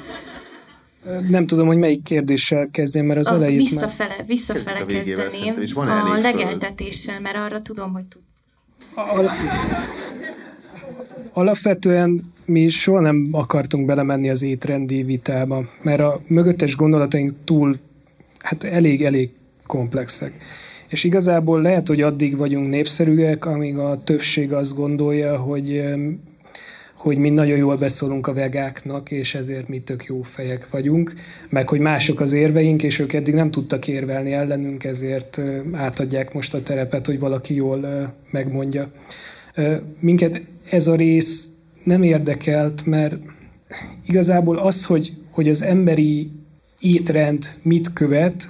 nem 1.30 1.46
tudom, 1.46 1.68
hogy 1.68 1.78
melyik 1.78 2.04
kérdéssel 2.04 2.68
kezdjem, 2.72 3.06
mert 3.06 3.20
az 3.20 3.28
a, 3.28 3.34
elejét 3.34 3.58
visszafele, 3.58 4.16
már... 4.18 4.26
Visszafele 4.26 4.86
kezdeném 4.86 5.62
és 5.62 5.74
van 5.74 5.88
a 5.88 6.18
legeltetéssel, 6.18 7.20
mert 7.20 7.36
arra 7.36 7.62
tudom, 7.62 7.94
hogy 7.94 8.06
tudsz. 8.06 8.24
Al- 8.94 9.30
alapvetően 11.34 12.34
mi 12.46 12.70
soha 12.70 13.02
nem 13.02 13.30
akartunk 13.32 13.86
belemenni 13.86 14.30
az 14.30 14.42
étrendi 14.42 15.04
vitába, 15.04 15.64
mert 15.82 16.00
a 16.00 16.20
mögöttes 16.28 16.76
gondolataink 16.76 17.34
túl, 17.44 17.76
hát 18.40 18.64
elég-elég 18.64 19.30
komplexek. 19.68 20.34
És 20.90 21.04
igazából 21.04 21.62
lehet, 21.62 21.88
hogy 21.88 22.02
addig 22.02 22.38
vagyunk 22.38 22.70
népszerűek, 22.70 23.46
amíg 23.46 23.78
a 23.78 24.04
többség 24.04 24.54
azt 24.54 24.76
gondolja, 24.76 25.38
hogy 25.38 25.84
hogy 27.04 27.18
mi 27.18 27.30
nagyon 27.30 27.58
jól 27.58 27.78
beszólunk 27.78 28.28
a 28.28 28.34
vegáknak, 28.34 29.12
és 29.12 29.36
ezért 29.36 29.68
mi 29.68 29.80
tök 29.80 30.06
jó 30.06 30.22
fejek 30.22 30.70
vagyunk, 30.70 31.14
meg 31.50 31.70
hogy 31.70 31.80
mások 31.80 32.20
az 32.20 32.34
érveink, 32.34 32.84
és 32.84 33.00
ők 33.00 33.14
eddig 33.14 33.34
nem 33.34 33.52
tudtak 33.52 33.88
érvelni 33.88 34.34
ellenünk, 34.34 34.84
ezért 34.84 35.42
átadják 35.72 36.34
most 36.34 36.54
a 36.54 36.62
terepet, 36.62 37.06
hogy 37.06 37.20
valaki 37.20 37.56
jól 37.56 38.14
megmondja. 38.32 38.92
Minket 40.00 40.42
ez 40.70 40.88
a 40.88 40.96
rész 40.96 41.48
nem 41.84 42.04
érdekelt, 42.04 42.86
mert 42.86 43.16
igazából 44.08 44.58
az, 44.58 44.86
hogy, 44.86 45.14
hogy 45.32 45.50
az 45.50 45.62
emberi 45.62 46.32
étrend 46.80 47.46
mit 47.62 47.94
követ, 47.94 48.50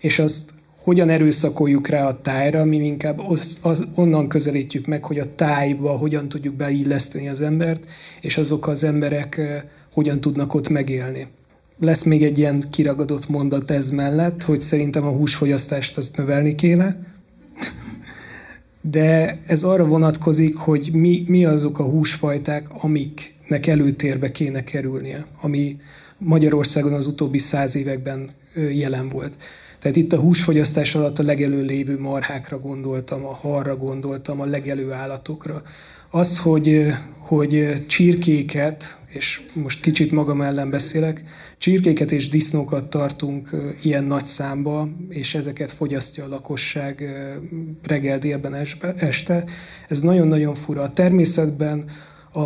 és 0.00 0.18
azt 0.18 0.50
hogyan 0.88 1.08
erőszakoljuk 1.08 1.88
rá 1.88 2.06
a 2.06 2.20
tájra, 2.20 2.64
mi 2.64 2.76
inkább 2.76 3.18
az, 3.28 3.58
az, 3.62 3.86
onnan 3.94 4.28
közelítjük 4.28 4.86
meg, 4.86 5.04
hogy 5.04 5.18
a 5.18 5.34
tájba 5.34 5.90
hogyan 5.90 6.28
tudjuk 6.28 6.54
beilleszteni 6.54 7.28
az 7.28 7.40
embert, 7.40 7.86
és 8.20 8.38
azok 8.38 8.66
az 8.66 8.84
emberek 8.84 9.40
hogyan 9.92 10.20
tudnak 10.20 10.54
ott 10.54 10.68
megélni. 10.68 11.26
lesz 11.80 12.02
még 12.02 12.22
egy 12.22 12.38
ilyen 12.38 12.64
kiragadott 12.70 13.28
mondat 13.28 13.70
ez 13.70 13.90
mellett, 13.90 14.42
hogy 14.42 14.60
szerintem 14.60 15.04
a 15.04 15.10
húsfogyasztást 15.10 15.96
azt 15.96 16.16
növelni 16.16 16.54
kéne, 16.54 16.96
de 18.80 19.38
ez 19.46 19.62
arra 19.62 19.84
vonatkozik, 19.84 20.56
hogy 20.56 20.90
mi, 20.92 21.24
mi 21.26 21.44
azok 21.44 21.78
a 21.78 21.84
húsfajták, 21.84 22.66
amiknek 22.82 23.66
előtérbe 23.66 24.30
kéne 24.30 24.64
kerülnie, 24.64 25.26
ami 25.40 25.76
Magyarországon 26.18 26.92
az 26.92 27.06
utóbbi 27.06 27.38
száz 27.38 27.76
években 27.76 28.30
jelen 28.54 29.08
volt. 29.08 29.34
Tehát 29.78 29.96
itt 29.96 30.12
a 30.12 30.20
húsfogyasztás 30.20 30.94
alatt 30.94 31.18
a 31.18 31.22
legelő 31.22 31.62
lévő 31.62 31.98
marhákra 31.98 32.58
gondoltam, 32.58 33.24
a 33.24 33.34
harra 33.34 33.76
gondoltam, 33.76 34.40
a 34.40 34.44
legelő 34.44 34.92
állatokra. 34.92 35.62
Az, 36.10 36.38
hogy, 36.38 36.86
hogy 37.18 37.84
csirkéket, 37.86 38.98
és 39.08 39.42
most 39.52 39.80
kicsit 39.80 40.12
magam 40.12 40.42
ellen 40.42 40.70
beszélek, 40.70 41.24
csirkéket 41.58 42.12
és 42.12 42.28
disznókat 42.28 42.90
tartunk 42.90 43.50
ilyen 43.82 44.04
nagy 44.04 44.26
számba, 44.26 44.88
és 45.08 45.34
ezeket 45.34 45.72
fogyasztja 45.72 46.24
a 46.24 46.28
lakosság 46.28 47.04
reggel 47.82 48.18
délben 48.18 48.54
este. 48.96 49.44
Ez 49.88 50.00
nagyon-nagyon 50.00 50.54
fura. 50.54 50.82
A 50.82 50.90
természetben 50.90 51.84
a, 52.32 52.40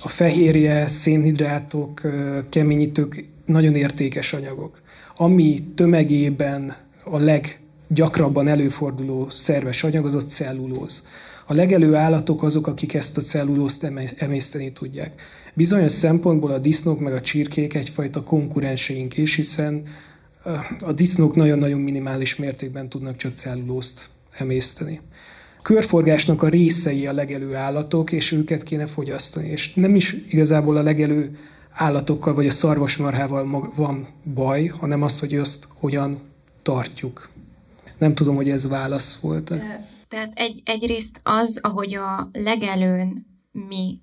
a 0.00 0.08
fehérje, 0.08 0.86
szénhidrátok, 0.86 2.00
keményítők 2.48 3.24
nagyon 3.44 3.74
értékes 3.74 4.32
anyagok. 4.32 4.82
Ami 5.20 5.62
tömegében 5.74 6.76
a 7.04 7.18
leggyakrabban 7.18 8.48
előforduló 8.48 9.28
szerves 9.28 9.84
anyag, 9.84 10.04
az 10.04 10.14
a 10.14 10.22
cellulóz. 10.22 11.06
A 11.46 11.54
legelő 11.54 11.94
állatok 11.94 12.42
azok, 12.42 12.66
akik 12.66 12.94
ezt 12.94 13.16
a 13.16 13.20
cellulózt 13.20 13.92
emészteni 14.18 14.72
tudják. 14.72 15.20
Bizonyos 15.54 15.92
szempontból 15.92 16.50
a 16.50 16.58
disznók 16.58 17.00
meg 17.00 17.12
a 17.12 17.20
csirkék 17.20 17.74
egyfajta 17.74 18.22
konkurenseink 18.22 19.16
is, 19.16 19.34
hiszen 19.34 19.82
a 20.80 20.92
disznók 20.92 21.34
nagyon-nagyon 21.34 21.80
minimális 21.80 22.36
mértékben 22.36 22.88
tudnak 22.88 23.16
csak 23.16 23.36
cellulózt 23.36 24.08
emészteni. 24.38 25.00
Körforgásnak 25.62 26.42
a 26.42 26.48
részei 26.48 27.06
a 27.06 27.12
legelő 27.12 27.54
állatok, 27.54 28.12
és 28.12 28.32
őket 28.32 28.62
kéne 28.62 28.86
fogyasztani. 28.86 29.48
És 29.48 29.74
nem 29.74 29.94
is 29.94 30.16
igazából 30.28 30.76
a 30.76 30.82
legelő 30.82 31.38
állatokkal 31.78 32.34
vagy 32.34 32.46
a 32.46 32.50
szarvasmarhával 32.50 33.70
van 33.74 34.06
baj, 34.34 34.66
hanem 34.66 35.02
az, 35.02 35.20
hogy 35.20 35.34
azt 35.36 35.68
hogyan 35.74 36.18
tartjuk. 36.62 37.28
Nem 37.98 38.14
tudom, 38.14 38.36
hogy 38.36 38.48
ez 38.48 38.68
válasz 38.68 39.18
volt. 39.18 39.52
Tehát 40.08 40.32
egy, 40.34 40.62
egyrészt 40.64 41.20
az, 41.22 41.58
ahogy 41.62 41.94
a 41.94 42.28
legelőn 42.32 43.26
mi 43.52 44.00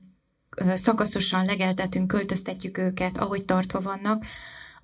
szakaszosan 0.73 1.45
legeltetünk, 1.45 2.07
költöztetjük 2.07 2.78
őket, 2.78 3.17
ahogy 3.17 3.45
tartva 3.45 3.82
vannak, 3.82 4.26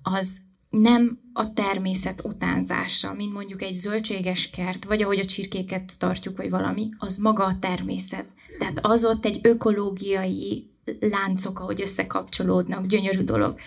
az 0.02 0.40
nem 0.70 1.18
a 1.32 1.52
természet 1.52 2.24
utánzása, 2.24 3.12
mint 3.12 3.32
mondjuk 3.32 3.62
egy 3.62 3.72
zöldséges 3.72 4.50
kert, 4.50 4.84
vagy 4.84 5.02
ahogy 5.02 5.18
a 5.18 5.24
csirkéket 5.24 5.98
tartjuk, 5.98 6.36
vagy 6.36 6.50
valami, 6.50 6.88
az 6.98 7.16
maga 7.16 7.44
a 7.44 7.56
természet. 7.60 8.24
Tehát 8.58 8.78
az 8.82 9.04
ott 9.04 9.24
egy 9.24 9.38
ökológiai 9.42 10.71
láncok, 11.00 11.60
ahogy 11.60 11.80
összekapcsolódnak, 11.80 12.86
gyönyörű 12.86 13.22
dolog. 13.22 13.58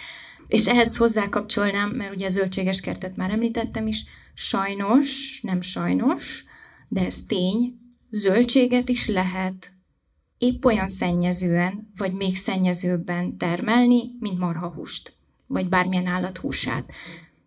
És 0.48 0.68
ehhez 0.68 0.98
hozzákapcsolnám, 0.98 1.90
mert 1.90 2.14
ugye 2.14 2.26
a 2.26 2.30
zöldséges 2.30 2.82
kertet 2.82 3.16
már 3.16 3.32
említettem 3.32 3.88
is, 3.88 4.04
sajnos, 4.34 5.40
nem 5.42 5.62
sajnos, 5.62 6.44
de 6.88 7.06
ez 7.06 7.26
tény, 7.26 7.80
zöldséget 8.10 8.90
is 8.90 9.08
lehet 9.08 9.72
épp 10.38 10.66
olyan 10.66 10.88
szennyezően, 10.88 11.92
vagy 11.98 12.14
még 12.14 12.36
szennyezőbben 12.36 13.38
termelni, 13.38 14.12
mint 14.20 14.40
marhahúst, 14.40 15.14
vagy 15.48 15.70
bármilyen 15.70 16.06
állathúsát. 16.08 16.92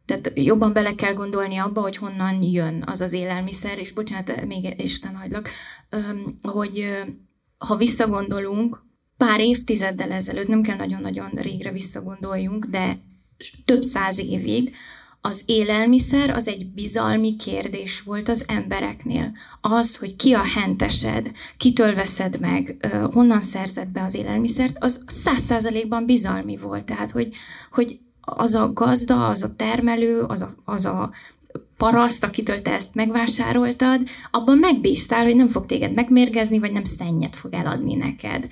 Tehát 0.04 0.32
jobban 0.34 0.72
bele 0.72 0.94
kell 0.94 1.14
gondolni 1.14 1.56
abba, 1.56 1.80
hogy 1.80 1.96
honnan 1.96 2.42
jön 2.42 2.82
az 2.86 3.00
az 3.00 3.12
élelmiszer, 3.12 3.78
és 3.78 3.92
bocsánat, 3.92 4.44
még 4.46 4.80
Isten 4.80 5.16
hagylak, 5.16 5.48
hogy 6.42 7.04
ha 7.58 7.76
visszagondolunk, 7.76 8.86
pár 9.18 9.40
évtizeddel 9.40 10.10
ezelőtt, 10.10 10.48
nem 10.48 10.62
kell 10.62 10.76
nagyon-nagyon 10.76 11.30
régre 11.30 11.72
visszagondoljunk, 11.72 12.64
de 12.64 12.98
több 13.64 13.82
száz 13.82 14.18
évig 14.18 14.74
az 15.20 15.42
élelmiszer 15.46 16.30
az 16.30 16.48
egy 16.48 16.66
bizalmi 16.66 17.36
kérdés 17.36 18.00
volt 18.00 18.28
az 18.28 18.44
embereknél. 18.48 19.32
Az, 19.60 19.96
hogy 19.96 20.16
ki 20.16 20.32
a 20.32 20.44
hentesed, 20.54 21.30
kitől 21.56 21.94
veszed 21.94 22.40
meg, 22.40 22.88
honnan 23.12 23.40
szerzed 23.40 23.88
be 23.88 24.02
az 24.02 24.14
élelmiszert, 24.14 24.76
az 24.80 25.04
száz 25.06 25.40
százalékban 25.40 26.06
bizalmi 26.06 26.56
volt. 26.56 26.84
Tehát, 26.84 27.10
hogy, 27.10 27.34
hogy 27.70 27.98
az 28.20 28.54
a 28.54 28.72
gazda, 28.72 29.26
az 29.26 29.42
a 29.42 29.56
termelő, 29.56 30.20
az 30.20 30.42
a, 30.42 30.54
az 30.64 30.84
a 30.84 31.10
paraszt, 31.76 32.24
akitől 32.24 32.62
te 32.62 32.72
ezt 32.72 32.94
megvásároltad, 32.94 34.08
abban 34.30 34.58
megbíztál, 34.58 35.24
hogy 35.24 35.36
nem 35.36 35.48
fog 35.48 35.66
téged 35.66 35.94
megmérgezni, 35.94 36.58
vagy 36.58 36.72
nem 36.72 36.84
szennyet 36.84 37.36
fog 37.36 37.54
eladni 37.54 37.94
neked. 37.94 38.48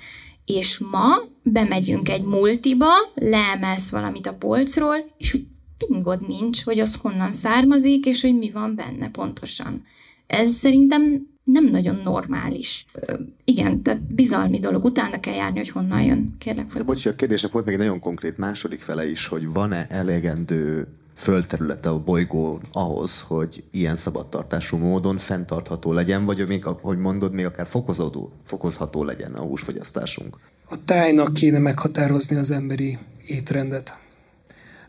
És 0.47 0.79
ma 0.79 1.05
bemegyünk 1.43 2.09
egy 2.09 2.23
multiba, 2.23 2.87
leemelsz 3.15 3.91
valamit 3.91 4.27
a 4.27 4.33
polcról, 4.33 4.95
és 5.17 5.37
pingod 5.77 6.27
nincs, 6.27 6.63
hogy 6.63 6.79
az 6.79 6.95
honnan 6.95 7.31
származik, 7.31 8.05
és 8.05 8.21
hogy 8.21 8.37
mi 8.37 8.51
van 8.51 8.75
benne 8.75 9.09
pontosan. 9.09 9.83
Ez 10.27 10.49
szerintem 10.49 11.27
nem 11.43 11.65
nagyon 11.65 12.01
normális. 12.03 12.85
Ö, 12.93 13.13
igen, 13.43 13.81
tehát 13.81 14.13
bizalmi 14.13 14.59
dolog. 14.59 14.83
Utána 14.83 15.19
kell 15.19 15.33
járni, 15.33 15.57
hogy 15.57 15.69
honnan 15.69 16.01
jön. 16.01 16.35
Kérlek, 16.39 16.73
De 16.73 16.83
bocs, 16.83 17.05
a 17.05 17.15
kérdésnek 17.15 17.51
volt 17.51 17.65
még 17.65 17.73
egy 17.73 17.79
nagyon 17.79 17.99
konkrét 17.99 18.37
második 18.37 18.81
fele 18.81 19.09
is, 19.09 19.27
hogy 19.27 19.53
van-e 19.53 19.87
elegendő 19.89 20.87
földterülete 21.17 21.89
a 21.89 21.99
bolygó 21.99 22.61
ahhoz, 22.71 23.21
hogy 23.27 23.63
ilyen 23.71 23.97
szabadtartású 23.97 24.77
módon 24.77 25.17
fenntartható 25.17 25.93
legyen, 25.93 26.25
vagy 26.25 26.47
még, 26.47 26.65
ahogy 26.65 26.97
mondod, 26.97 27.33
még 27.33 27.45
akár 27.45 27.67
fokozódó, 27.67 28.31
fokozható 28.43 29.03
legyen 29.03 29.33
a 29.33 29.41
húsfogyasztásunk? 29.41 30.37
A 30.69 30.83
tájnak 30.85 31.33
kéne 31.33 31.59
meghatározni 31.59 32.35
az 32.35 32.51
emberi 32.51 32.97
étrendet. 33.25 33.97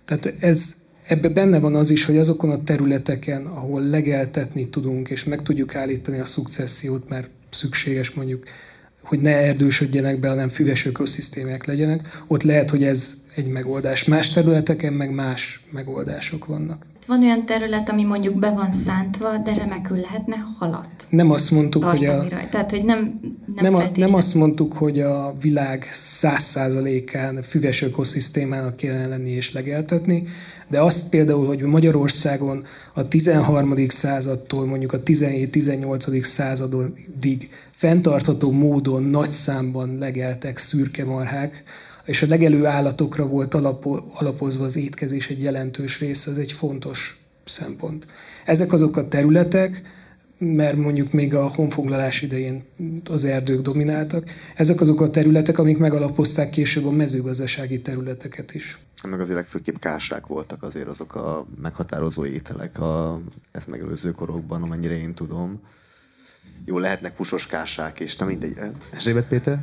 Tehát 0.04 0.34
ez, 0.40 0.74
ebbe 1.06 1.28
benne 1.28 1.60
van 1.60 1.74
az 1.74 1.90
is, 1.90 2.04
hogy 2.04 2.18
azokon 2.18 2.50
a 2.50 2.62
területeken, 2.62 3.46
ahol 3.46 3.82
legeltetni 3.82 4.68
tudunk, 4.68 5.08
és 5.08 5.24
meg 5.24 5.42
tudjuk 5.42 5.74
állítani 5.74 6.18
a 6.18 6.24
szukcessziót, 6.24 7.08
mert 7.08 7.28
szükséges 7.50 8.10
mondjuk, 8.10 8.42
hogy 9.02 9.20
ne 9.20 9.36
erdősödjenek 9.36 10.20
be, 10.20 10.28
hanem 10.28 10.48
füves 10.48 10.86
ökoszisztémák 10.86 11.64
legyenek, 11.64 12.22
ott 12.26 12.42
lehet, 12.42 12.70
hogy 12.70 12.84
ez 12.84 13.14
egy 13.38 13.46
megoldás. 13.46 14.04
Más 14.04 14.30
területeken 14.30 14.92
meg 14.92 15.14
más 15.14 15.60
megoldások 15.70 16.46
vannak. 16.46 16.86
Van 17.06 17.22
olyan 17.22 17.46
terület, 17.46 17.88
ami 17.88 18.04
mondjuk 18.04 18.38
be 18.38 18.50
van 18.50 18.70
szántva, 18.70 19.36
de 19.36 19.54
remekül 19.54 19.96
lehetne 19.96 20.36
halat. 20.58 21.06
Nem 21.10 21.30
azt 21.30 21.50
mondtuk, 21.50 21.84
hogy 21.84 22.04
a... 22.04 22.16
Rajta. 22.16 22.48
Tehát, 22.50 22.70
hogy 22.70 22.84
nem, 22.84 23.20
nem, 23.54 23.72
nem, 23.72 23.74
a, 23.74 23.82
nem 23.94 24.14
azt 24.14 24.34
mondtuk, 24.34 24.72
hogy 24.72 25.00
a 25.00 25.34
világ 25.40 25.86
száz 25.90 26.42
százalékán 26.42 27.42
füves 27.42 27.82
ökoszisztémának 27.82 28.76
kellene 28.76 29.06
lenni 29.06 29.30
és 29.30 29.52
legeltetni, 29.52 30.22
de 30.68 30.80
azt 30.80 31.08
például, 31.08 31.46
hogy 31.46 31.60
Magyarországon 31.60 32.64
a 32.94 33.08
13. 33.08 33.88
századtól 33.88 34.66
mondjuk 34.66 34.92
a 34.92 35.02
17-18. 35.02 36.22
századig 36.22 37.50
fenntartható 37.70 38.52
módon 38.52 39.02
nagy 39.02 39.32
számban 39.32 39.98
legeltek 39.98 40.58
szürke 40.58 41.04
marhák, 41.04 41.62
és 42.08 42.22
a 42.22 42.26
legelő 42.26 42.66
állatokra 42.66 43.26
volt 43.26 43.54
alapo, 43.54 44.00
alapozva 44.14 44.64
az 44.64 44.76
étkezés 44.76 45.28
egy 45.28 45.42
jelentős 45.42 45.98
része, 45.98 46.30
ez 46.30 46.36
egy 46.36 46.52
fontos 46.52 47.22
szempont. 47.44 48.06
Ezek 48.44 48.72
azok 48.72 48.96
a 48.96 49.08
területek, 49.08 49.82
mert 50.38 50.76
mondjuk 50.76 51.12
még 51.12 51.34
a 51.34 51.48
honfoglalás 51.48 52.22
idején 52.22 52.62
az 53.04 53.24
erdők 53.24 53.60
domináltak. 53.60 54.30
Ezek 54.54 54.80
azok 54.80 55.00
a 55.00 55.10
területek, 55.10 55.58
amik 55.58 55.78
megalapozták 55.78 56.50
később 56.50 56.86
a 56.86 56.90
mezőgazdasági 56.90 57.80
területeket 57.80 58.54
is. 58.54 58.78
Meg 59.02 59.20
azért 59.20 59.36
legfőképp 59.36 59.76
kásák 59.76 60.26
voltak 60.26 60.62
azért 60.62 60.88
azok 60.88 61.14
a 61.14 61.46
meghatározó 61.62 62.24
ételek 62.24 62.80
a, 62.80 63.20
ezt 63.52 63.68
megelőző 63.68 64.10
korokban, 64.10 64.62
amennyire 64.62 64.96
én 64.96 65.14
tudom. 65.14 65.60
Jó, 66.68 66.78
lehetnek 66.78 67.14
pusoskásák, 67.14 68.00
és 68.00 68.16
nem 68.16 68.28
mindegy. 68.28 68.52
Erzsébet 68.90 69.28
Péter? 69.28 69.58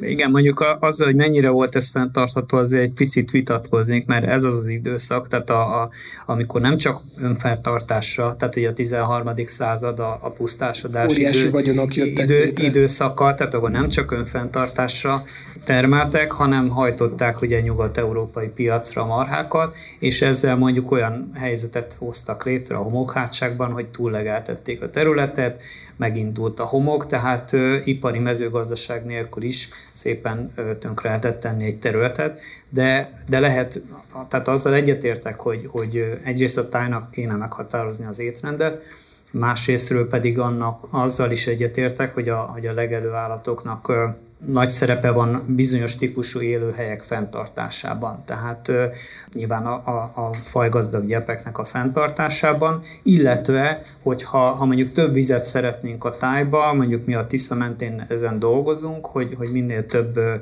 igen, 0.00 0.30
mondjuk 0.30 0.76
azzal, 0.80 1.06
hogy 1.06 1.16
mennyire 1.16 1.48
volt 1.48 1.76
ez 1.76 1.90
fenntartható, 1.90 2.56
azért 2.56 2.82
egy 2.82 2.92
picit 2.92 3.30
vitatkoznék, 3.30 4.06
mert 4.06 4.26
ez 4.26 4.44
az 4.44 4.56
az 4.56 4.68
időszak, 4.68 5.28
tehát 5.28 5.50
a, 5.50 5.82
a, 5.82 5.90
amikor 6.26 6.60
nem 6.60 6.76
csak 6.76 7.00
önfenntartásra, 7.20 8.36
tehát 8.36 8.56
ugye 8.56 8.68
a 8.68 8.72
13. 8.72 9.30
század 9.46 9.98
a, 9.98 10.18
a 10.22 10.30
pusztásodás 10.30 11.16
idő, 11.16 11.50
vagyonok 11.50 11.94
jöttek 11.94 12.24
idő, 12.24 12.52
időszaka, 12.56 13.34
tehát 13.34 13.54
akkor 13.54 13.70
nem 13.70 13.88
csak 13.88 14.10
önfenntartásra 14.10 15.24
termeltek, 15.64 16.32
hanem 16.32 16.68
hajtották 16.68 17.40
ugye 17.40 17.60
nyugat-európai 17.60 18.48
piacra 18.48 19.02
a 19.02 19.06
marhákat, 19.06 19.74
és 19.98 20.22
ezzel 20.22 20.56
mondjuk 20.56 20.90
olyan 20.90 21.30
helyzetet 21.34 21.96
hoztak 21.98 22.44
létre 22.44 22.76
a 22.76 22.82
homokhátságban, 22.82 23.72
hogy 23.72 23.86
túllegeltették 23.86 24.82
a 24.82 24.90
területet, 24.90 25.62
megindult 25.96 26.60
a 26.60 26.64
homok, 26.64 27.06
tehát 27.06 27.52
ö, 27.52 27.76
ipari 27.84 28.18
mezőgazdaság 28.18 29.04
nélkül 29.04 29.42
is 29.42 29.68
szépen 29.92 30.52
tönkre 30.78 31.08
lehetett 31.08 31.40
tenni 31.40 31.64
egy 31.64 31.78
területet, 31.78 32.40
de, 32.68 33.12
de 33.28 33.40
lehet, 33.40 33.82
tehát 34.28 34.48
azzal 34.48 34.74
egyetértek, 34.74 35.40
hogy, 35.40 35.68
hogy 35.70 36.20
egyrészt 36.24 36.58
a 36.58 36.68
tájnak 36.68 37.10
kéne 37.10 37.34
meghatározni 37.36 38.06
az 38.06 38.18
étrendet, 38.18 38.82
másrésztről 39.30 40.08
pedig 40.08 40.38
annak 40.38 40.86
azzal 40.90 41.30
is 41.30 41.46
egyetértek, 41.46 42.14
hogy 42.14 42.28
a, 42.28 42.36
hogy 42.36 42.66
a 42.66 42.72
legelő 42.72 43.12
állatoknak 43.12 43.92
nagy 44.46 44.70
szerepe 44.70 45.10
van 45.10 45.44
bizonyos 45.48 45.96
típusú 45.96 46.40
élőhelyek 46.40 47.02
fenntartásában, 47.02 48.22
tehát 48.24 48.68
ö, 48.68 48.84
nyilván 49.32 49.66
a, 49.66 49.72
a, 49.72 50.12
a 50.14 50.30
fajgazdag 50.42 51.06
gyepeknek 51.06 51.58
a 51.58 51.64
fenntartásában, 51.64 52.80
illetve, 53.02 53.82
hogyha 54.02 54.38
ha 54.38 54.64
mondjuk 54.64 54.92
több 54.92 55.12
vizet 55.12 55.42
szeretnénk 55.42 56.04
a 56.04 56.16
tájba, 56.16 56.72
mondjuk 56.72 57.06
mi 57.06 57.14
a 57.14 57.26
Tisza 57.26 57.54
mentén 57.54 58.04
ezen 58.08 58.38
dolgozunk, 58.38 59.06
hogy, 59.06 59.34
hogy 59.38 59.52
minél 59.52 59.86
több 59.86 60.16
ö, 60.16 60.34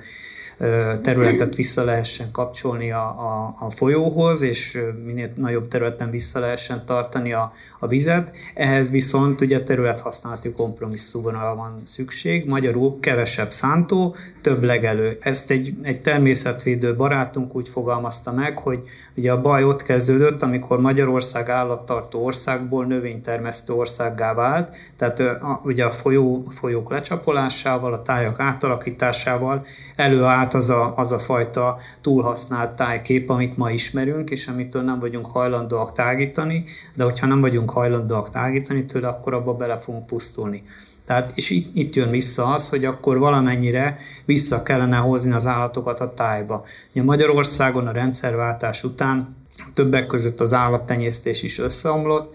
területet 1.03 1.55
vissza 1.55 1.85
lehessen 1.85 2.31
kapcsolni 2.33 2.91
a, 2.91 3.05
a, 3.05 3.55
a 3.59 3.71
folyóhoz, 3.71 4.43
és 4.43 4.79
minél 5.05 5.33
nagyobb 5.35 5.69
területen 5.69 6.11
vissza 6.11 6.41
lehessen 6.41 6.87
tartani 6.87 7.33
a, 7.33 7.53
a 7.83 7.87
vizet. 7.87 8.33
Ehhez 8.55 8.91
viszont 8.91 9.41
ugye 9.41 9.63
területhasználati 9.63 10.51
kompromisszumra 10.51 11.55
van 11.55 11.83
szükség, 11.85 12.49
magyarul 12.49 13.01
kevesebb 13.01 13.51
szántó, 13.51 14.15
több 14.43 14.63
legelő. 14.63 15.17
Ezt 15.21 15.51
egy, 15.51 15.75
egy 15.83 16.01
természetvédő 16.01 16.97
barátunk 16.97 17.55
úgy 17.55 17.69
fogalmazta 17.69 18.33
meg, 18.33 18.59
hogy 18.59 18.83
ugye 19.17 19.33
a 19.33 19.41
baj 19.41 19.65
ott 19.65 19.83
kezdődött, 19.83 20.43
amikor 20.43 20.81
Magyarország 20.81 21.49
állattartó 21.49 22.25
országból 22.25 22.85
növénytermesztő 22.85 23.73
országgá 23.73 24.35
vált, 24.35 24.77
tehát 24.97 25.21
a, 25.21 25.61
ugye 25.65 25.85
a 25.85 25.91
folyó, 25.91 26.45
folyók 26.49 26.91
lecsapolásával, 26.91 27.93
a 27.93 28.03
tájak 28.03 28.41
átalakításával 28.41 29.65
előállt 29.97 30.55
az 30.55 30.71
a, 30.71 30.93
az 30.97 31.13
a 31.13 31.19
fajta 31.19 31.79
túlhasznált 32.01 32.71
tájkép, 32.71 33.31
amit 33.31 33.57
ma 33.57 33.71
ismerünk, 33.71 34.31
és 34.31 34.47
amitől 34.47 34.83
nem 34.83 35.01
vagyunk 35.01 35.27
hajlandóak 35.27 35.93
tágítani, 35.93 36.65
de 36.95 37.05
hogyha 37.05 37.27
nem 37.27 37.41
vagyunk 37.41 37.71
hajlandóak 37.73 38.31
tágítani 38.31 38.87
tőle, 38.87 39.09
akkor 39.09 39.35
abba 39.35 39.55
bele 39.55 39.79
fogunk 39.79 40.07
pusztulni. 40.07 40.63
Tehát, 41.07 41.33
és 41.35 41.51
itt, 41.51 41.77
itt 41.77 41.95
jön 41.95 42.11
vissza 42.11 42.47
az, 42.47 42.69
hogy 42.69 42.85
akkor 42.85 43.19
valamennyire 43.19 43.99
vissza 44.25 44.63
kellene 44.63 44.97
hozni 44.97 45.33
az 45.33 45.47
állatokat 45.47 46.01
a 46.01 46.15
tájba. 46.15 46.65
Ugye 46.91 47.03
Magyarországon 47.03 47.87
a 47.87 47.93
rendszerváltás 47.93 48.85
után 48.85 49.37
többek 49.75 50.07
között 50.07 50.41
az 50.41 50.55
állattenyésztés 50.55 51.43
is 51.43 51.59
összeomlott, 51.59 52.35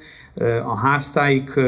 a 0.64 0.76
háztáik 0.76 1.60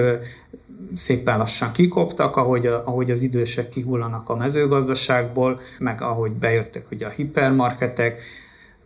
szépen 0.93 1.37
lassan 1.37 1.71
kikoptak, 1.71 2.35
ahogy, 2.35 2.65
a, 2.67 2.87
ahogy 2.87 3.11
az 3.11 3.21
idősek 3.21 3.69
kihullanak 3.69 4.29
a 4.29 4.35
mezőgazdaságból, 4.35 5.59
meg 5.79 6.01
ahogy 6.01 6.31
bejöttek 6.31 6.91
ugye 6.91 7.05
a 7.05 7.09
hipermarketek, 7.09 8.19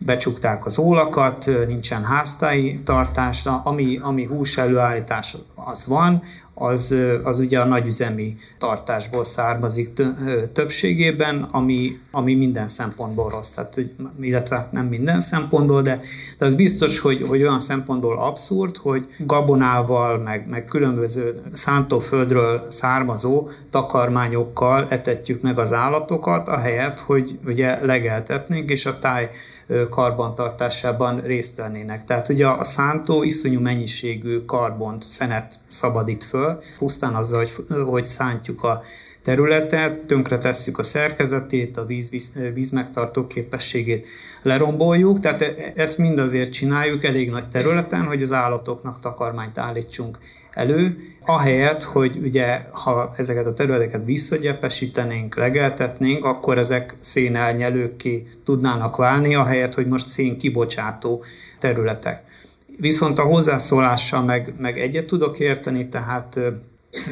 becsukták 0.04 0.66
az 0.66 0.78
ólakat, 0.78 1.50
nincsen 1.66 2.04
háztáji 2.04 2.80
tartás, 2.84 3.46
ami, 3.62 3.98
ami 4.02 4.24
hús 4.24 4.58
előállítás 4.58 5.36
az 5.54 5.86
van, 5.86 6.22
az, 6.54 6.96
az 7.22 7.38
ugye 7.38 7.60
a 7.60 7.64
nagyüzemi 7.64 8.36
tartásból 8.58 9.24
származik 9.24 9.88
többségében, 10.52 11.42
ami, 11.50 11.98
ami 12.10 12.34
minden 12.34 12.68
szempontból 12.68 13.30
rossz, 13.30 13.50
tehát, 13.50 13.80
illetve 14.20 14.56
hát 14.56 14.72
nem 14.72 14.86
minden 14.86 15.20
szempontból, 15.20 15.82
de, 15.82 16.00
de 16.38 16.46
az 16.46 16.54
biztos, 16.54 16.98
hogy, 16.98 17.22
hogy 17.28 17.42
olyan 17.42 17.60
szempontból 17.60 18.18
abszurd, 18.18 18.76
hogy 18.76 19.08
gabonával, 19.18 20.18
meg, 20.18 20.48
meg 20.48 20.64
különböző 20.64 21.42
szántóföldről 21.52 22.62
származó 22.70 23.48
takarmányokkal 23.70 24.86
etetjük 24.88 25.42
meg 25.42 25.58
az 25.58 25.72
állatokat, 25.72 26.48
ahelyett, 26.48 27.00
hogy 27.00 27.38
ugye 27.46 27.84
legeltetnénk, 27.84 28.70
és 28.70 28.86
a 28.86 28.98
táj 28.98 29.30
karbantartásában 29.90 31.20
részt 31.20 31.56
vennének. 31.56 32.04
Tehát 32.04 32.28
ugye 32.28 32.46
a 32.46 32.64
szántó 32.64 33.22
iszonyú 33.22 33.60
mennyiségű 33.60 34.44
karbont, 34.44 35.08
szenet 35.08 35.54
szabadít 35.70 36.24
föl, 36.24 36.58
pusztán 36.78 37.14
azzal, 37.14 37.38
hogy, 37.38 37.84
hogy 37.84 38.04
szántjuk 38.04 38.64
a 38.64 38.82
területet, 39.24 40.06
tönkre 40.06 40.38
tesszük 40.38 40.78
a 40.78 40.82
szerkezetét, 40.82 41.76
a 41.76 41.86
víz, 41.86 42.10
víz, 42.10 42.32
víz 42.54 42.70
megtartó 42.70 43.26
képességét 43.26 44.06
leromboljuk, 44.42 45.20
tehát 45.20 45.42
e, 45.42 45.54
ezt 45.74 45.98
mind 45.98 46.18
azért 46.18 46.52
csináljuk 46.52 47.04
elég 47.04 47.30
nagy 47.30 47.48
területen, 47.48 48.04
hogy 48.04 48.22
az 48.22 48.32
állatoknak 48.32 49.00
takarmányt 49.00 49.58
állítsunk 49.58 50.18
elő, 50.50 50.96
ahelyett, 51.26 51.82
hogy 51.82 52.18
ugye, 52.22 52.66
ha 52.70 53.12
ezeket 53.16 53.46
a 53.46 53.52
területeket 53.52 54.04
visszagyepesítenénk, 54.04 55.34
legeltetnénk, 55.36 56.24
akkor 56.24 56.58
ezek 56.58 56.96
szénelnyelőkké 57.00 58.26
tudnának 58.44 58.96
válni, 58.96 59.34
ahelyett, 59.34 59.74
hogy 59.74 59.86
most 59.86 60.06
szén 60.06 60.38
kibocsátó 60.38 61.24
területek. 61.58 62.22
Viszont 62.76 63.18
a 63.18 63.22
hozzászólással 63.22 64.22
meg, 64.22 64.54
meg 64.58 64.78
egyet 64.78 65.06
tudok 65.06 65.38
érteni, 65.38 65.88
tehát 65.88 66.40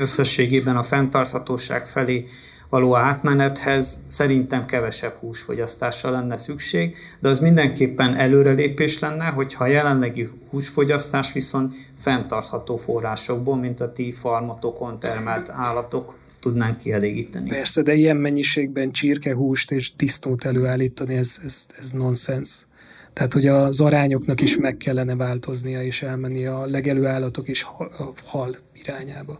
összességében 0.00 0.76
a 0.76 0.82
fenntarthatóság 0.82 1.86
felé 1.86 2.24
való 2.72 2.96
átmenethez 2.96 3.98
szerintem 4.06 4.66
kevesebb 4.66 5.14
húsfogyasztásra 5.14 6.10
lenne 6.10 6.36
szükség, 6.36 6.96
de 7.20 7.28
az 7.28 7.38
mindenképpen 7.38 8.14
előrelépés 8.14 8.98
lenne, 8.98 9.24
hogyha 9.24 9.64
a 9.64 9.66
jelenlegi 9.66 10.28
húsfogyasztás 10.50 11.32
viszont 11.32 11.74
fenntartható 11.98 12.76
forrásokból, 12.76 13.56
mint 13.56 13.80
a 13.80 13.92
ti 13.92 14.12
farmatokon 14.12 14.98
termelt 14.98 15.50
állatok 15.50 16.14
tudnánk 16.40 16.78
kielégíteni. 16.78 17.48
Persze, 17.48 17.82
de 17.82 17.94
ilyen 17.94 18.16
mennyiségben 18.16 18.90
csirkehúst 18.90 19.70
és 19.70 19.96
tisztót 19.96 20.44
előállítani, 20.44 21.14
ez, 21.14 21.38
ez, 21.44 21.66
ez 21.78 21.90
nonsens. 21.90 22.66
Tehát, 23.12 23.32
hogy 23.32 23.46
az 23.46 23.80
arányoknak 23.80 24.40
is 24.40 24.56
meg 24.56 24.76
kellene 24.76 25.16
változnia, 25.16 25.82
és 25.82 26.02
elmenni 26.02 26.46
a 26.46 26.66
legelő 26.66 27.06
állatok 27.06 27.48
és 27.48 27.64
a 27.64 28.12
hal 28.24 28.56
irányába. 28.74 29.38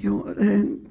Jó, 0.00 0.24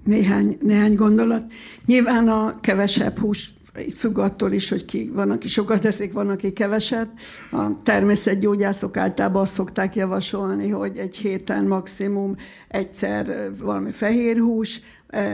néhány, 0.04 0.58
néhány 0.62 0.96
gondolat. 0.96 1.44
Nyilván 1.86 2.28
a 2.28 2.60
kevesebb 2.60 3.20
hús 3.20 3.54
függ 3.96 4.18
attól 4.18 4.52
is, 4.52 4.70
hogy 4.70 4.86
ki, 4.86 5.12
van, 5.14 5.32
aki 5.32 5.48
sokat 5.48 5.86
eszik, 5.86 6.14
van, 6.14 6.30
aki 6.30 6.54
keveset. 6.54 7.08
A 7.52 7.82
természetgyógyászok 7.84 8.98
általában 8.98 9.42
azt 9.42 9.54
szokták 9.54 9.96
javasolni, 9.96 10.70
hogy 10.70 10.98
egy 10.98 11.18
héten 11.18 11.66
maximum 11.66 12.36
egyszer 12.68 13.52
valami 13.58 13.92
fehér 13.92 14.38
hús, 14.38 14.82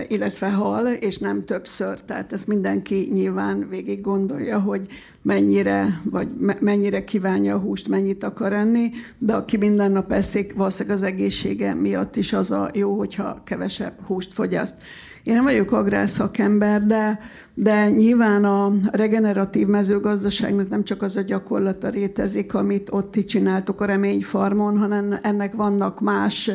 illetve 0.07 0.49
hal, 0.49 0.88
és 0.88 1.17
nem 1.17 1.45
többször. 1.45 2.01
Tehát 2.01 2.34
ezt 2.34 2.47
mindenki 2.47 3.09
nyilván 3.13 3.67
végig 3.69 4.01
gondolja, 4.01 4.59
hogy 4.59 4.88
mennyire, 5.22 6.01
vagy 6.03 6.28
mennyire 6.59 7.03
kívánja 7.03 7.55
a 7.55 7.59
húst, 7.59 7.88
mennyit 7.88 8.24
akar 8.24 8.53
enni, 8.53 8.91
de 9.17 9.34
aki 9.34 9.57
minden 9.57 9.91
nap 9.91 10.11
eszik, 10.11 10.53
valószínűleg 10.53 10.97
az 10.97 11.03
egészsége 11.03 11.74
miatt 11.74 12.15
is 12.15 12.34
az 12.34 12.51
a 12.51 12.69
jó, 12.74 12.97
hogyha 12.97 13.41
kevesebb 13.45 13.93
húst 14.05 14.34
fogyaszt. 14.34 14.76
Én 15.24 15.34
nem 15.34 15.43
vagyok 15.43 15.72
agrárszakember, 15.72 16.86
de, 16.86 17.19
de 17.53 17.89
nyilván 17.89 18.43
a 18.43 18.73
regeneratív 18.91 19.67
mezőgazdaságnak 19.67 20.69
nem 20.69 20.83
csak 20.83 21.01
az 21.01 21.17
a 21.17 21.21
gyakorlata 21.21 21.89
rétezik, 21.89 22.53
amit 22.53 22.89
ott 22.91 23.11
ti 23.11 23.25
csináltok 23.25 23.81
a 23.81 23.85
reményfarmon, 23.85 24.77
hanem 24.77 25.19
ennek 25.21 25.53
vannak 25.53 25.99
más 25.99 26.51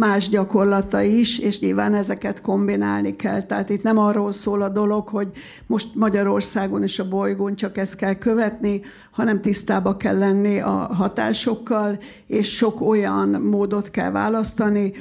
más 0.00 0.28
gyakorlata 0.28 1.00
is, 1.00 1.38
és 1.38 1.60
nyilván 1.60 1.94
ezeket 1.94 2.40
kombinálni 2.40 3.16
kell. 3.16 3.42
Tehát 3.42 3.70
itt 3.70 3.82
nem 3.82 3.98
arról 3.98 4.32
szól 4.32 4.62
a 4.62 4.68
dolog, 4.68 5.08
hogy 5.08 5.28
most 5.66 5.94
Magyarországon 5.94 6.82
és 6.82 6.98
a 6.98 7.08
bolygón 7.08 7.54
csak 7.54 7.76
ezt 7.76 7.96
kell 7.96 8.14
követni, 8.14 8.80
hanem 9.10 9.40
tisztába 9.40 9.96
kell 9.96 10.18
lenni 10.18 10.60
a 10.60 10.70
hatásokkal, 10.70 11.98
és 12.26 12.56
sok 12.56 12.80
olyan 12.80 13.28
módot 13.28 13.90
kell 13.90 14.10
választani, 14.10 14.92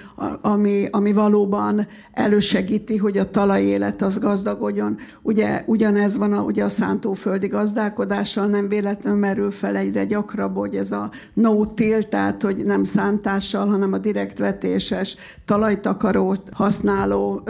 ami, 0.41 0.87
ami 0.91 1.13
valóban 1.13 1.87
elősegíti, 2.11 2.97
hogy 2.97 3.17
a 3.17 3.31
talajélet 3.31 4.01
az 4.01 4.19
gazdagodjon. 4.19 4.97
Ugye 5.21 5.38
ugyanez 5.65 6.17
van 6.17 6.33
a, 6.33 6.41
ugye 6.41 6.63
a 6.63 6.69
szántóföldi 6.69 7.47
gazdálkodással, 7.47 8.45
nem 8.45 8.67
véletlenül 8.67 9.19
merül 9.19 9.51
fel 9.51 9.75
egyre 9.75 10.05
gyakrabb, 10.05 10.55
hogy 10.55 10.75
ez 10.75 10.91
a 10.91 11.11
no-till, 11.33 12.03
tehát 12.03 12.41
hogy 12.41 12.65
nem 12.65 12.83
szántással, 12.83 13.67
hanem 13.67 13.93
a 13.93 13.97
direkt 13.97 14.39
vetés 14.39 14.87
természetes 14.89 15.15
talajtakarót 15.45 16.49
használó 16.51 17.43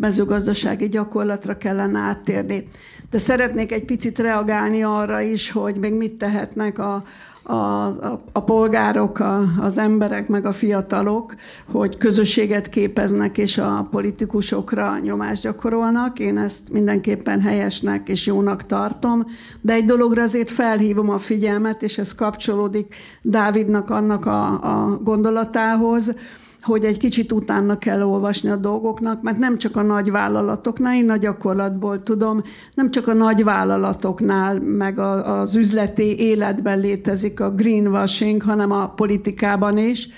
mezőgazdasági 0.00 0.88
gyakorlatra 0.88 1.56
kellene 1.56 1.98
áttérni. 1.98 2.68
De 3.10 3.18
szeretnék 3.18 3.72
egy 3.72 3.84
picit 3.84 4.18
reagálni 4.18 4.82
arra 4.82 5.20
is, 5.20 5.50
hogy 5.50 5.76
még 5.76 5.94
mit 5.94 6.12
tehetnek 6.12 6.78
a, 6.78 7.04
a, 7.42 7.54
a, 7.54 8.22
a 8.32 8.42
polgárok, 8.42 9.18
a, 9.18 9.42
az 9.60 9.78
emberek, 9.78 10.28
meg 10.28 10.46
a 10.46 10.52
fiatalok, 10.52 11.34
hogy 11.70 11.98
közösséget 11.98 12.68
képeznek 12.68 13.38
és 13.38 13.58
a 13.58 13.88
politikusokra 13.90 14.98
nyomást 14.98 15.42
gyakorolnak. 15.42 16.18
Én 16.18 16.38
ezt 16.38 16.72
mindenképpen 16.72 17.40
helyesnek 17.40 18.08
és 18.08 18.26
jónak 18.26 18.66
tartom, 18.66 19.26
de 19.60 19.72
egy 19.72 19.84
dologra 19.84 20.22
azért 20.22 20.50
felhívom 20.50 21.10
a 21.10 21.18
figyelmet, 21.18 21.82
és 21.82 21.98
ez 21.98 22.14
kapcsolódik 22.14 22.94
Dávidnak 23.22 23.90
annak 23.90 24.26
a, 24.26 24.44
a 24.50 24.98
gondolatához, 25.02 26.14
hogy 26.62 26.84
egy 26.84 26.98
kicsit 26.98 27.32
utána 27.32 27.78
kell 27.78 28.02
olvasni 28.02 28.50
a 28.50 28.56
dolgoknak, 28.56 29.22
mert 29.22 29.38
nem 29.38 29.58
csak 29.58 29.76
a 29.76 29.82
nagy 29.82 30.10
vállalatoknál, 30.10 30.96
én 30.96 31.10
a 31.10 31.16
gyakorlatból 31.16 32.02
tudom, 32.02 32.42
nem 32.74 32.90
csak 32.90 33.08
a 33.08 33.12
nagy 33.12 33.44
vállalatoknál, 33.44 34.60
meg 34.60 34.98
a, 34.98 35.40
az 35.40 35.54
üzleti 35.54 36.18
életben 36.18 36.78
létezik 36.78 37.40
a 37.40 37.50
greenwashing, 37.50 38.42
hanem 38.42 38.72
a 38.72 38.88
politikában 38.88 39.78
is, 39.78 40.08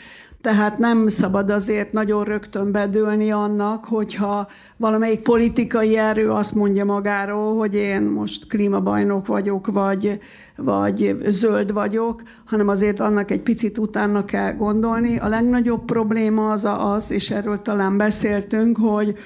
tehát 0.45 0.79
nem 0.79 1.09
szabad 1.09 1.51
azért 1.51 1.93
nagyon 1.93 2.25
rögtön 2.25 2.73
bedőlni 2.73 3.31
annak, 3.31 3.85
hogyha 3.85 4.49
valamelyik 4.77 5.21
politikai 5.21 5.97
erő 5.97 6.31
azt 6.31 6.55
mondja 6.55 6.85
magáról, 6.85 7.57
hogy 7.57 7.75
én 7.75 8.03
most 8.03 8.47
klímabajnok 8.47 9.27
vagyok, 9.27 9.67
vagy, 9.67 10.21
vagy 10.57 11.17
zöld 11.27 11.73
vagyok, 11.73 12.23
hanem 12.45 12.69
azért 12.69 13.01
annak 13.01 13.31
egy 13.31 13.41
picit 13.41 13.79
utána 13.79 14.25
kell 14.25 14.53
gondolni. 14.53 15.19
A 15.19 15.29
legnagyobb 15.29 15.85
probléma 15.85 16.51
az 16.51 16.69
az, 16.79 17.11
és 17.11 17.31
erről 17.31 17.63
talán 17.63 17.97
beszéltünk, 17.97 18.79
hogy 18.79 19.17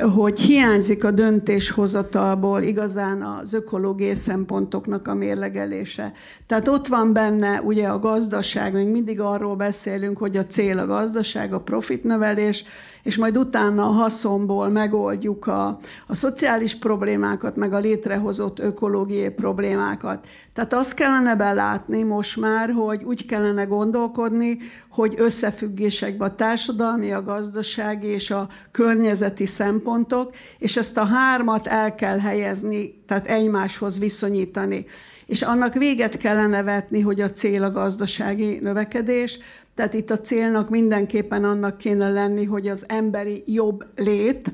hogy 0.00 0.40
hiányzik 0.40 1.04
a 1.04 1.10
döntéshozatalból 1.10 2.62
igazán 2.62 3.22
az 3.22 3.52
ökológiai 3.52 4.14
szempontoknak 4.14 5.08
a 5.08 5.14
mérlegelése. 5.14 6.12
Tehát 6.46 6.68
ott 6.68 6.86
van 6.86 7.12
benne 7.12 7.60
ugye 7.60 7.86
a 7.86 7.98
gazdaság, 7.98 8.72
még 8.72 8.88
mindig 8.88 9.20
arról 9.20 9.56
beszélünk, 9.56 10.18
hogy 10.18 10.36
a 10.36 10.46
cél 10.46 10.78
a 10.78 10.86
gazdaság, 10.86 11.52
a 11.52 11.60
profitnövelés, 11.60 12.64
és 13.02 13.16
majd 13.16 13.38
utána 13.38 13.82
a 13.82 13.90
haszonból 13.90 14.68
megoldjuk 14.68 15.46
a, 15.46 15.78
a 16.06 16.14
szociális 16.14 16.74
problémákat, 16.74 17.56
meg 17.56 17.72
a 17.72 17.78
létrehozott 17.78 18.58
ökológiai 18.58 19.28
problémákat. 19.30 20.26
Tehát 20.52 20.72
azt 20.72 20.94
kellene 20.94 21.36
belátni 21.36 22.02
most 22.02 22.40
már, 22.40 22.70
hogy 22.70 23.04
úgy 23.04 23.26
kellene 23.26 23.64
gondolkodni, 23.64 24.58
hogy 24.90 25.14
összefüggésekben 25.16 26.28
a 26.28 26.34
társadalmi, 26.34 27.12
a 27.12 27.22
gazdasági 27.22 28.06
és 28.06 28.30
a 28.30 28.48
környezeti 28.70 29.46
szempontok, 29.46 30.34
és 30.58 30.76
ezt 30.76 30.96
a 30.96 31.04
hármat 31.04 31.66
el 31.66 31.94
kell 31.94 32.18
helyezni, 32.18 33.02
tehát 33.06 33.26
egymáshoz 33.26 33.98
viszonyítani 33.98 34.86
és 35.30 35.42
annak 35.42 35.74
véget 35.74 36.16
kellene 36.16 36.62
vetni, 36.62 37.00
hogy 37.00 37.20
a 37.20 37.32
cél 37.32 37.64
a 37.64 37.70
gazdasági 37.70 38.58
növekedés, 38.62 39.38
tehát 39.74 39.94
itt 39.94 40.10
a 40.10 40.20
célnak 40.20 40.68
mindenképpen 40.68 41.44
annak 41.44 41.78
kéne 41.78 42.10
lenni, 42.10 42.44
hogy 42.44 42.68
az 42.68 42.84
emberi 42.88 43.42
jobb 43.46 43.84
lét, 43.96 44.52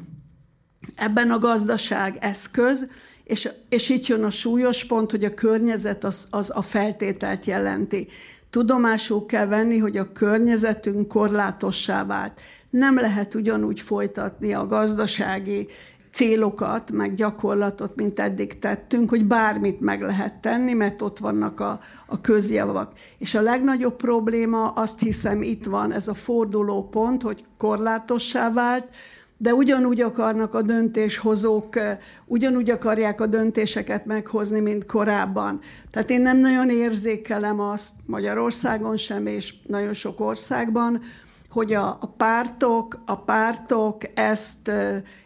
ebben 0.94 1.30
a 1.30 1.38
gazdaság 1.38 2.16
eszköz, 2.20 2.88
és, 3.24 3.48
és 3.68 3.88
itt 3.88 4.06
jön 4.06 4.24
a 4.24 4.30
súlyos 4.30 4.84
pont, 4.84 5.10
hogy 5.10 5.24
a 5.24 5.34
környezet 5.34 6.04
az, 6.04 6.26
az 6.30 6.50
a 6.54 6.62
feltételt 6.62 7.44
jelenti. 7.44 8.08
Tudomásul 8.50 9.26
kell 9.26 9.46
venni, 9.46 9.78
hogy 9.78 9.96
a 9.96 10.12
környezetünk 10.12 11.08
korlátossá 11.08 12.04
vált. 12.04 12.40
Nem 12.70 13.00
lehet 13.00 13.34
ugyanúgy 13.34 13.80
folytatni 13.80 14.52
a 14.52 14.66
gazdasági 14.66 15.66
célokat, 16.16 16.90
meg 16.90 17.14
gyakorlatot, 17.14 17.96
mint 17.96 18.20
eddig 18.20 18.58
tettünk, 18.58 19.08
hogy 19.08 19.26
bármit 19.26 19.80
meg 19.80 20.02
lehet 20.02 20.34
tenni, 20.34 20.72
mert 20.72 21.02
ott 21.02 21.18
vannak 21.18 21.60
a, 21.60 21.80
a 22.06 22.20
közjavak. 22.20 22.92
És 23.18 23.34
a 23.34 23.42
legnagyobb 23.42 23.96
probléma, 23.96 24.68
azt 24.68 25.00
hiszem 25.00 25.42
itt 25.42 25.64
van 25.64 25.92
ez 25.92 26.08
a 26.08 26.14
forduló 26.14 26.88
pont, 26.88 27.22
hogy 27.22 27.44
korlátossá 27.58 28.50
vált, 28.50 28.84
de 29.38 29.54
ugyanúgy 29.54 30.00
akarnak 30.00 30.54
a 30.54 30.62
döntéshozók, 30.62 31.78
ugyanúgy 32.26 32.70
akarják 32.70 33.20
a 33.20 33.26
döntéseket 33.26 34.06
meghozni, 34.06 34.60
mint 34.60 34.86
korábban. 34.86 35.60
Tehát 35.90 36.10
én 36.10 36.20
nem 36.20 36.38
nagyon 36.38 36.70
érzékelem 36.70 37.60
azt 37.60 37.92
Magyarországon 38.06 38.96
sem, 38.96 39.26
és 39.26 39.54
nagyon 39.66 39.92
sok 39.92 40.20
országban, 40.20 41.00
hogy 41.50 41.72
a, 41.74 41.88
a 42.00 42.06
pártok, 42.16 43.02
a 43.06 43.16
pártok 43.16 44.02
ezt, 44.14 44.70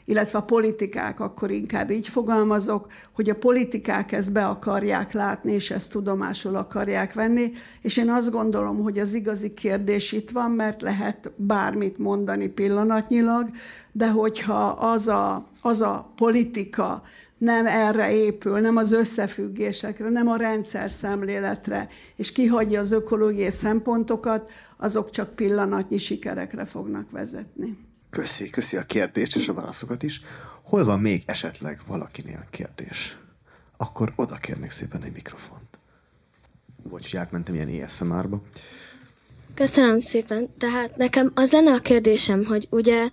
illetve 0.05 0.39
a 0.39 0.43
politikák, 0.43 1.21
akkor 1.21 1.51
inkább 1.51 1.91
így 1.91 2.09
fogalmazok, 2.09 2.87
hogy 3.13 3.31
a 3.31 3.35
politikák 3.35 4.13
ezt 4.13 4.33
be 4.33 4.47
akarják 4.47 5.13
látni, 5.13 5.53
és 5.53 5.71
ezt 5.71 5.93
tudomásul 5.93 6.57
akarják 6.57 7.13
venni, 7.13 7.51
és 7.81 7.97
én 7.97 8.11
azt 8.11 8.31
gondolom, 8.31 8.83
hogy 8.83 8.99
az 8.99 9.15
igazi 9.15 9.55
kérdés 9.55 10.13
itt 10.13 10.31
van, 10.31 10.51
mert 10.51 10.83
lehet 10.83 11.33
bármit 11.37 11.99
mondani 11.99 12.49
pillanatnyilag, 12.49 13.51
de 13.93 14.11
hogyha 14.11 14.67
az 14.67 15.09
a, 15.09 15.47
az 15.61 15.81
a 15.81 16.13
politika, 16.17 17.03
nem 17.41 17.67
erre 17.67 18.13
épül, 18.13 18.61
nem 18.61 18.77
az 18.77 18.93
összefüggésekre, 18.93 20.09
nem 20.09 20.29
a 20.29 20.37
rendszer 20.37 20.91
szemléletre, 20.91 21.89
és 22.17 22.33
kihagyja 22.33 22.81
az 22.81 22.93
ökológiai 22.93 23.51
szempontokat, 23.51 24.51
azok 24.77 25.11
csak 25.11 25.35
pillanatnyi 25.35 25.97
sikerekre 25.97 26.65
fognak 26.65 27.11
vezetni. 27.11 27.79
Köszi, 28.11 28.51
köszi 28.51 28.77
a 28.77 28.83
kérdést 28.83 29.37
és 29.37 29.49
a 29.49 29.53
válaszokat 29.53 30.03
is. 30.03 30.21
Hol 30.63 30.85
van 30.85 31.01
még 31.01 31.23
esetleg 31.27 31.81
valakinél 31.87 32.47
kérdés? 32.51 33.19
Akkor 33.77 34.13
oda 34.17 34.37
kérnék 34.37 34.71
szépen 34.71 35.03
egy 35.03 35.13
mikrofont. 35.13 35.79
Bocs, 36.83 37.17
átmentem 37.17 37.55
ilyen 37.55 37.83
ASMR-ba. 37.85 38.43
Köszönöm 39.55 40.01
szépen. 40.01 40.47
Tehát 40.59 40.97
nekem 40.97 41.31
az 41.35 41.53
lenne 41.53 41.73
a 41.73 41.79
kérdésem, 41.79 42.45
hogy 42.45 42.67
ugye 42.71 43.09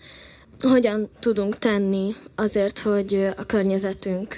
hogyan 0.61 1.09
tudunk 1.19 1.57
tenni 1.57 2.15
azért, 2.35 2.79
hogy 2.79 3.27
a 3.37 3.45
környezetünk 3.45 4.35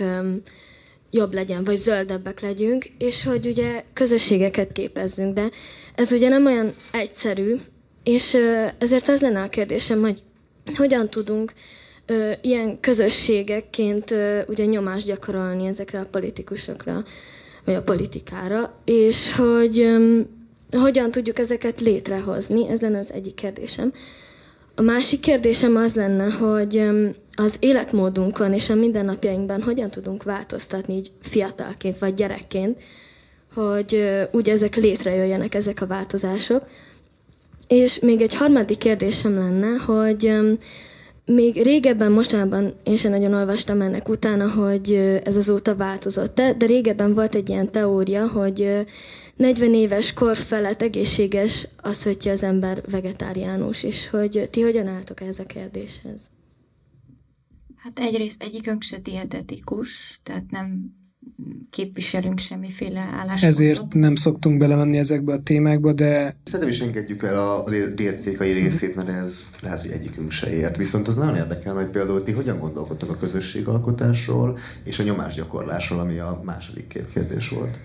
jobb 1.12 1.34
legyen, 1.34 1.64
vagy 1.64 1.76
zöldebbek 1.78 2.40
legyünk, 2.40 2.86
és 2.98 3.24
hogy 3.24 3.48
ugye 3.48 3.84
közösségeket 3.94 4.72
képezzünk, 4.72 5.34
de 5.34 5.50
ez 5.96 6.12
ugye 6.12 6.30
nem 6.30 6.46
olyan 6.46 6.74
egyszerű, 6.92 7.56
és 8.04 8.38
ezért 8.78 9.08
az 9.08 9.22
lenne 9.22 9.42
a 9.42 9.50
kérdésem, 9.50 10.02
hogy 10.02 10.22
hogyan 10.76 11.10
tudunk 11.10 11.54
ilyen 12.42 12.80
közösségekként 12.80 14.14
ugye 14.48 14.66
nyomást 14.66 15.06
gyakorolni 15.06 15.68
ezekre 15.68 16.00
a 16.00 16.08
politikusokra, 16.12 17.04
vagy 17.66 17.76
a 17.76 17.82
politikára, 17.82 18.82
és 18.86 19.34
hogy 19.34 19.98
hogyan 20.72 21.12
tudjuk 21.12 21.40
ezeket 21.40 21.82
létrehozni, 21.82 22.70
ez 22.70 22.82
lenne 22.82 23.00
az 23.00 23.14
egyik 23.14 23.34
kérdésem. 23.36 23.94
A 24.80 24.82
másik 24.82 25.20
kérdésem 25.20 25.76
az 25.76 25.96
lenne, 25.96 26.30
hogy 26.30 26.84
az 27.36 27.58
életmódunkon 27.60 28.54
és 28.54 28.70
a 28.70 28.76
mindennapjainkban 28.76 29.62
hogyan 29.62 29.90
tudunk 29.90 30.24
változtatni 30.24 30.94
így 30.94 31.12
fiatalként 31.22 31.98
vagy 31.98 32.14
gyerekként, 32.14 32.78
hogy 33.54 34.04
úgy 34.32 34.50
ezek 34.50 34.76
létrejöjjenek, 34.76 35.56
ezek 35.56 35.82
a 35.82 35.88
változások. 35.88 36.64
És 37.68 38.00
még 38.00 38.22
egy 38.22 38.36
harmadik 38.36 38.78
kérdésem 38.78 39.34
lenne, 39.34 39.68
hogy 39.86 40.34
még 41.26 41.64
régebben, 41.64 42.12
mostanában 42.12 42.74
én 42.84 42.98
sem 42.98 43.12
nagyon 43.12 43.34
olvastam 43.34 43.82
ennek 43.82 44.10
utána, 44.10 44.50
hogy 44.50 44.94
ez 45.24 45.38
azóta 45.38 45.76
változott 45.76 46.40
-e, 46.40 46.54
de 46.54 46.66
régebben 46.66 47.14
volt 47.14 47.36
egy 47.36 47.50
ilyen 47.50 47.72
teória, 47.72 48.28
hogy 48.28 48.86
40 49.40 49.74
éves 49.74 50.14
kor 50.14 50.38
felett 50.38 50.82
egészséges 50.82 51.68
az, 51.82 52.04
hogyha 52.04 52.32
az 52.32 52.44
ember 52.44 52.82
vegetáriánus, 52.90 53.84
és 53.84 54.10
hogy 54.10 54.48
ti 54.52 54.62
hogyan 54.62 54.88
álltok 54.88 55.22
ez 55.22 55.40
a 55.40 55.46
kérdéshez? 55.46 56.22
Hát 57.76 58.00
egyrészt 58.00 58.44
egyikünk 58.44 58.82
se 58.82 58.98
dietetikus, 58.98 60.20
tehát 60.24 60.44
nem 60.50 60.98
képviselünk 61.70 62.40
semmiféle 62.40 63.00
álláspontot. 63.00 63.44
Ezért 63.44 63.94
nem 63.94 64.16
szoktunk 64.16 64.58
belemenni 64.60 64.98
ezekbe 64.98 65.34
a 65.34 65.44
témákba, 65.44 65.94
de... 65.94 66.36
Szerintem 66.44 66.70
is 66.70 66.80
engedjük 66.80 67.24
el 67.24 67.50
a, 67.50 67.64
dietetikai 67.96 68.52
részét, 68.52 68.96
mert 68.96 69.10
ez 69.10 69.46
lehet, 69.62 69.82
hogy 69.82 69.92
egyikünk 69.92 70.32
se 70.32 70.54
ért. 70.54 70.78
Viszont 70.78 71.08
az 71.08 71.16
nagyon 71.16 71.36
érdekel, 71.36 71.76
hogy 71.76 71.90
például 71.90 72.24
ti 72.24 72.32
hogyan 72.32 72.60
gondolkodtok 72.60 73.10
a 73.10 73.18
közösségalkotásról 73.18 74.58
és 74.84 75.00
a 75.00 75.04
nyomásgyakorlásról, 75.04 76.00
ami 76.00 76.18
a 76.18 76.42
második 76.46 76.88
két 76.88 77.10
kérdés 77.10 77.50
volt. 77.50 77.80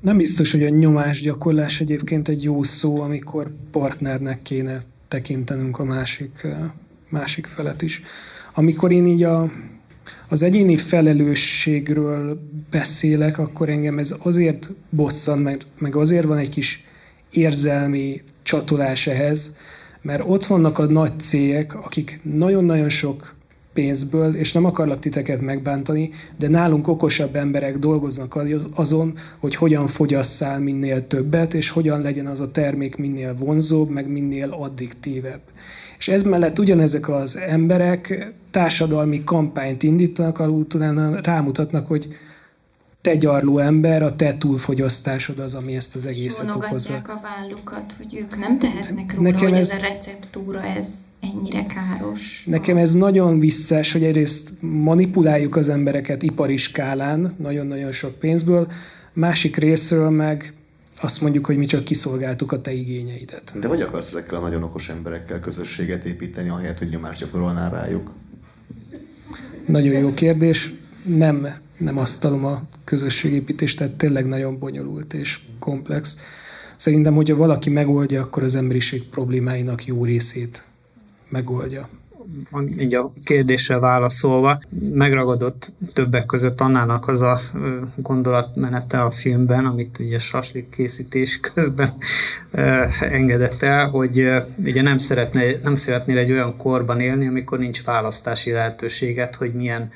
Nem 0.00 0.16
biztos, 0.16 0.52
hogy 0.52 0.62
a 0.62 0.68
nyomásgyakorlás 0.68 1.80
egyébként 1.80 2.28
egy 2.28 2.42
jó 2.42 2.62
szó, 2.62 3.00
amikor 3.00 3.52
partnernek 3.70 4.42
kéne 4.42 4.82
tekintenünk 5.08 5.78
a 5.78 5.84
másik, 5.84 6.46
másik 7.08 7.46
felet 7.46 7.82
is. 7.82 8.02
Amikor 8.54 8.92
én 8.92 9.06
így 9.06 9.22
a 9.22 9.50
az 10.28 10.42
egyéni 10.42 10.76
felelősségről 10.76 12.40
beszélek, 12.70 13.38
akkor 13.38 13.68
engem 13.68 13.98
ez 13.98 14.14
azért 14.18 14.70
bosszant, 14.90 15.42
meg, 15.42 15.60
meg 15.78 15.96
azért 15.96 16.24
van 16.24 16.38
egy 16.38 16.48
kis 16.48 16.84
érzelmi 17.30 18.22
csatolás 18.42 19.06
ehhez, 19.06 19.56
mert 20.02 20.22
ott 20.26 20.46
vannak 20.46 20.78
a 20.78 20.84
nagy 20.84 21.20
cégek, 21.20 21.74
akik 21.74 22.20
nagyon-nagyon 22.22 22.88
sok 22.88 23.34
pénzből, 23.78 24.34
és 24.34 24.52
nem 24.52 24.64
akarlak 24.64 24.98
titeket 24.98 25.40
megbántani, 25.40 26.10
de 26.38 26.48
nálunk 26.48 26.88
okosabb 26.88 27.36
emberek 27.36 27.78
dolgoznak 27.78 28.38
azon, 28.74 29.14
hogy 29.40 29.54
hogyan 29.54 29.86
fogyasszál 29.86 30.58
minél 30.58 31.06
többet, 31.06 31.54
és 31.54 31.70
hogyan 31.70 32.02
legyen 32.02 32.26
az 32.26 32.40
a 32.40 32.50
termék 32.50 32.96
minél 32.96 33.34
vonzóbb, 33.34 33.90
meg 33.90 34.08
minél 34.08 34.50
addiktívebb. 34.50 35.40
És 35.98 36.08
ez 36.08 36.22
mellett 36.22 36.58
ugyanezek 36.58 37.08
az 37.08 37.36
emberek 37.36 38.32
társadalmi 38.50 39.24
kampányt 39.24 39.82
indítanak, 39.82 40.38
ahol 40.38 40.52
utána 40.52 41.20
rámutatnak, 41.20 41.86
hogy 41.86 42.08
te 43.00 43.16
ember, 43.58 44.02
a 44.02 44.16
te 44.16 44.36
túlfogyasztásod 44.36 45.38
az, 45.38 45.54
ami 45.54 45.76
ezt 45.76 45.96
az 45.96 46.06
egészet 46.06 46.54
okozza. 46.54 46.94
a 46.94 47.20
vállukat, 47.22 47.94
hogy 47.96 48.16
ők 48.20 48.38
nem 48.38 48.58
tehetnek 48.58 49.14
róla, 49.14 49.30
Nekem 49.30 49.48
hogy 49.48 49.58
ez, 49.58 49.70
ez 49.70 49.78
a 49.78 49.80
receptúra, 49.80 50.62
ez 50.62 50.94
ennyire 51.20 51.64
káros. 51.64 52.44
Nekem 52.46 52.76
ez 52.76 52.94
nagyon 52.94 53.38
visszás, 53.38 53.92
hogy 53.92 54.04
egyrészt 54.04 54.52
manipuláljuk 54.60 55.56
az 55.56 55.68
embereket 55.68 56.22
ipari 56.22 56.56
skálán, 56.56 57.32
nagyon-nagyon 57.36 57.92
sok 57.92 58.14
pénzből, 58.14 58.66
másik 59.12 59.56
részről 59.56 60.10
meg 60.10 60.52
azt 61.00 61.20
mondjuk, 61.20 61.46
hogy 61.46 61.56
mi 61.56 61.64
csak 61.64 61.84
kiszolgáltuk 61.84 62.52
a 62.52 62.60
te 62.60 62.72
igényeidet. 62.72 63.52
De 63.60 63.68
hogy 63.68 63.80
akarsz 63.80 64.08
ezekkel 64.08 64.36
a 64.36 64.40
nagyon 64.40 64.62
okos 64.62 64.88
emberekkel 64.88 65.40
közösséget 65.40 66.04
építeni, 66.04 66.48
ahelyett, 66.48 66.78
hogy 66.78 66.88
nyomást 66.88 67.20
gyakorolnál 67.20 67.70
rájuk? 67.70 68.10
Nagyon 69.66 69.98
jó 69.98 70.14
kérdés. 70.14 70.72
Nem, 71.04 71.46
nem 71.78 71.98
asztalom 71.98 72.44
a 72.44 72.62
közösségépítést, 72.84 73.78
tehát 73.78 73.92
tényleg 73.92 74.26
nagyon 74.26 74.58
bonyolult 74.58 75.14
és 75.14 75.40
komplex. 75.58 76.16
Szerintem, 76.76 77.14
hogyha 77.14 77.36
valaki 77.36 77.70
megoldja, 77.70 78.22
akkor 78.22 78.42
az 78.42 78.54
emberiség 78.54 79.04
problémáinak 79.04 79.86
jó 79.86 80.04
részét 80.04 80.64
megoldja 81.28 81.88
így 82.78 82.94
a 82.94 83.12
kérdésre 83.24 83.78
válaszolva, 83.78 84.60
megragadott 84.92 85.72
többek 85.92 86.26
között 86.26 86.60
Annának 86.60 87.08
az 87.08 87.20
a 87.20 87.40
gondolatmenete 87.96 89.02
a 89.02 89.10
filmben, 89.10 89.66
amit 89.66 89.98
ugye 89.98 90.18
saslik 90.18 90.68
készítés 90.68 91.40
közben 91.40 91.92
engedett 93.00 93.62
el, 93.62 93.88
hogy 93.88 94.30
ugye 94.64 94.82
nem, 94.82 94.98
szeretne, 94.98 95.42
nem 95.62 95.74
szeretnél 95.74 96.18
egy 96.18 96.32
olyan 96.32 96.56
korban 96.56 97.00
élni, 97.00 97.26
amikor 97.26 97.58
nincs 97.58 97.82
választási 97.82 98.50
lehetőséget, 98.50 99.36
hogy 99.36 99.54
milyen 99.54 99.90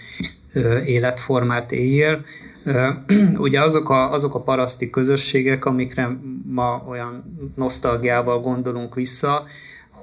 életformát 0.87 1.73
éljél. 1.73 2.25
Ugye 3.39 3.61
azok 3.61 3.91
a, 3.91 4.13
azok 4.13 4.35
a 4.35 4.41
paraszti 4.41 4.91
közösségek, 4.91 5.65
amikre 5.65 6.19
ma 6.47 6.83
olyan 6.89 7.39
nosztalgiával 7.57 8.41
gondolunk 8.41 8.95
vissza, 8.95 9.45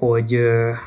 hogy, 0.00 0.40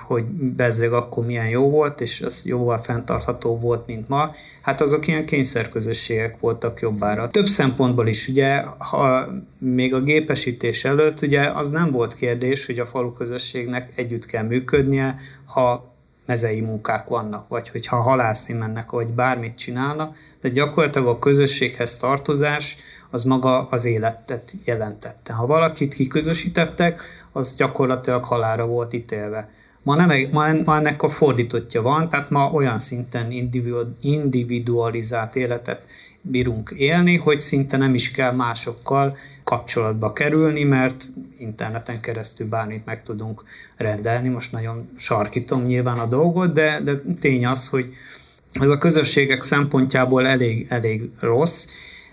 hogy 0.05 0.23
bezzeg 0.33 0.93
akkor 0.93 1.25
milyen 1.25 1.47
jó 1.47 1.69
volt, 1.69 2.01
és 2.01 2.21
az 2.21 2.45
jóval 2.45 2.77
fenntartható 2.77 3.59
volt, 3.59 3.87
mint 3.87 4.09
ma, 4.09 4.31
hát 4.61 4.81
azok 4.81 5.07
ilyen 5.07 5.25
kényszerközösségek 5.25 6.39
voltak 6.39 6.79
jobbára. 6.79 7.29
Több 7.29 7.45
szempontból 7.45 8.07
is, 8.07 8.27
ugye, 8.27 8.61
ha 8.77 9.27
még 9.59 9.93
a 9.93 10.01
gépesítés 10.01 10.85
előtt, 10.85 11.21
ugye 11.21 11.41
az 11.41 11.69
nem 11.69 11.91
volt 11.91 12.13
kérdés, 12.13 12.65
hogy 12.65 12.79
a 12.79 12.85
falu 12.85 13.13
közösségnek 13.13 13.91
együtt 13.95 14.25
kell 14.25 14.43
működnie, 14.43 15.15
ha 15.45 15.92
mezei 16.25 16.61
munkák 16.61 17.07
vannak, 17.07 17.47
vagy 17.47 17.69
hogyha 17.69 17.95
halászni 17.95 18.53
mennek, 18.53 18.91
vagy 18.91 19.07
bármit 19.07 19.57
csinálnak, 19.57 20.15
de 20.41 20.49
gyakorlatilag 20.49 21.07
a 21.07 21.19
közösséghez 21.19 21.97
tartozás 21.97 22.77
az 23.09 23.23
maga 23.23 23.67
az 23.67 23.85
életet 23.85 24.53
jelentette. 24.63 25.33
Ha 25.33 25.45
valakit 25.45 25.93
kiközösítettek, 25.93 27.01
az 27.31 27.55
gyakorlatilag 27.55 28.23
halára 28.23 28.65
volt 28.65 28.93
ítélve. 28.93 29.49
Ma, 29.83 29.95
nem, 29.95 30.11
ma, 30.31 30.53
ma 30.65 30.75
ennek 30.75 31.03
a 31.03 31.09
fordítottja 31.09 31.81
van, 31.81 32.09
tehát 32.09 32.29
ma 32.29 32.51
olyan 32.51 32.79
szinten 32.79 33.31
individualizált 34.01 35.35
életet 35.35 35.85
bírunk 36.21 36.73
élni, 36.77 37.17
hogy 37.17 37.39
szinte 37.39 37.77
nem 37.77 37.93
is 37.93 38.11
kell 38.11 38.31
másokkal 38.31 39.17
kapcsolatba 39.43 40.13
kerülni, 40.13 40.63
mert 40.63 41.07
interneten 41.37 42.01
keresztül 42.01 42.47
bármit 42.47 42.85
meg 42.85 43.03
tudunk 43.03 43.43
rendelni. 43.77 44.29
Most 44.29 44.51
nagyon 44.51 44.89
sarkítom 44.97 45.65
nyilván 45.65 45.97
a 45.97 46.05
dolgot, 46.05 46.53
de, 46.53 46.79
de 46.83 47.01
tény 47.19 47.45
az, 47.45 47.69
hogy 47.69 47.93
ez 48.53 48.69
a 48.69 48.77
közösségek 48.77 49.41
szempontjából 49.41 50.27
elég, 50.27 50.65
elég 50.69 51.09
rossz, 51.19 51.67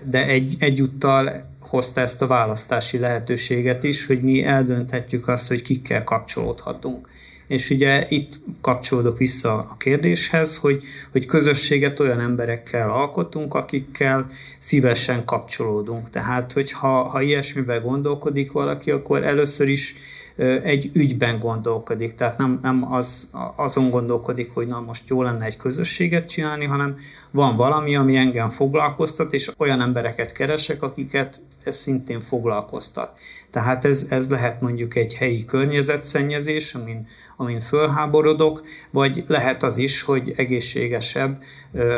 de 0.07 0.27
egy, 0.27 0.57
egyúttal 0.59 1.49
hozta 1.61 2.01
ezt 2.01 2.23
a 2.23 2.27
választási 2.27 2.99
lehetőséget 2.99 3.85
is, 3.85 4.07
hogy 4.07 4.23
mi 4.23 4.45
eldönthetjük 4.45 5.29
azt, 5.29 5.49
hogy 5.49 5.63
kikkel 5.63 6.05
kapcsolódhatunk. 6.05 7.09
És 7.51 7.71
ugye 7.71 8.07
itt 8.09 8.41
kapcsolódok 8.61 9.19
vissza 9.19 9.55
a 9.55 9.77
kérdéshez, 9.77 10.57
hogy, 10.57 10.83
hogy 11.13 11.27
közösséget 11.27 12.01
olyan 12.01 12.21
emberekkel 12.21 12.91
alkotunk, 12.91 13.55
akikkel 13.55 14.27
szívesen 14.59 15.25
kapcsolódunk. 15.25 16.11
Tehát, 16.11 16.53
hogyha 16.53 16.89
ha 16.89 17.21
ilyesmiben 17.21 17.83
gondolkodik 17.83 18.53
valaki, 18.53 18.91
akkor 18.91 19.25
először 19.25 19.69
is 19.69 19.95
egy 20.63 20.91
ügyben 20.93 21.39
gondolkodik, 21.39 22.15
tehát 22.15 22.39
nem, 22.39 22.59
nem 22.63 22.93
az, 22.93 23.31
azon 23.57 23.91
gondolkodik, 23.91 24.51
hogy 24.51 24.67
na 24.67 24.81
most 24.81 25.09
jó 25.09 25.23
lenne 25.23 25.45
egy 25.45 25.57
közösséget 25.57 26.29
csinálni, 26.29 26.65
hanem 26.65 26.97
van 27.31 27.57
valami, 27.57 27.97
ami 27.97 28.17
engem 28.17 28.51
foglalkoztat, 28.51 29.33
és 29.33 29.51
olyan 29.59 29.81
embereket 29.81 30.33
keresek, 30.33 30.83
akiket 30.83 31.41
ez 31.65 31.77
szintén 31.77 32.21
foglalkoztat. 32.21 33.19
Tehát 33.51 33.85
ez, 33.85 34.07
ez 34.11 34.31
lehet 34.31 34.61
mondjuk 34.61 34.97
egy 34.97 35.15
helyi 35.15 35.45
környezetszennyezés, 35.45 36.75
amin, 36.75 37.07
amin 37.37 37.61
fölháborodok, 37.61 38.63
vagy 38.91 39.25
lehet 39.27 39.63
az 39.63 39.77
is, 39.77 40.03
hogy 40.03 40.33
egészségesebb 40.37 41.43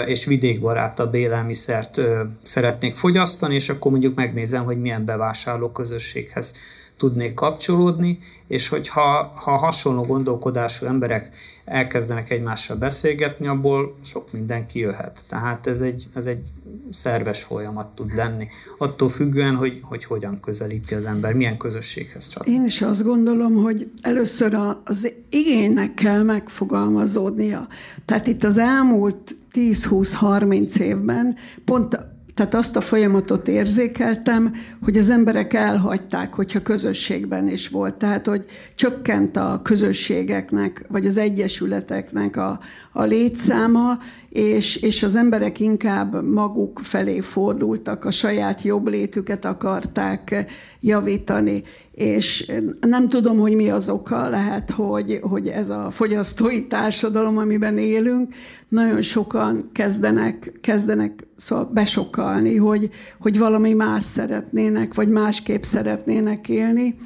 és 0.07 0.25
vidékbarátabb 0.25 1.15
élelmiszert 1.15 2.01
szeretnék 2.43 2.95
fogyasztani, 2.95 3.55
és 3.55 3.69
akkor 3.69 3.91
mondjuk 3.91 4.15
megnézem, 4.15 4.65
hogy 4.65 4.81
milyen 4.81 5.05
bevásárló 5.05 5.71
közösséghez 5.71 6.55
tudnék 6.97 7.35
kapcsolódni, 7.35 8.19
és 8.47 8.69
hogyha 8.69 9.33
ha 9.35 9.57
hasonló 9.57 10.03
gondolkodású 10.03 10.87
emberek 10.87 11.29
elkezdenek 11.65 12.31
egymással 12.31 12.77
beszélgetni, 12.77 13.47
abból 13.47 13.95
sok 14.05 14.33
minden 14.33 14.67
kijöhet. 14.67 15.25
Tehát 15.29 15.67
ez 15.67 15.81
egy, 15.81 16.07
ez 16.15 16.27
egy 16.27 16.43
szerves 16.91 17.43
folyamat 17.43 17.95
tud 17.95 18.15
lenni. 18.15 18.49
Attól 18.79 19.09
függően, 19.09 19.55
hogy, 19.55 19.81
hogy 19.83 20.05
hogyan 20.05 20.41
közelíti 20.41 20.95
az 20.95 21.07
ember, 21.07 21.35
milyen 21.35 21.57
közösséghez 21.57 22.29
csatlakozik. 22.29 22.59
Én 22.59 22.65
is 22.65 22.83
azt 22.83 23.03
gondolom, 23.03 23.55
hogy 23.55 23.91
először 24.01 24.59
az 24.85 25.13
igénynek 25.31 25.95
kell 25.95 26.23
megfogalmazódnia. 26.23 27.69
Tehát 28.05 28.27
itt 28.27 28.45
az 28.45 28.59
elmúlt 28.59 29.37
10-20-30 29.53 30.77
évben 30.77 31.37
pont 31.65 31.99
tehát 32.35 32.55
azt 32.55 32.77
a 32.77 32.81
folyamatot 32.81 33.49
érzékeltem, 33.49 34.55
hogy 34.83 34.97
az 34.97 35.11
emberek 35.11 35.53
elhagyták, 35.53 36.35
hogyha 36.35 36.63
közösségben 36.63 37.49
is 37.49 37.69
volt. 37.69 37.95
Tehát, 37.95 38.27
hogy 38.27 38.45
csökkent 38.75 39.37
a 39.37 39.61
közösségeknek, 39.63 40.85
vagy 40.89 41.07
az 41.07 41.17
egyesületeknek 41.17 42.37
a, 42.37 42.61
a 42.93 43.03
létszáma, 43.03 43.99
és, 44.33 44.77
és 44.77 45.03
az 45.03 45.17
emberek 45.17 45.61
inkább 45.61 46.25
maguk 46.25 46.81
felé 46.83 47.21
fordultak, 47.21 48.05
a 48.05 48.11
saját 48.11 48.63
jobb 48.63 48.89
létüket 48.89 49.45
akarták 49.45 50.45
javítani. 50.81 51.63
És 51.93 52.53
nem 52.81 53.09
tudom, 53.09 53.39
hogy 53.39 53.55
mi 53.55 53.71
az 53.71 53.89
oka, 53.89 54.29
lehet, 54.29 54.71
hogy, 54.71 55.19
hogy 55.23 55.49
ez 55.49 55.71
a 55.71 55.91
fogyasztói 55.91 56.67
társadalom, 56.67 57.39
amiben 57.39 57.79
élünk, 57.79 58.35
nagyon 58.69 59.03
sokan 59.03 59.71
kezdenek, 59.73 60.59
kezdenek 60.61 61.27
szóval 61.37 61.65
besokalni, 61.65 62.57
hogy, 62.57 62.91
hogy 63.21 63.39
valami 63.39 63.73
más 63.73 64.03
szeretnének, 64.03 64.95
vagy 64.95 65.09
másképp 65.09 65.63
szeretnének 65.63 66.49
élni. 66.49 66.97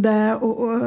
De 0.00 0.30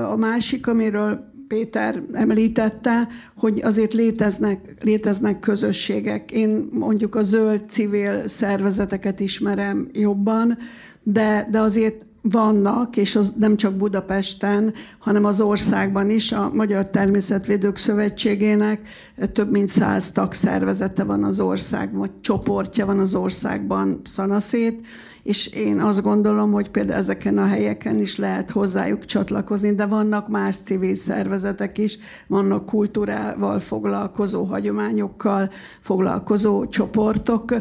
a 0.10 0.16
másik, 0.16 0.68
amiről 0.68 1.29
Péter 1.50 2.04
említette, 2.14 3.08
hogy 3.38 3.62
azért 3.64 3.94
léteznek, 3.94 4.74
léteznek 4.82 5.40
közösségek. 5.40 6.32
Én 6.32 6.68
mondjuk 6.72 7.16
a 7.16 7.24
zöld 7.24 7.70
civil 7.70 8.28
szervezeteket 8.28 9.20
ismerem 9.20 9.90
jobban, 9.94 10.58
de, 11.04 11.48
de 11.52 11.60
azért 11.60 12.06
vannak, 12.22 12.98
és 12.98 13.16
az 13.16 13.34
nem 13.38 13.56
csak 13.56 13.74
Budapesten, 13.74 14.74
hanem 15.00 15.26
az 15.26 15.42
országban 15.42 16.10
is. 16.10 16.32
A 16.32 16.52
Magyar 16.54 16.90
Természetvédők 16.90 17.78
Szövetségének 17.78 18.90
több 19.34 19.52
mint 19.52 19.68
száz 19.68 20.12
tagszervezete 20.12 21.04
van 21.04 21.24
az 21.24 21.40
országban, 21.40 22.00
vagy 22.00 22.20
csoportja 22.22 22.86
van 22.86 23.00
az 23.00 23.16
országban 23.16 24.02
szanaszét, 24.04 24.88
és 25.24 25.48
én 25.48 25.80
azt 25.80 26.02
gondolom, 26.02 26.52
hogy 26.52 26.70
például 26.70 26.98
ezeken 26.98 27.38
a 27.38 27.46
helyeken 27.46 27.98
is 28.00 28.18
lehet 28.18 28.52
hozzájuk 28.52 29.06
csatlakozni, 29.06 29.76
de 29.76 29.86
vannak 29.86 30.28
más 30.28 30.56
civil 30.56 30.96
szervezetek 30.96 31.78
is, 31.78 31.98
vannak 32.28 32.66
kultúrával 32.66 33.60
foglalkozó, 33.60 34.44
hagyományokkal 34.44 35.52
foglalkozó 35.82 36.66
csoportok, 36.68 37.54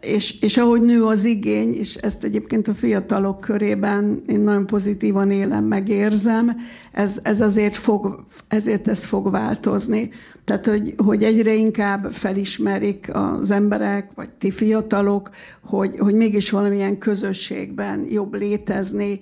és, 0.00 0.40
és 0.40 0.56
ahogy 0.56 0.80
nő 0.80 1.04
az 1.04 1.24
igény, 1.24 1.74
és 1.74 1.94
ezt 1.94 2.24
egyébként 2.24 2.68
a 2.68 2.74
fiatalok 2.74 3.40
körében 3.40 4.22
én 4.26 4.40
nagyon 4.40 4.66
pozitívan 4.66 5.30
élem, 5.30 5.64
megérzem, 5.64 6.56
ez, 6.92 7.20
ez 7.22 7.40
azért 7.40 7.76
fog, 7.76 8.24
ezért 8.48 8.88
ez 8.88 9.04
fog 9.04 9.30
változni. 9.30 10.10
Tehát, 10.44 10.66
hogy, 10.66 10.94
hogy 10.96 11.22
egyre 11.22 11.54
inkább 11.54 12.12
felismerik 12.12 13.10
az 13.12 13.50
emberek, 13.50 14.10
vagy 14.14 14.28
ti 14.30 14.50
fiatalok, 14.50 15.30
hogy, 15.62 15.98
hogy 15.98 16.14
mégis 16.14 16.50
valamilyen 16.50 16.98
közösségben 16.98 18.06
jobb 18.08 18.34
létezni, 18.34 19.20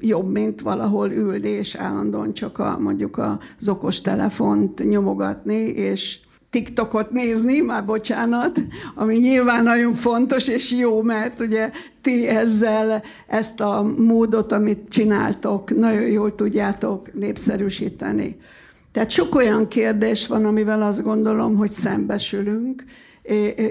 jobb, 0.00 0.30
mint 0.30 0.60
valahol 0.60 1.10
ülni, 1.10 1.48
és 1.48 1.74
állandóan 1.74 2.34
csak 2.34 2.58
a, 2.58 2.78
mondjuk 2.78 3.18
az 3.58 3.68
okos 3.68 4.00
telefont 4.00 4.88
nyomogatni, 4.88 5.60
és 5.62 6.18
TikTokot 6.52 7.10
nézni, 7.10 7.60
már 7.60 7.84
bocsánat, 7.84 8.60
ami 8.94 9.16
nyilván 9.16 9.62
nagyon 9.62 9.94
fontos 9.94 10.48
és 10.48 10.72
jó, 10.72 11.02
mert 11.02 11.40
ugye 11.40 11.70
ti 12.00 12.26
ezzel 12.26 13.02
ezt 13.26 13.60
a 13.60 13.94
módot, 13.96 14.52
amit 14.52 14.88
csináltok, 14.88 15.76
nagyon 15.76 16.02
jól 16.02 16.34
tudjátok 16.34 17.14
népszerűsíteni. 17.14 18.36
Tehát 18.90 19.10
sok 19.10 19.34
olyan 19.34 19.68
kérdés 19.68 20.26
van, 20.26 20.44
amivel 20.44 20.82
azt 20.82 21.02
gondolom, 21.02 21.56
hogy 21.56 21.70
szembesülünk, 21.70 22.84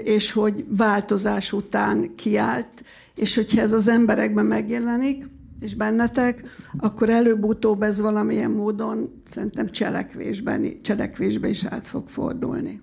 és 0.04 0.32
hogy 0.32 0.64
változás 0.68 1.52
után 1.52 2.14
kiállt, 2.16 2.84
és 3.14 3.34
hogyha 3.34 3.60
ez 3.60 3.72
az 3.72 3.88
emberekben 3.88 4.46
megjelenik, 4.46 5.24
és 5.62 5.74
bennetek, 5.74 6.42
akkor 6.78 7.10
előbb-utóbb 7.10 7.82
ez 7.82 8.00
valamilyen 8.00 8.50
módon 8.50 9.22
szerintem 9.24 9.70
cselekvésben, 9.70 10.80
cselekvésben 10.82 11.50
is 11.50 11.64
át 11.64 11.86
fog 11.86 12.08
fordulni. 12.08 12.80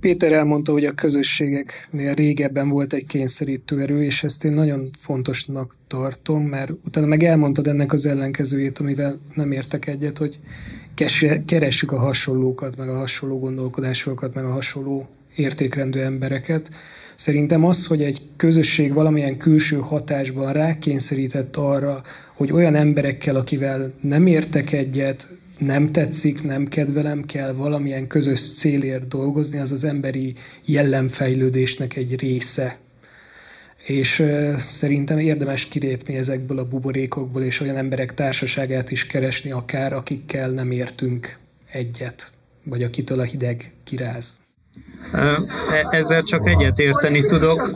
Péter 0.00 0.32
elmondta, 0.32 0.72
hogy 0.72 0.84
a 0.84 0.92
közösségeknél 0.92 2.14
régebben 2.14 2.68
volt 2.68 2.92
egy 2.92 3.06
kényszerítő 3.06 3.80
erő, 3.80 4.02
és 4.02 4.24
ezt 4.24 4.44
én 4.44 4.52
nagyon 4.52 4.90
fontosnak 4.98 5.74
tartom, 5.86 6.42
mert 6.42 6.70
utána 6.84 7.06
meg 7.06 7.22
elmondtad 7.22 7.66
ennek 7.66 7.92
az 7.92 8.06
ellenkezőjét, 8.06 8.78
amivel 8.78 9.18
nem 9.34 9.52
értek 9.52 9.86
egyet, 9.86 10.18
hogy 10.18 10.38
keressük 11.46 11.92
a 11.92 11.98
hasonlókat, 11.98 12.76
meg 12.76 12.88
a 12.88 12.96
hasonló 12.96 13.38
gondolkodásokat, 13.38 14.34
meg 14.34 14.44
a 14.44 14.52
hasonló 14.52 15.08
értékrendű 15.36 15.98
embereket. 15.98 16.70
Szerintem 17.16 17.64
az, 17.64 17.86
hogy 17.86 18.02
egy 18.02 18.20
közösség 18.36 18.92
valamilyen 18.92 19.36
külső 19.36 19.76
hatásban 19.76 20.52
rákényszerített 20.52 21.56
arra, 21.56 22.02
hogy 22.34 22.52
olyan 22.52 22.74
emberekkel, 22.74 23.36
akivel 23.36 23.92
nem 24.00 24.26
értek 24.26 24.72
egyet, 24.72 25.28
nem 25.58 25.92
tetszik, 25.92 26.42
nem 26.42 26.68
kedvelem, 26.68 27.24
kell 27.24 27.52
valamilyen 27.52 28.06
közös 28.06 28.54
célért 28.54 29.08
dolgozni, 29.08 29.58
az 29.58 29.72
az 29.72 29.84
emberi 29.84 30.34
jellemfejlődésnek 30.64 31.96
egy 31.96 32.20
része. 32.20 32.78
És 33.86 34.24
szerintem 34.56 35.18
érdemes 35.18 35.68
kilépni 35.68 36.16
ezekből 36.16 36.58
a 36.58 36.68
buborékokból, 36.68 37.42
és 37.42 37.60
olyan 37.60 37.76
emberek 37.76 38.14
társaságát 38.14 38.90
is 38.90 39.06
keresni, 39.06 39.50
akár 39.50 39.92
akikkel 39.92 40.50
nem 40.50 40.70
értünk 40.70 41.38
egyet, 41.70 42.32
vagy 42.64 42.82
akitől 42.82 43.20
a 43.20 43.24
hideg 43.24 43.72
kiráz. 43.84 44.36
E, 45.12 45.86
ezzel 45.90 46.22
csak 46.22 46.46
egyet 46.46 46.78
érteni 46.78 47.26
tudok. 47.26 47.70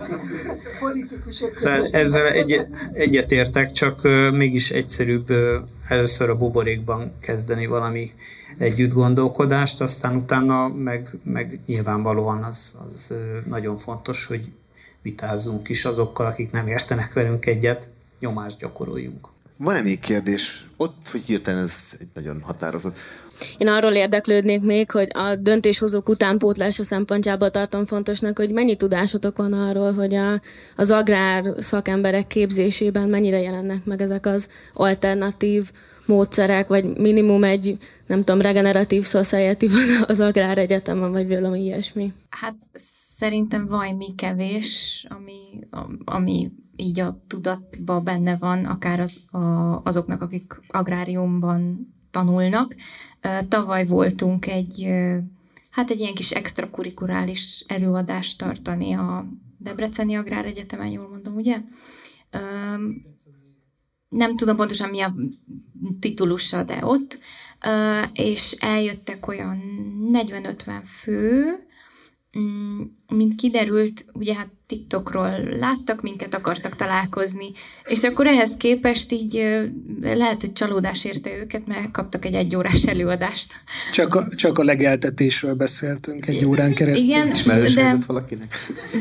Ezzel 1.91 2.27
egy, 2.27 2.61
egyetértek, 2.93 3.73
csak 3.73 4.03
mégis 4.33 4.71
egyszerűbb 4.71 5.33
először 5.89 6.31
a 6.31 6.37
buborékban 6.37 7.13
kezdeni 7.21 7.67
valami 7.67 8.13
együtt 8.59 8.93
gondolkodást, 8.93 9.81
aztán 9.81 10.17
utána 10.17 10.69
meg, 10.69 11.11
meg 11.25 11.61
nyilvánvalóan 11.67 12.43
az, 12.43 12.79
az 12.89 13.15
nagyon 13.47 13.77
fontos, 13.77 14.27
hogy 14.27 14.53
vitázzunk 15.03 15.69
is 15.69 15.85
azokkal, 15.85 16.27
akik 16.27 16.51
nem 16.51 16.67
értenek 16.67 17.13
velünk 17.13 17.47
egyet, 17.47 17.89
nyomást 18.21 18.59
gyakoroljunk. 18.59 19.29
Van-e 19.59 19.83
még 19.83 19.99
kérdés? 20.01 20.67
Ott, 20.77 21.09
hogy 21.11 21.25
hirtelen 21.25 21.63
ez 21.63 21.97
egy 22.01 22.09
nagyon 22.15 22.41
határozott. 22.43 22.97
Én 23.57 23.69
arról 23.69 23.93
érdeklődnék 23.93 24.63
még, 24.63 24.91
hogy 24.91 25.09
a 25.13 25.37
döntéshozók 25.37 26.09
utánpótlása 26.09 26.83
szempontjából 26.83 27.51
tartom 27.51 27.87
fontosnak, 27.87 28.39
hogy 28.39 28.51
mennyi 28.51 28.77
tudásotok 28.77 29.37
van 29.37 29.53
arról, 29.53 29.93
hogy 29.93 30.15
a, 30.15 30.41
az 30.77 30.91
agrár 30.91 31.45
szakemberek 31.59 32.27
képzésében 32.27 33.09
mennyire 33.09 33.41
jelennek 33.41 33.85
meg 33.85 34.03
ezek 34.03 34.27
az 34.27 34.49
alternatív 34.73 35.71
módszerek, 36.07 36.69
vagy 36.69 36.97
minimum 36.97 37.45
egy, 37.45 37.79
nem 38.07 38.25
tudom, 38.25 38.41
regeneratív 38.41 39.05
society 39.05 39.67
van 39.67 40.05
az 40.07 40.21
agrár 40.21 40.59
egyetemen, 40.59 41.13
vagy 41.13 41.29
valami 41.29 41.61
ilyesmi. 41.61 42.13
Hát 42.29 42.57
szerintem 43.17 43.67
valami 43.67 44.15
kevés, 44.15 45.07
ami, 45.09 45.41
ami 46.05 46.51
így 46.81 47.01
a 47.01 47.23
tudatban 47.27 48.05
benne 48.05 48.37
van, 48.37 48.65
akár 48.65 49.01
az, 49.01 49.21
a, 49.31 49.39
azoknak, 49.83 50.23
akik 50.23 50.61
agráriumban 50.69 51.95
tanulnak. 52.11 52.75
Tavaly 53.49 53.87
voltunk 53.87 54.47
egy, 54.47 54.87
hát 55.71 55.91
egy 55.91 56.01
ilyen 56.01 56.15
kis 56.15 56.31
extrakurikulális 56.31 57.65
előadást 57.67 58.39
tartani 58.39 58.93
a 58.93 59.27
Debreceni 59.59 60.15
Agrár 60.15 60.45
Egyetemen, 60.45 60.87
jól 60.87 61.09
mondom, 61.09 61.35
ugye? 61.35 61.61
Nem 64.09 64.37
tudom 64.37 64.57
pontosan 64.57 64.91
mi 64.91 65.01
a 65.01 65.15
titulusa, 66.01 66.63
de 66.63 66.87
ott, 66.87 67.19
és 68.13 68.53
eljöttek 68.53 69.27
olyan 69.27 69.63
40-50 70.13 70.81
fő, 70.85 71.59
Mm, 72.39 72.83
mint 73.09 73.35
kiderült, 73.35 74.05
ugye 74.13 74.35
hát 74.35 74.51
TikTokról 74.69 75.39
láttak 75.59 76.03
minket, 76.03 76.35
akartak 76.35 76.77
találkozni, 76.77 77.53
és 77.85 78.03
akkor 78.03 78.27
ehhez 78.27 78.57
képest 78.57 79.13
így 79.13 79.61
lehet, 80.01 80.41
hogy 80.41 80.53
csalódás 80.53 81.05
érte 81.05 81.37
őket, 81.37 81.67
mert 81.67 81.91
kaptak 81.91 82.25
egy 82.25 82.35
egyórás 82.35 82.87
előadást. 82.87 83.55
Csak 83.93 84.15
a, 84.15 84.29
csak 84.37 84.59
a 84.59 84.63
legeltetésről 84.63 85.55
beszéltünk 85.55 86.27
egy 86.27 86.45
órán 86.45 86.75
keresztül. 86.75 87.09
Igen, 87.09 87.31
Ismerős 87.31 87.75
de, 87.75 87.97
valakinek? 88.07 88.55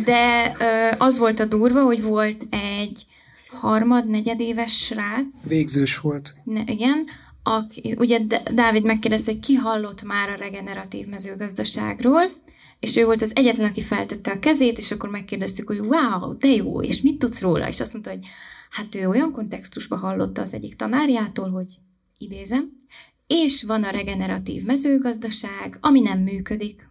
De 0.05 0.55
az 0.97 1.17
volt 1.17 1.39
a 1.39 1.45
durva, 1.45 1.83
hogy 1.83 2.01
volt 2.01 2.47
egy 2.49 3.05
harmad, 3.49 4.09
negyedéves 4.09 4.77
srác. 4.77 5.47
Végzős 5.47 5.97
volt. 5.97 6.35
Ne, 6.43 6.61
igen, 6.65 7.03
aki, 7.43 7.95
ugye 7.97 8.19
Dávid 8.53 8.83
megkérdezte, 8.83 9.31
hogy 9.31 9.39
ki 9.39 9.53
hallott 9.53 10.03
már 10.03 10.29
a 10.29 10.35
regeneratív 10.35 11.07
mezőgazdaságról, 11.07 12.31
és 12.79 12.95
ő 12.95 13.05
volt 13.05 13.21
az 13.21 13.35
egyetlen, 13.35 13.69
aki 13.69 13.81
feltette 13.81 14.31
a 14.31 14.39
kezét, 14.39 14.77
és 14.77 14.91
akkor 14.91 15.09
megkérdeztük, 15.09 15.67
hogy 15.67 15.79
wow, 15.79 16.37
de 16.37 16.47
jó, 16.47 16.81
és 16.81 17.01
mit 17.01 17.19
tudsz 17.19 17.41
róla? 17.41 17.67
És 17.67 17.79
azt 17.79 17.93
mondta, 17.93 18.11
hogy 18.11 18.25
hát 18.69 18.95
ő 18.95 19.07
olyan 19.07 19.31
kontextusban 19.31 19.99
hallotta 19.99 20.41
az 20.41 20.53
egyik 20.53 20.75
tanárjától, 20.75 21.49
hogy 21.49 21.67
idézem, 22.17 22.71
és 23.27 23.63
van 23.63 23.83
a 23.83 23.89
regeneratív 23.89 24.63
mezőgazdaság, 24.63 25.77
ami 25.81 25.99
nem 25.99 26.19
működik. 26.19 26.89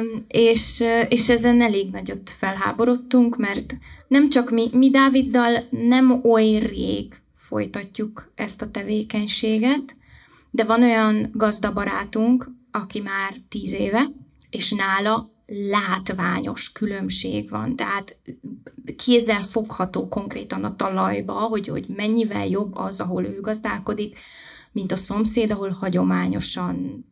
Um, 0.00 0.24
és, 0.28 0.84
és 1.08 1.28
ezen 1.28 1.60
elég 1.60 1.90
nagyot 1.90 2.30
felháborodtunk, 2.30 3.36
mert 3.36 3.76
nem 4.08 4.28
csak 4.28 4.50
mi, 4.50 4.68
mi 4.72 4.90
Dáviddal 4.90 5.68
nem 5.70 6.20
oly 6.24 6.58
rég 6.58 7.14
folytatjuk 7.36 8.32
ezt 8.34 8.62
a 8.62 8.70
tevékenységet, 8.70 9.96
de 10.50 10.64
van 10.64 10.82
olyan 10.82 11.30
gazdabarátunk, 11.32 12.50
aki 12.70 13.00
már 13.00 13.34
tíz 13.48 13.72
éve, 13.72 14.10
és 14.50 14.72
nála 14.72 15.30
látványos 15.70 16.72
különbség 16.72 17.50
van, 17.50 17.76
tehát 17.76 18.16
kézzel 18.96 19.42
fogható 19.42 20.08
konkrétan 20.08 20.64
a 20.64 20.76
talajba, 20.76 21.32
hogy, 21.32 21.66
hogy 21.66 21.86
mennyivel 21.96 22.46
jobb 22.46 22.76
az, 22.76 23.00
ahol 23.00 23.24
ő 23.24 23.40
gazdálkodik, 23.40 24.18
mint 24.72 24.92
a 24.92 24.96
szomszéd, 24.96 25.50
ahol 25.50 25.70
hagyományosan 25.70 27.04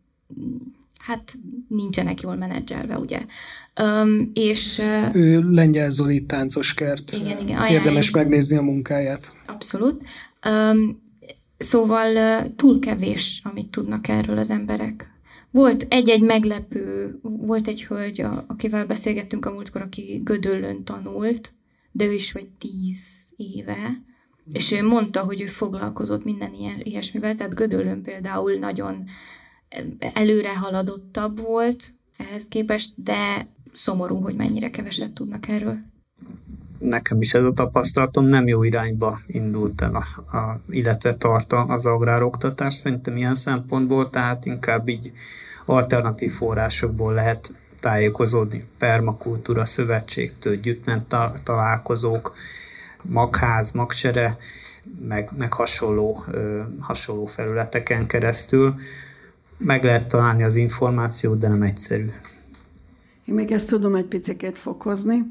hát 0.98 1.34
nincsenek 1.68 2.20
jól 2.20 2.36
menedzselve, 2.36 2.98
ugye. 2.98 3.24
Um, 3.80 4.30
és, 4.34 4.82
ő 5.12 5.50
Lengyel 5.50 5.90
Zoli 5.90 6.26
táncos 6.26 6.74
kert. 6.74 7.12
Igen, 7.12 7.38
igen. 7.38 7.58
Ajánlás. 7.58 7.72
Érdemes 7.72 8.10
megnézni 8.10 8.56
a 8.56 8.62
munkáját. 8.62 9.34
Abszolút. 9.46 10.02
Um, 10.48 11.02
szóval 11.58 12.42
túl 12.56 12.78
kevés, 12.78 13.40
amit 13.44 13.70
tudnak 13.70 14.08
erről 14.08 14.38
az 14.38 14.50
emberek. 14.50 15.15
Volt 15.56 15.86
egy-egy 15.88 16.22
meglepő, 16.22 17.18
volt 17.22 17.68
egy 17.68 17.84
hölgy, 17.84 18.24
akivel 18.46 18.86
beszélgettünk 18.86 19.46
a 19.46 19.52
múltkor, 19.52 19.82
aki 19.82 20.20
Gödöllön 20.24 20.84
tanult, 20.84 21.52
de 21.92 22.04
ő 22.04 22.12
is 22.12 22.32
vagy 22.32 22.48
tíz 22.58 22.98
éve, 23.36 24.02
és 24.52 24.72
ő 24.72 24.82
mondta, 24.82 25.20
hogy 25.20 25.40
ő 25.40 25.46
foglalkozott 25.46 26.24
minden 26.24 26.54
ilyen, 26.54 26.80
ilyesmivel, 26.82 27.34
tehát 27.34 27.54
Gödöllön 27.54 28.02
például 28.02 28.52
nagyon 28.52 29.04
előre 30.12 30.56
haladottabb 30.56 31.40
volt 31.40 31.94
ehhez 32.16 32.48
képest, 32.48 33.02
de 33.02 33.46
szomorú, 33.72 34.20
hogy 34.20 34.36
mennyire 34.36 34.70
keveset 34.70 35.12
tudnak 35.12 35.48
erről. 35.48 35.76
Nekem 36.78 37.20
is 37.20 37.34
ez 37.34 37.42
a 37.42 37.52
tapasztalatom 37.52 38.24
nem 38.24 38.46
jó 38.46 38.62
irányba 38.62 39.18
indult 39.26 39.80
el, 39.80 39.94
a, 39.94 40.36
a, 40.36 40.60
illetve 40.68 41.14
tart 41.14 41.52
az 41.52 41.86
agrároktatás 41.86 42.74
szerintem 42.74 43.16
ilyen 43.16 43.34
szempontból, 43.34 44.08
tehát 44.08 44.44
inkább 44.44 44.88
így 44.88 45.12
alternatív 45.66 46.32
forrásokból 46.32 47.14
lehet 47.14 47.54
tájékozódni. 47.80 48.64
Permakultúra 48.78 49.64
szövetségtől, 49.64 50.56
gyűjtment 50.56 51.14
találkozók, 51.42 52.36
magház, 53.02 53.70
magcsere, 53.70 54.36
meg, 55.08 55.30
meg 55.36 55.52
hasonló, 55.52 56.24
ö, 56.30 56.60
hasonló 56.80 57.26
felületeken 57.26 58.06
keresztül. 58.06 58.74
Meg 59.58 59.84
lehet 59.84 60.08
találni 60.08 60.42
az 60.42 60.56
információt, 60.56 61.38
de 61.38 61.48
nem 61.48 61.62
egyszerű. 61.62 62.10
Én 63.24 63.34
még 63.34 63.52
ezt 63.52 63.68
tudom 63.68 63.94
egy 63.94 64.04
picit 64.04 64.58
fokozni. 64.58 65.24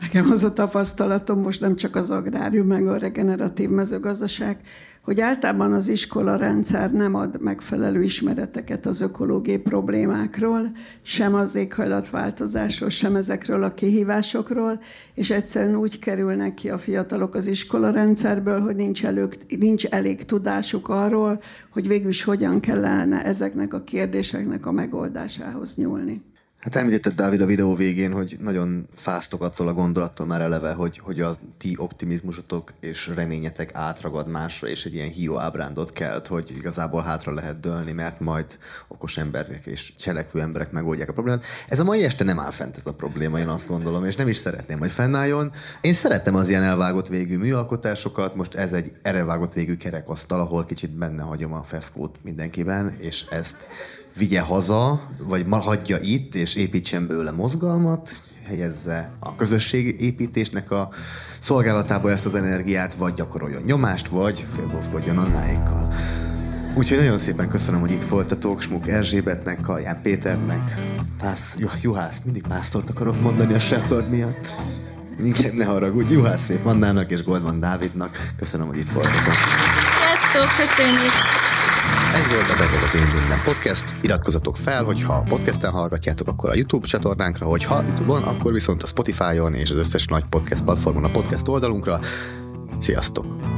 Nekem 0.00 0.30
az 0.30 0.44
a 0.44 0.52
tapasztalatom 0.52 1.40
most 1.40 1.60
nem 1.60 1.76
csak 1.76 1.96
az 1.96 2.10
agrárium, 2.10 2.66
meg 2.66 2.86
a 2.86 2.96
regeneratív 2.96 3.68
mezőgazdaság, 3.68 4.60
hogy 5.02 5.20
általában 5.20 5.72
az 5.72 5.88
iskola 5.88 6.36
rendszer 6.36 6.92
nem 6.92 7.14
ad 7.14 7.40
megfelelő 7.40 8.02
ismereteket 8.02 8.86
az 8.86 9.00
ökológiai 9.00 9.58
problémákról, 9.58 10.70
sem 11.02 11.34
az 11.34 11.54
éghajlatváltozásról, 11.54 12.88
sem 12.88 13.16
ezekről 13.16 13.62
a 13.62 13.74
kihívásokról, 13.74 14.80
és 15.14 15.30
egyszerűen 15.30 15.76
úgy 15.76 15.98
kerülnek 15.98 16.54
ki 16.54 16.70
a 16.70 16.78
fiatalok 16.78 17.34
az 17.34 17.46
iskola 17.46 17.90
rendszerből, 17.90 18.60
hogy 18.60 18.76
nincs, 18.76 19.04
elő, 19.04 19.28
nincs 19.58 19.86
elég 19.86 20.24
tudásuk 20.24 20.88
arról, 20.88 21.40
hogy 21.70 21.88
végül 21.88 22.08
is 22.08 22.24
hogyan 22.24 22.60
kellene 22.60 23.24
ezeknek 23.24 23.74
a 23.74 23.84
kérdéseknek 23.84 24.66
a 24.66 24.72
megoldásához 24.72 25.74
nyúlni. 25.74 26.22
Hát 26.60 26.76
említetted, 26.76 27.14
Dávid, 27.14 27.40
a 27.40 27.46
videó 27.46 27.74
végén, 27.74 28.12
hogy 28.12 28.36
nagyon 28.40 28.88
fáztok 28.94 29.42
attól 29.42 29.68
a 29.68 29.72
gondolattól 29.72 30.26
már 30.26 30.40
eleve, 30.40 30.72
hogy, 30.72 30.98
hogy 30.98 31.20
a 31.20 31.34
ti 31.58 31.74
optimizmusotok 31.78 32.72
és 32.80 33.10
reményetek 33.14 33.70
átragad 33.74 34.28
másra, 34.28 34.68
és 34.68 34.84
egy 34.84 34.94
ilyen 34.94 35.08
hió 35.08 35.38
ábrándot 35.38 35.92
kelt, 35.92 36.26
hogy 36.26 36.52
igazából 36.56 37.02
hátra 37.02 37.34
lehet 37.34 37.60
dőlni, 37.60 37.92
mert 37.92 38.20
majd 38.20 38.46
okos 38.88 39.16
emberek 39.16 39.66
és 39.66 39.94
cselekvő 39.94 40.40
emberek 40.40 40.70
megoldják 40.70 41.08
a 41.08 41.12
problémát. 41.12 41.44
Ez 41.68 41.80
a 41.80 41.84
mai 41.84 42.04
este 42.04 42.24
nem 42.24 42.38
áll 42.38 42.50
fent 42.50 42.76
ez 42.76 42.86
a 42.86 42.94
probléma, 42.94 43.38
én 43.38 43.48
azt 43.48 43.68
gondolom, 43.68 44.04
és 44.04 44.16
nem 44.16 44.28
is 44.28 44.36
szeretném, 44.36 44.78
hogy 44.78 44.90
fennálljon. 44.90 45.52
Én 45.80 45.92
szerettem 45.92 46.34
az 46.34 46.48
ilyen 46.48 46.62
elvágott 46.62 47.08
végű 47.08 47.36
műalkotásokat, 47.36 48.34
most 48.34 48.54
ez 48.54 48.72
egy 48.72 48.92
elvágott 49.02 49.52
végű 49.52 49.76
kerekasztal, 49.76 50.40
ahol 50.40 50.64
kicsit 50.64 50.98
benne 50.98 51.22
hagyom 51.22 51.52
a 51.52 51.62
feszkót 51.62 52.16
mindenkiben, 52.22 52.96
és 52.98 53.24
ezt 53.30 53.56
vigye 54.16 54.40
haza, 54.40 55.00
vagy 55.18 55.44
hagyja 55.48 55.98
itt, 56.00 56.34
és 56.34 56.54
építsen 56.54 57.06
belőle 57.06 57.30
mozgalmat, 57.30 58.22
helyezze 58.46 59.12
a 59.20 59.34
közösség 59.34 60.00
építésnek 60.00 60.70
a 60.70 60.88
szolgálatába 61.40 62.10
ezt 62.10 62.26
az 62.26 62.34
energiát, 62.34 62.94
vagy 62.94 63.14
gyakoroljon 63.14 63.62
nyomást, 63.62 64.08
vagy 64.08 64.46
félzózkodjon 64.56 65.18
a 65.18 65.26
náikkal. 65.26 65.92
Úgyhogy 66.76 66.98
nagyon 66.98 67.18
szépen 67.18 67.48
köszönöm, 67.48 67.80
hogy 67.80 67.92
itt 67.92 68.08
voltatok, 68.08 68.60
Smuk 68.60 68.88
Erzsébetnek, 68.88 69.60
Karján 69.60 70.02
Péternek, 70.02 70.78
Pász, 71.18 71.56
Juhász, 71.80 72.20
mindig 72.24 72.46
pásztort 72.46 72.90
akarok 72.90 73.20
mondani 73.20 73.54
a 73.54 73.58
Shepard 73.58 74.08
miatt. 74.08 74.54
Minket 75.16 75.52
ne 75.52 75.64
haragudj, 75.64 76.12
Juhász 76.12 76.44
szép 76.44 76.66
Annának 76.66 77.10
és 77.10 77.24
Goldman 77.24 77.60
Dávidnak. 77.60 78.32
Köszönöm, 78.38 78.66
hogy 78.66 78.78
itt 78.78 78.90
voltatok. 78.90 79.34
Sziasztok, 79.98 80.56
köszönjük! 80.56 81.49
Ez 82.14 82.28
volt 82.32 82.50
a 82.50 82.56
Bezeg 82.58 82.82
az 82.82 82.94
Én 82.94 83.20
Minden 83.20 83.40
Podcast. 83.44 83.84
Iratkozatok 84.02 84.56
fel, 84.56 84.84
hogyha 84.84 85.12
a 85.12 85.22
podcasten 85.28 85.70
hallgatjátok, 85.70 86.28
akkor 86.28 86.50
a 86.50 86.54
YouTube 86.54 86.86
csatornánkra, 86.86 87.46
hogyha 87.46 87.82
YouTube-on, 87.82 88.22
akkor 88.22 88.52
viszont 88.52 88.82
a 88.82 88.86
Spotify-on 88.86 89.54
és 89.54 89.70
az 89.70 89.78
összes 89.78 90.06
nagy 90.06 90.24
podcast 90.24 90.62
platformon 90.62 91.04
a 91.04 91.10
podcast 91.10 91.48
oldalunkra. 91.48 92.00
Sziasztok! 92.78 93.49